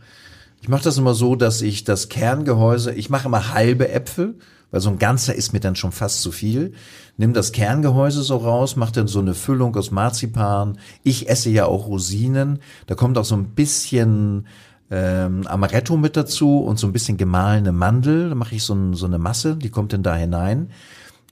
Ich 0.63 0.69
mache 0.69 0.83
das 0.83 0.97
immer 0.97 1.13
so, 1.13 1.35
dass 1.35 1.61
ich 1.61 1.83
das 1.83 2.09
Kerngehäuse, 2.09 2.93
ich 2.93 3.11
mache 3.11 3.27
immer 3.27 3.53
halbe 3.53 3.89
Äpfel, 3.89 4.33
weil 4.71 4.81
so 4.81 4.89
ein 4.89 4.97
ganzer 4.97 5.35
ist 5.35 5.53
mir 5.53 5.59
dann 5.59 5.75
schon 5.75 5.91
fast 5.91 6.23
zu 6.23 6.31
viel. 6.31 6.73
Nimm 7.15 7.33
das 7.33 7.51
Kerngehäuse 7.51 8.23
so 8.23 8.37
raus, 8.37 8.75
mach 8.75 8.89
dann 8.89 9.05
so 9.07 9.19
eine 9.19 9.35
Füllung 9.35 9.75
aus 9.75 9.91
Marzipan. 9.91 10.79
Ich 11.03 11.29
esse 11.29 11.51
ja 11.51 11.67
auch 11.67 11.85
Rosinen. 11.85 12.57
Da 12.87 12.95
kommt 12.95 13.19
auch 13.19 13.25
so 13.25 13.35
ein 13.35 13.49
bisschen 13.49 14.47
ähm, 14.93 15.47
Amaretto 15.47 15.97
mit 15.97 16.15
dazu 16.15 16.59
und 16.59 16.77
so 16.77 16.85
ein 16.85 16.93
bisschen 16.93 17.17
gemahlene 17.17 17.71
Mandel. 17.71 18.29
Da 18.29 18.35
mache 18.35 18.53
ich 18.53 18.63
so, 18.63 18.75
ein, 18.75 18.93
so 18.93 19.07
eine 19.07 19.17
Masse, 19.17 19.55
die 19.55 19.69
kommt 19.69 19.91
dann 19.91 20.03
da 20.03 20.15
hinein. 20.15 20.69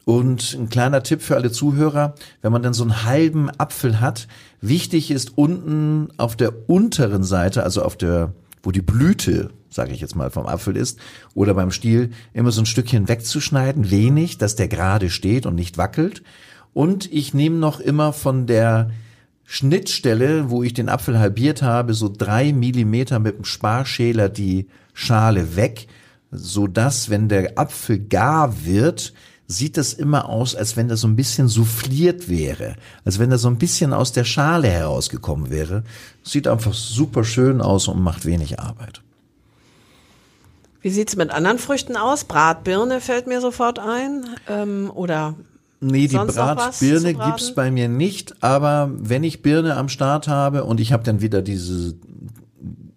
Und 0.04 0.58
ein 0.60 0.70
kleiner 0.70 1.04
Tipp 1.04 1.22
für 1.22 1.36
alle 1.36 1.52
Zuhörer, 1.52 2.16
wenn 2.42 2.52
man 2.52 2.64
dann 2.64 2.74
so 2.74 2.84
einen 2.84 3.06
halben 3.06 3.52
Apfel 3.60 4.02
hat, 4.02 4.28
wichtig 4.60 5.12
ist 5.12 5.38
unten 5.38 6.10
auf 6.18 6.36
der 6.36 6.68
unteren 6.70 7.24
Seite, 7.24 7.62
also 7.64 7.84
auf 7.84 7.96
der 7.96 8.34
wo 8.64 8.72
die 8.72 8.82
Blüte, 8.82 9.50
sage 9.70 9.92
ich 9.92 10.02
jetzt 10.02 10.16
mal, 10.16 10.30
vom 10.30 10.46
Apfel 10.46 10.76
ist, 10.76 11.00
oder 11.34 11.54
beim 11.54 11.72
Stiel 11.72 12.12
immer 12.34 12.52
so 12.52 12.62
ein 12.62 12.68
Stückchen 12.68 13.08
wegzuschneiden, 13.08 13.90
wenig, 13.90 14.38
dass 14.38 14.56
der 14.56 14.68
gerade 14.68 15.10
steht 15.10 15.46
und 15.46 15.56
nicht 15.56 15.78
wackelt. 15.78 16.24
Und 16.74 17.12
ich 17.12 17.34
nehme 17.34 17.58
noch 17.58 17.80
immer 17.80 18.14
von 18.14 18.46
der 18.46 18.92
Schnittstelle, 19.54 20.50
wo 20.50 20.64
ich 20.64 20.74
den 20.74 20.88
Apfel 20.88 21.20
halbiert 21.20 21.62
habe, 21.62 21.94
so 21.94 22.08
drei 22.08 22.54
Millimeter 22.54 23.20
mit 23.20 23.36
dem 23.38 23.44
Sparschäler 23.44 24.30
die 24.30 24.70
Schale 24.94 25.58
weg, 25.58 25.88
so 26.32 26.68
dass, 26.68 27.10
wenn 27.10 27.28
der 27.28 27.60
Apfel 27.60 28.00
gar 28.00 28.64
wird, 28.64 29.12
sieht 29.48 29.76
das 29.76 29.92
immer 29.92 30.30
aus, 30.30 30.56
als 30.56 30.78
wenn 30.78 30.88
das 30.88 31.02
so 31.02 31.08
ein 31.10 31.18
bisschen 31.18 31.50
souffliert 31.50 32.30
wäre, 32.30 32.78
als 33.04 33.20
wenn 33.20 33.30
das 33.30 33.42
so 33.42 33.50
ein 33.50 33.58
bisschen 33.58 33.92
aus 33.92 34.14
der 34.14 34.24
Schale 34.24 34.70
herausgekommen 34.70 35.50
wäre. 35.50 35.84
Sieht 36.24 36.48
einfach 36.48 36.74
super 36.74 37.26
schön 37.26 37.60
aus 37.60 37.90
und 37.90 38.02
macht 38.02 38.26
wenig 38.26 38.58
Arbeit. 38.58 39.02
Wie 40.80 40.92
sieht's 40.92 41.18
mit 41.18 41.30
anderen 41.30 41.60
Früchten 41.60 41.98
aus? 41.98 42.24
Bratbirne 42.24 43.02
fällt 43.02 43.28
mir 43.28 43.42
sofort 43.42 43.80
ein. 43.80 44.30
Ähm, 44.48 44.90
oder 44.96 45.36
Nee, 45.84 46.08
die 46.08 46.16
Bratbirne 46.16 47.16
gibt's 47.16 47.56
bei 47.56 47.72
mir 47.72 47.90
nicht, 47.90 48.44
aber 48.44 48.92
wenn 48.94 49.24
ich 49.24 49.42
Birne 49.42 49.76
am 49.76 49.90
Start 49.90 50.28
habe 50.28 50.64
und 50.64 50.80
ich 50.80 50.94
habe 50.94 51.04
dann 51.04 51.22
wieder 51.22 51.42
diese, 51.42 51.96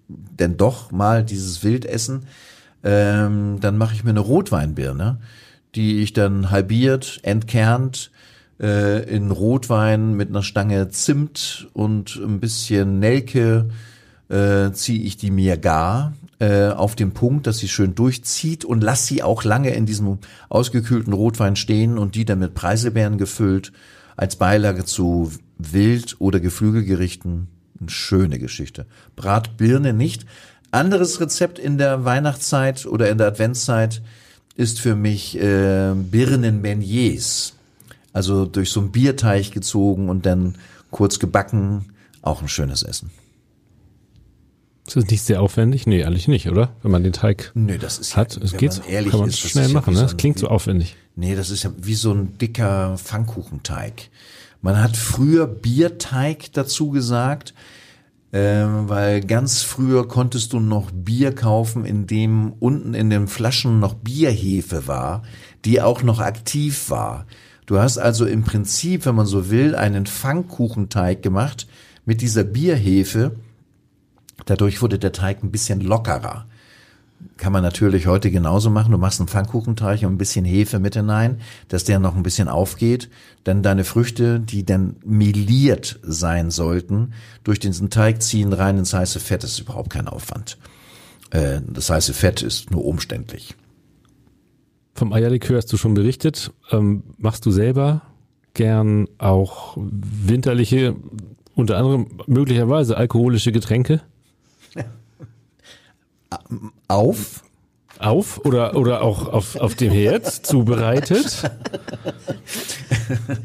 denn 0.07 0.59
doch 0.59 0.93
mal 0.93 1.25
dieses 1.25 1.65
Wildessen, 1.65 2.27
ähm, 2.83 3.59
dann 3.61 3.79
mache 3.79 3.95
ich 3.95 4.05
mir 4.05 4.11
eine 4.11 4.21
Rotweinbirne, 4.21 5.19
die 5.75 6.03
ich 6.03 6.13
dann 6.13 6.51
halbiert, 6.51 7.21
entkernt, 7.23 8.11
äh, 8.61 9.03
in 9.09 9.31
Rotwein 9.31 10.13
mit 10.13 10.29
einer 10.29 10.43
Stange 10.43 10.91
Zimt 10.91 11.69
und 11.73 12.17
ein 12.17 12.39
bisschen 12.39 12.99
Nelke 12.99 13.71
äh, 14.29 14.73
ziehe 14.73 15.03
ich 15.03 15.17
die 15.17 15.31
mir 15.31 15.57
gar 15.57 16.13
äh, 16.45 16.69
auf 16.69 16.95
den 16.95 17.13
Punkt, 17.13 17.47
dass 17.47 17.59
sie 17.59 17.69
schön 17.69 17.95
durchzieht 17.95 18.67
und 18.67 18.85
lass 18.85 19.07
sie 19.07 19.23
auch 19.23 19.45
lange 19.45 19.75
in 19.75 19.87
diesem 19.87 20.19
ausgekühlten 20.51 21.15
Rotwein 21.15 21.57
stehen 21.57 21.97
und 21.97 22.17
die 22.17 22.27
dann 22.27 22.41
mit 22.41 22.55
Preiselbeeren 22.55 23.17
gefüllt 23.17 23.73
als 24.15 24.37
Beilage 24.37 24.85
zu 24.85 25.33
Wild- 25.57 26.17
oder 26.19 26.41
Geflügelgerichten. 26.41 27.49
Eine 27.81 27.89
schöne 27.89 28.39
Geschichte. 28.39 28.85
Bratbirne 29.17 29.95
nicht. 29.95 30.27
Anderes 30.71 31.19
Rezept 31.19 31.59
in 31.59 31.79
der 31.79 32.05
Weihnachtszeit 32.05 32.85
oder 32.85 33.09
in 33.09 33.17
der 33.17 33.29
Adventszeit 33.29 34.03
ist 34.55 34.81
für 34.81 34.95
mich 34.95 35.39
äh, 35.39 35.95
Birnen-Beignets. 35.95 37.55
Also 38.13 38.45
durch 38.45 38.71
so 38.71 38.81
einen 38.81 38.93
Bierteig 38.93 39.51
gezogen 39.51 40.11
und 40.11 40.27
dann 40.27 40.57
kurz 40.91 41.19
gebacken. 41.19 41.87
Auch 42.21 42.43
ein 42.43 42.49
schönes 42.49 42.83
Essen. 42.83 43.11
Ist 44.87 44.97
das 44.97 45.07
nicht 45.07 45.23
sehr 45.23 45.41
aufwendig? 45.41 45.87
Nee, 45.87 46.05
eigentlich 46.05 46.29
nicht, 46.29 46.49
oder? 46.49 46.75
Wenn 46.83 46.91
man 46.91 47.03
den 47.03 47.13
Teig 47.15 47.53
Nee, 47.55 47.79
das 47.79 47.99
ist 47.99 48.17
hat. 48.17 48.37
ja, 48.37 48.43
Es 48.43 48.57
geht, 48.57 48.83
ehrlich 48.89 49.11
kann 49.11 49.21
man 49.21 49.29
ist, 49.31 49.39
schnell 49.39 49.69
ja 49.69 49.73
machen, 49.73 49.95
wie 49.95 49.99
ne? 49.99 50.03
Das 50.03 50.17
klingt 50.17 50.39
so 50.39 50.49
aufwendig. 50.49 50.97
Nee, 51.17 51.35
das 51.37 51.51
ist 51.51 51.63
ja 51.63 51.73
wie 51.81 51.95
so 51.95 52.13
ein 52.13 52.37
dicker 52.39 52.97
Pfannkuchenteig. 52.99 54.11
Man 54.61 54.83
hat 54.83 54.97
früher 54.97 55.47
Bierteig 55.47 56.53
dazu 56.53 56.91
gesagt, 56.91 57.55
ähm, 58.33 58.89
weil 58.89 59.21
ganz 59.21 59.63
früher 59.63 60.09
konntest 60.09 60.53
du 60.53 60.61
noch 60.61 60.91
Bier 60.91 61.35
kaufen, 61.35 61.85
in 61.85 62.07
dem 62.07 62.53
unten 62.59 62.93
in 62.93 63.09
den 63.09 63.29
Flaschen 63.29 63.79
noch 63.79 63.95
Bierhefe 63.95 64.87
war, 64.87 65.23
die 65.65 65.81
auch 65.81 66.03
noch 66.03 66.19
aktiv 66.19 66.91
war. 66.91 67.27
Du 67.67 67.79
hast 67.79 67.97
also 67.97 68.27
im 68.27 68.43
Prinzip, 68.43 69.07
wenn 69.07 69.15
man 69.15 69.27
so 69.27 69.51
will, 69.51 69.75
einen 69.75 70.05
Pfannkuchenteig 70.07 71.23
gemacht 71.23 71.67
mit 72.05 72.21
dieser 72.21 72.45
Bierhefe. 72.45 73.37
Dadurch 74.47 74.83
wurde 74.83 74.99
der 74.99 75.13
Teig 75.13 75.43
ein 75.43 75.51
bisschen 75.51 75.81
lockerer. 75.81 76.47
Kann 77.37 77.53
man 77.53 77.63
natürlich 77.63 78.07
heute 78.07 78.31
genauso 78.31 78.69
machen. 78.71 78.93
Du 78.93 78.99
machst 78.99 79.21
einen 79.21 79.29
Pfannkuchenteig 79.29 80.03
und 80.03 80.13
ein 80.13 80.19
bisschen 80.19 80.45
Hefe 80.45 80.79
mit 80.79 80.95
hinein, 80.95 81.41
dass 81.69 81.85
der 81.85 81.99
noch 81.99 82.17
ein 82.17 82.23
bisschen 82.23 82.49
aufgeht. 82.49 83.09
Dann 83.45 83.63
deine 83.63 83.85
Früchte, 83.85 84.41
die 84.41 84.65
dann 84.65 84.97
meliert 85.05 85.99
sein 86.03 86.51
sollten, 86.51 87.15
durch 87.43 87.59
diesen 87.59 87.89
Teig 87.91 88.23
ziehen 88.23 88.53
rein 88.53 88.79
ins 88.79 88.93
heiße 88.93 89.21
Fett. 89.21 89.43
Das 89.43 89.53
ist 89.53 89.61
überhaupt 89.61 89.91
kein 89.91 90.07
Aufwand. 90.07 90.59
Äh, 91.31 91.61
Das 91.67 91.89
heiße 91.89 92.13
Fett 92.13 92.43
ist 92.43 92.71
nur 92.71 92.85
umständlich. 92.85 93.55
Vom 94.95 95.13
Eierlikör 95.13 95.57
hast 95.57 95.73
du 95.73 95.77
schon 95.77 95.95
berichtet. 95.95 96.53
Ähm, 96.71 97.03
machst 97.17 97.47
du 97.47 97.51
selber 97.51 98.03
gern 98.53 99.09
auch 99.19 99.77
winterliche, 99.77 100.95
unter 101.55 101.79
anderem 101.79 102.19
möglicherweise 102.27 102.97
alkoholische 102.97 103.51
Getränke 103.51 104.03
Auf? 106.89 107.43
auf 107.99 108.45
oder, 108.45 108.77
oder 108.77 109.03
auch 109.03 109.29
auf, 109.29 109.57
auf 109.57 109.75
dem 109.77 109.93
Herd 109.93 110.27
zubereitet? 110.27 111.51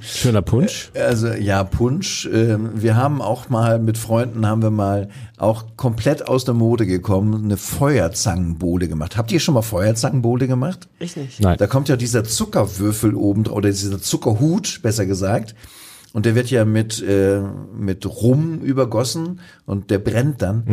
Schöner 0.02 0.42
Punsch. 0.42 0.92
Also 0.96 1.28
ja, 1.30 1.64
Punsch. 1.64 2.28
ähm, 2.32 2.72
Wir 2.76 2.96
haben 2.96 3.22
auch 3.22 3.50
mal 3.50 3.80
mit 3.80 3.98
Freunden 3.98 4.46
haben 4.46 4.62
wir 4.62 4.72
mal 4.72 5.10
auch 5.38 5.66
komplett 5.78 6.28
aus 6.28 6.46
der 6.46 6.54
Mode 6.54 6.86
gekommen, 6.86 7.44
eine 7.44 7.58
Feuerzangenbowle 7.58 8.88
gemacht. 8.88 9.18
Habt 9.18 9.32
ihr 9.32 9.40
schon 9.40 9.54
mal 9.54 9.62
Feuerzangenbowle 9.62 10.48
gemacht? 10.48 10.88
ich 11.00 11.16
nicht. 11.16 11.40
Nein. 11.40 11.58
Da 11.58 11.68
kommt 11.68 11.90
ja 11.90 11.96
dieser 11.96 12.24
Zuckerwürfel 12.24 13.16
oben 13.16 13.44
dra- 13.44 13.54
oder 13.54 13.70
dieser 13.70 14.02
Zuckerhut, 14.02 14.82
besser 14.82 15.06
gesagt. 15.06 15.56
Und 16.14 16.26
der 16.26 16.36
wird 16.36 16.49
ja 16.49 16.66
mit, 16.66 17.01
äh, 17.01 17.41
mit 17.78 18.05
Rum 18.05 18.62
übergossen 18.62 19.41
und 19.66 19.91
der 19.91 19.99
brennt 19.99 20.41
dann. 20.41 20.64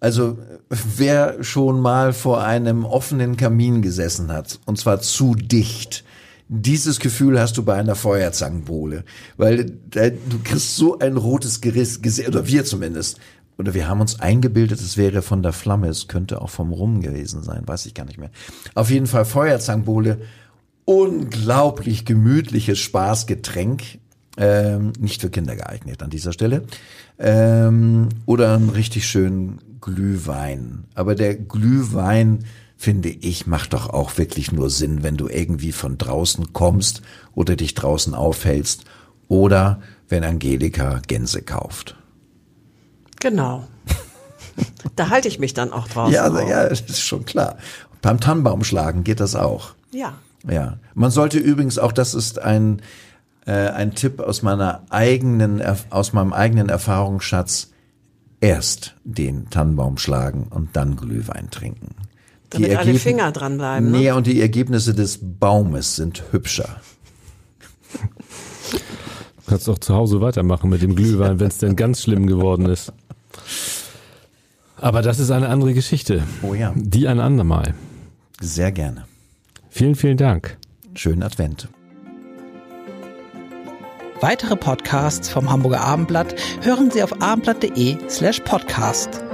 Also 0.00 0.38
wer 0.68 1.42
schon 1.42 1.80
mal 1.80 2.12
vor 2.12 2.44
einem 2.44 2.84
offenen 2.84 3.36
Kamin 3.36 3.80
gesessen 3.80 4.30
hat, 4.30 4.60
und 4.66 4.78
zwar 4.78 5.00
zu 5.00 5.34
dicht, 5.34 6.04
dieses 6.48 7.00
Gefühl 7.00 7.40
hast 7.40 7.56
du 7.56 7.64
bei 7.64 7.74
einer 7.74 7.96
Feuerzangenbowle. 7.96 9.04
Weil 9.36 9.72
da, 9.90 10.10
du 10.10 10.38
kriegst 10.44 10.76
so 10.76 10.98
ein 10.98 11.16
rotes 11.16 11.60
Geriss, 11.60 12.00
oder 12.28 12.46
wir 12.46 12.64
zumindest. 12.64 13.18
Oder 13.58 13.74
wir 13.74 13.88
haben 13.88 14.00
uns 14.00 14.20
eingebildet, 14.20 14.80
es 14.80 14.96
wäre 14.96 15.22
von 15.22 15.42
der 15.42 15.52
Flamme, 15.52 15.88
es 15.88 16.08
könnte 16.08 16.42
auch 16.42 16.50
vom 16.50 16.72
Rum 16.72 17.00
gewesen 17.00 17.42
sein, 17.42 17.62
weiß 17.66 17.86
ich 17.86 17.94
gar 17.94 18.04
nicht 18.04 18.18
mehr. 18.18 18.30
Auf 18.74 18.90
jeden 18.90 19.06
Fall 19.06 19.24
Feuerzangenbowle, 19.24 20.20
unglaublich 20.84 22.04
gemütliches 22.04 22.78
Spaßgetränk. 22.78 23.98
Ähm, 24.36 24.92
nicht 24.98 25.22
für 25.22 25.30
Kinder 25.30 25.56
geeignet 25.56 26.02
an 26.02 26.10
dieser 26.10 26.32
Stelle. 26.32 26.64
Ähm, 27.18 28.08
oder 28.26 28.54
einen 28.54 28.68
richtig 28.68 29.06
schönen 29.06 29.58
Glühwein. 29.80 30.84
Aber 30.94 31.14
der 31.14 31.34
Glühwein, 31.34 32.44
finde 32.76 33.08
ich, 33.08 33.46
macht 33.46 33.72
doch 33.72 33.88
auch 33.88 34.18
wirklich 34.18 34.52
nur 34.52 34.68
Sinn, 34.68 35.02
wenn 35.02 35.16
du 35.16 35.28
irgendwie 35.28 35.72
von 35.72 35.96
draußen 35.96 36.52
kommst 36.52 37.02
oder 37.34 37.56
dich 37.56 37.74
draußen 37.74 38.14
aufhältst 38.14 38.84
oder 39.28 39.80
wenn 40.08 40.24
Angelika 40.24 41.00
Gänse 41.06 41.42
kauft. 41.42 41.96
Genau. 43.20 43.66
da 44.96 45.08
halte 45.08 45.28
ich 45.28 45.38
mich 45.38 45.54
dann 45.54 45.72
auch 45.72 45.88
draußen. 45.88 46.14
Ja, 46.14 46.24
also, 46.24 46.38
auf. 46.38 46.48
ja, 46.48 46.68
das 46.68 46.80
ist 46.82 47.00
schon 47.00 47.24
klar. 47.24 47.56
Beim 48.02 48.20
Tannenbaumschlagen 48.20 49.04
geht 49.04 49.20
das 49.20 49.34
auch. 49.34 49.74
ja. 49.92 50.18
Ja, 50.48 50.78
man 50.94 51.10
sollte 51.10 51.38
übrigens 51.38 51.76
auch, 51.76 51.90
das 51.90 52.14
ist 52.14 52.38
ein 52.38 52.80
äh, 53.46 53.52
ein 53.52 53.94
Tipp 53.94 54.20
aus 54.20 54.42
meiner 54.42 54.82
eigenen 54.90 55.62
aus 55.90 56.12
meinem 56.12 56.32
eigenen 56.32 56.68
Erfahrungsschatz: 56.68 57.70
erst 58.40 58.94
den 59.04 59.48
Tannenbaum 59.50 59.96
schlagen 59.98 60.48
und 60.50 60.76
dann 60.76 60.96
Glühwein 60.96 61.50
trinken. 61.50 61.94
Die 62.52 62.62
Damit 62.62 62.76
alle 62.76 62.90
Ergebn- 62.92 62.98
Finger 63.00 63.32
dranbleiben. 63.32 63.90
Nee, 63.90 64.04
Ne? 64.10 64.14
und 64.14 64.26
die 64.26 64.40
Ergebnisse 64.40 64.94
des 64.94 65.18
Baumes 65.22 65.96
sind 65.96 66.22
hübscher. 66.30 66.80
Du 67.92 69.50
kannst 69.50 69.68
auch 69.68 69.78
zu 69.78 69.94
Hause 69.94 70.20
weitermachen 70.20 70.70
mit 70.70 70.82
dem 70.82 70.94
Glühwein, 70.96 71.38
wenn 71.40 71.48
es 71.48 71.58
denn 71.58 71.76
ganz 71.76 72.02
schlimm 72.02 72.26
geworden 72.26 72.66
ist. 72.66 72.92
Aber 74.76 75.02
das 75.02 75.18
ist 75.18 75.30
eine 75.30 75.48
andere 75.48 75.72
Geschichte. 75.72 76.22
Oh 76.42 76.52
ja, 76.54 76.72
Die 76.76 77.08
ein 77.08 77.20
andermal. 77.20 77.74
sehr 78.40 78.72
gerne. 78.72 79.04
Vielen, 79.70 79.94
vielen 79.94 80.16
Dank. 80.16 80.56
Schönen 80.94 81.22
Advent. 81.22 81.68
Weitere 84.20 84.56
Podcasts 84.56 85.28
vom 85.28 85.50
Hamburger 85.50 85.80
Abendblatt 85.80 86.34
hören 86.62 86.90
Sie 86.90 87.02
auf 87.02 87.20
abendblatt.de 87.20 87.98
slash 88.08 88.40
podcast. 88.40 89.25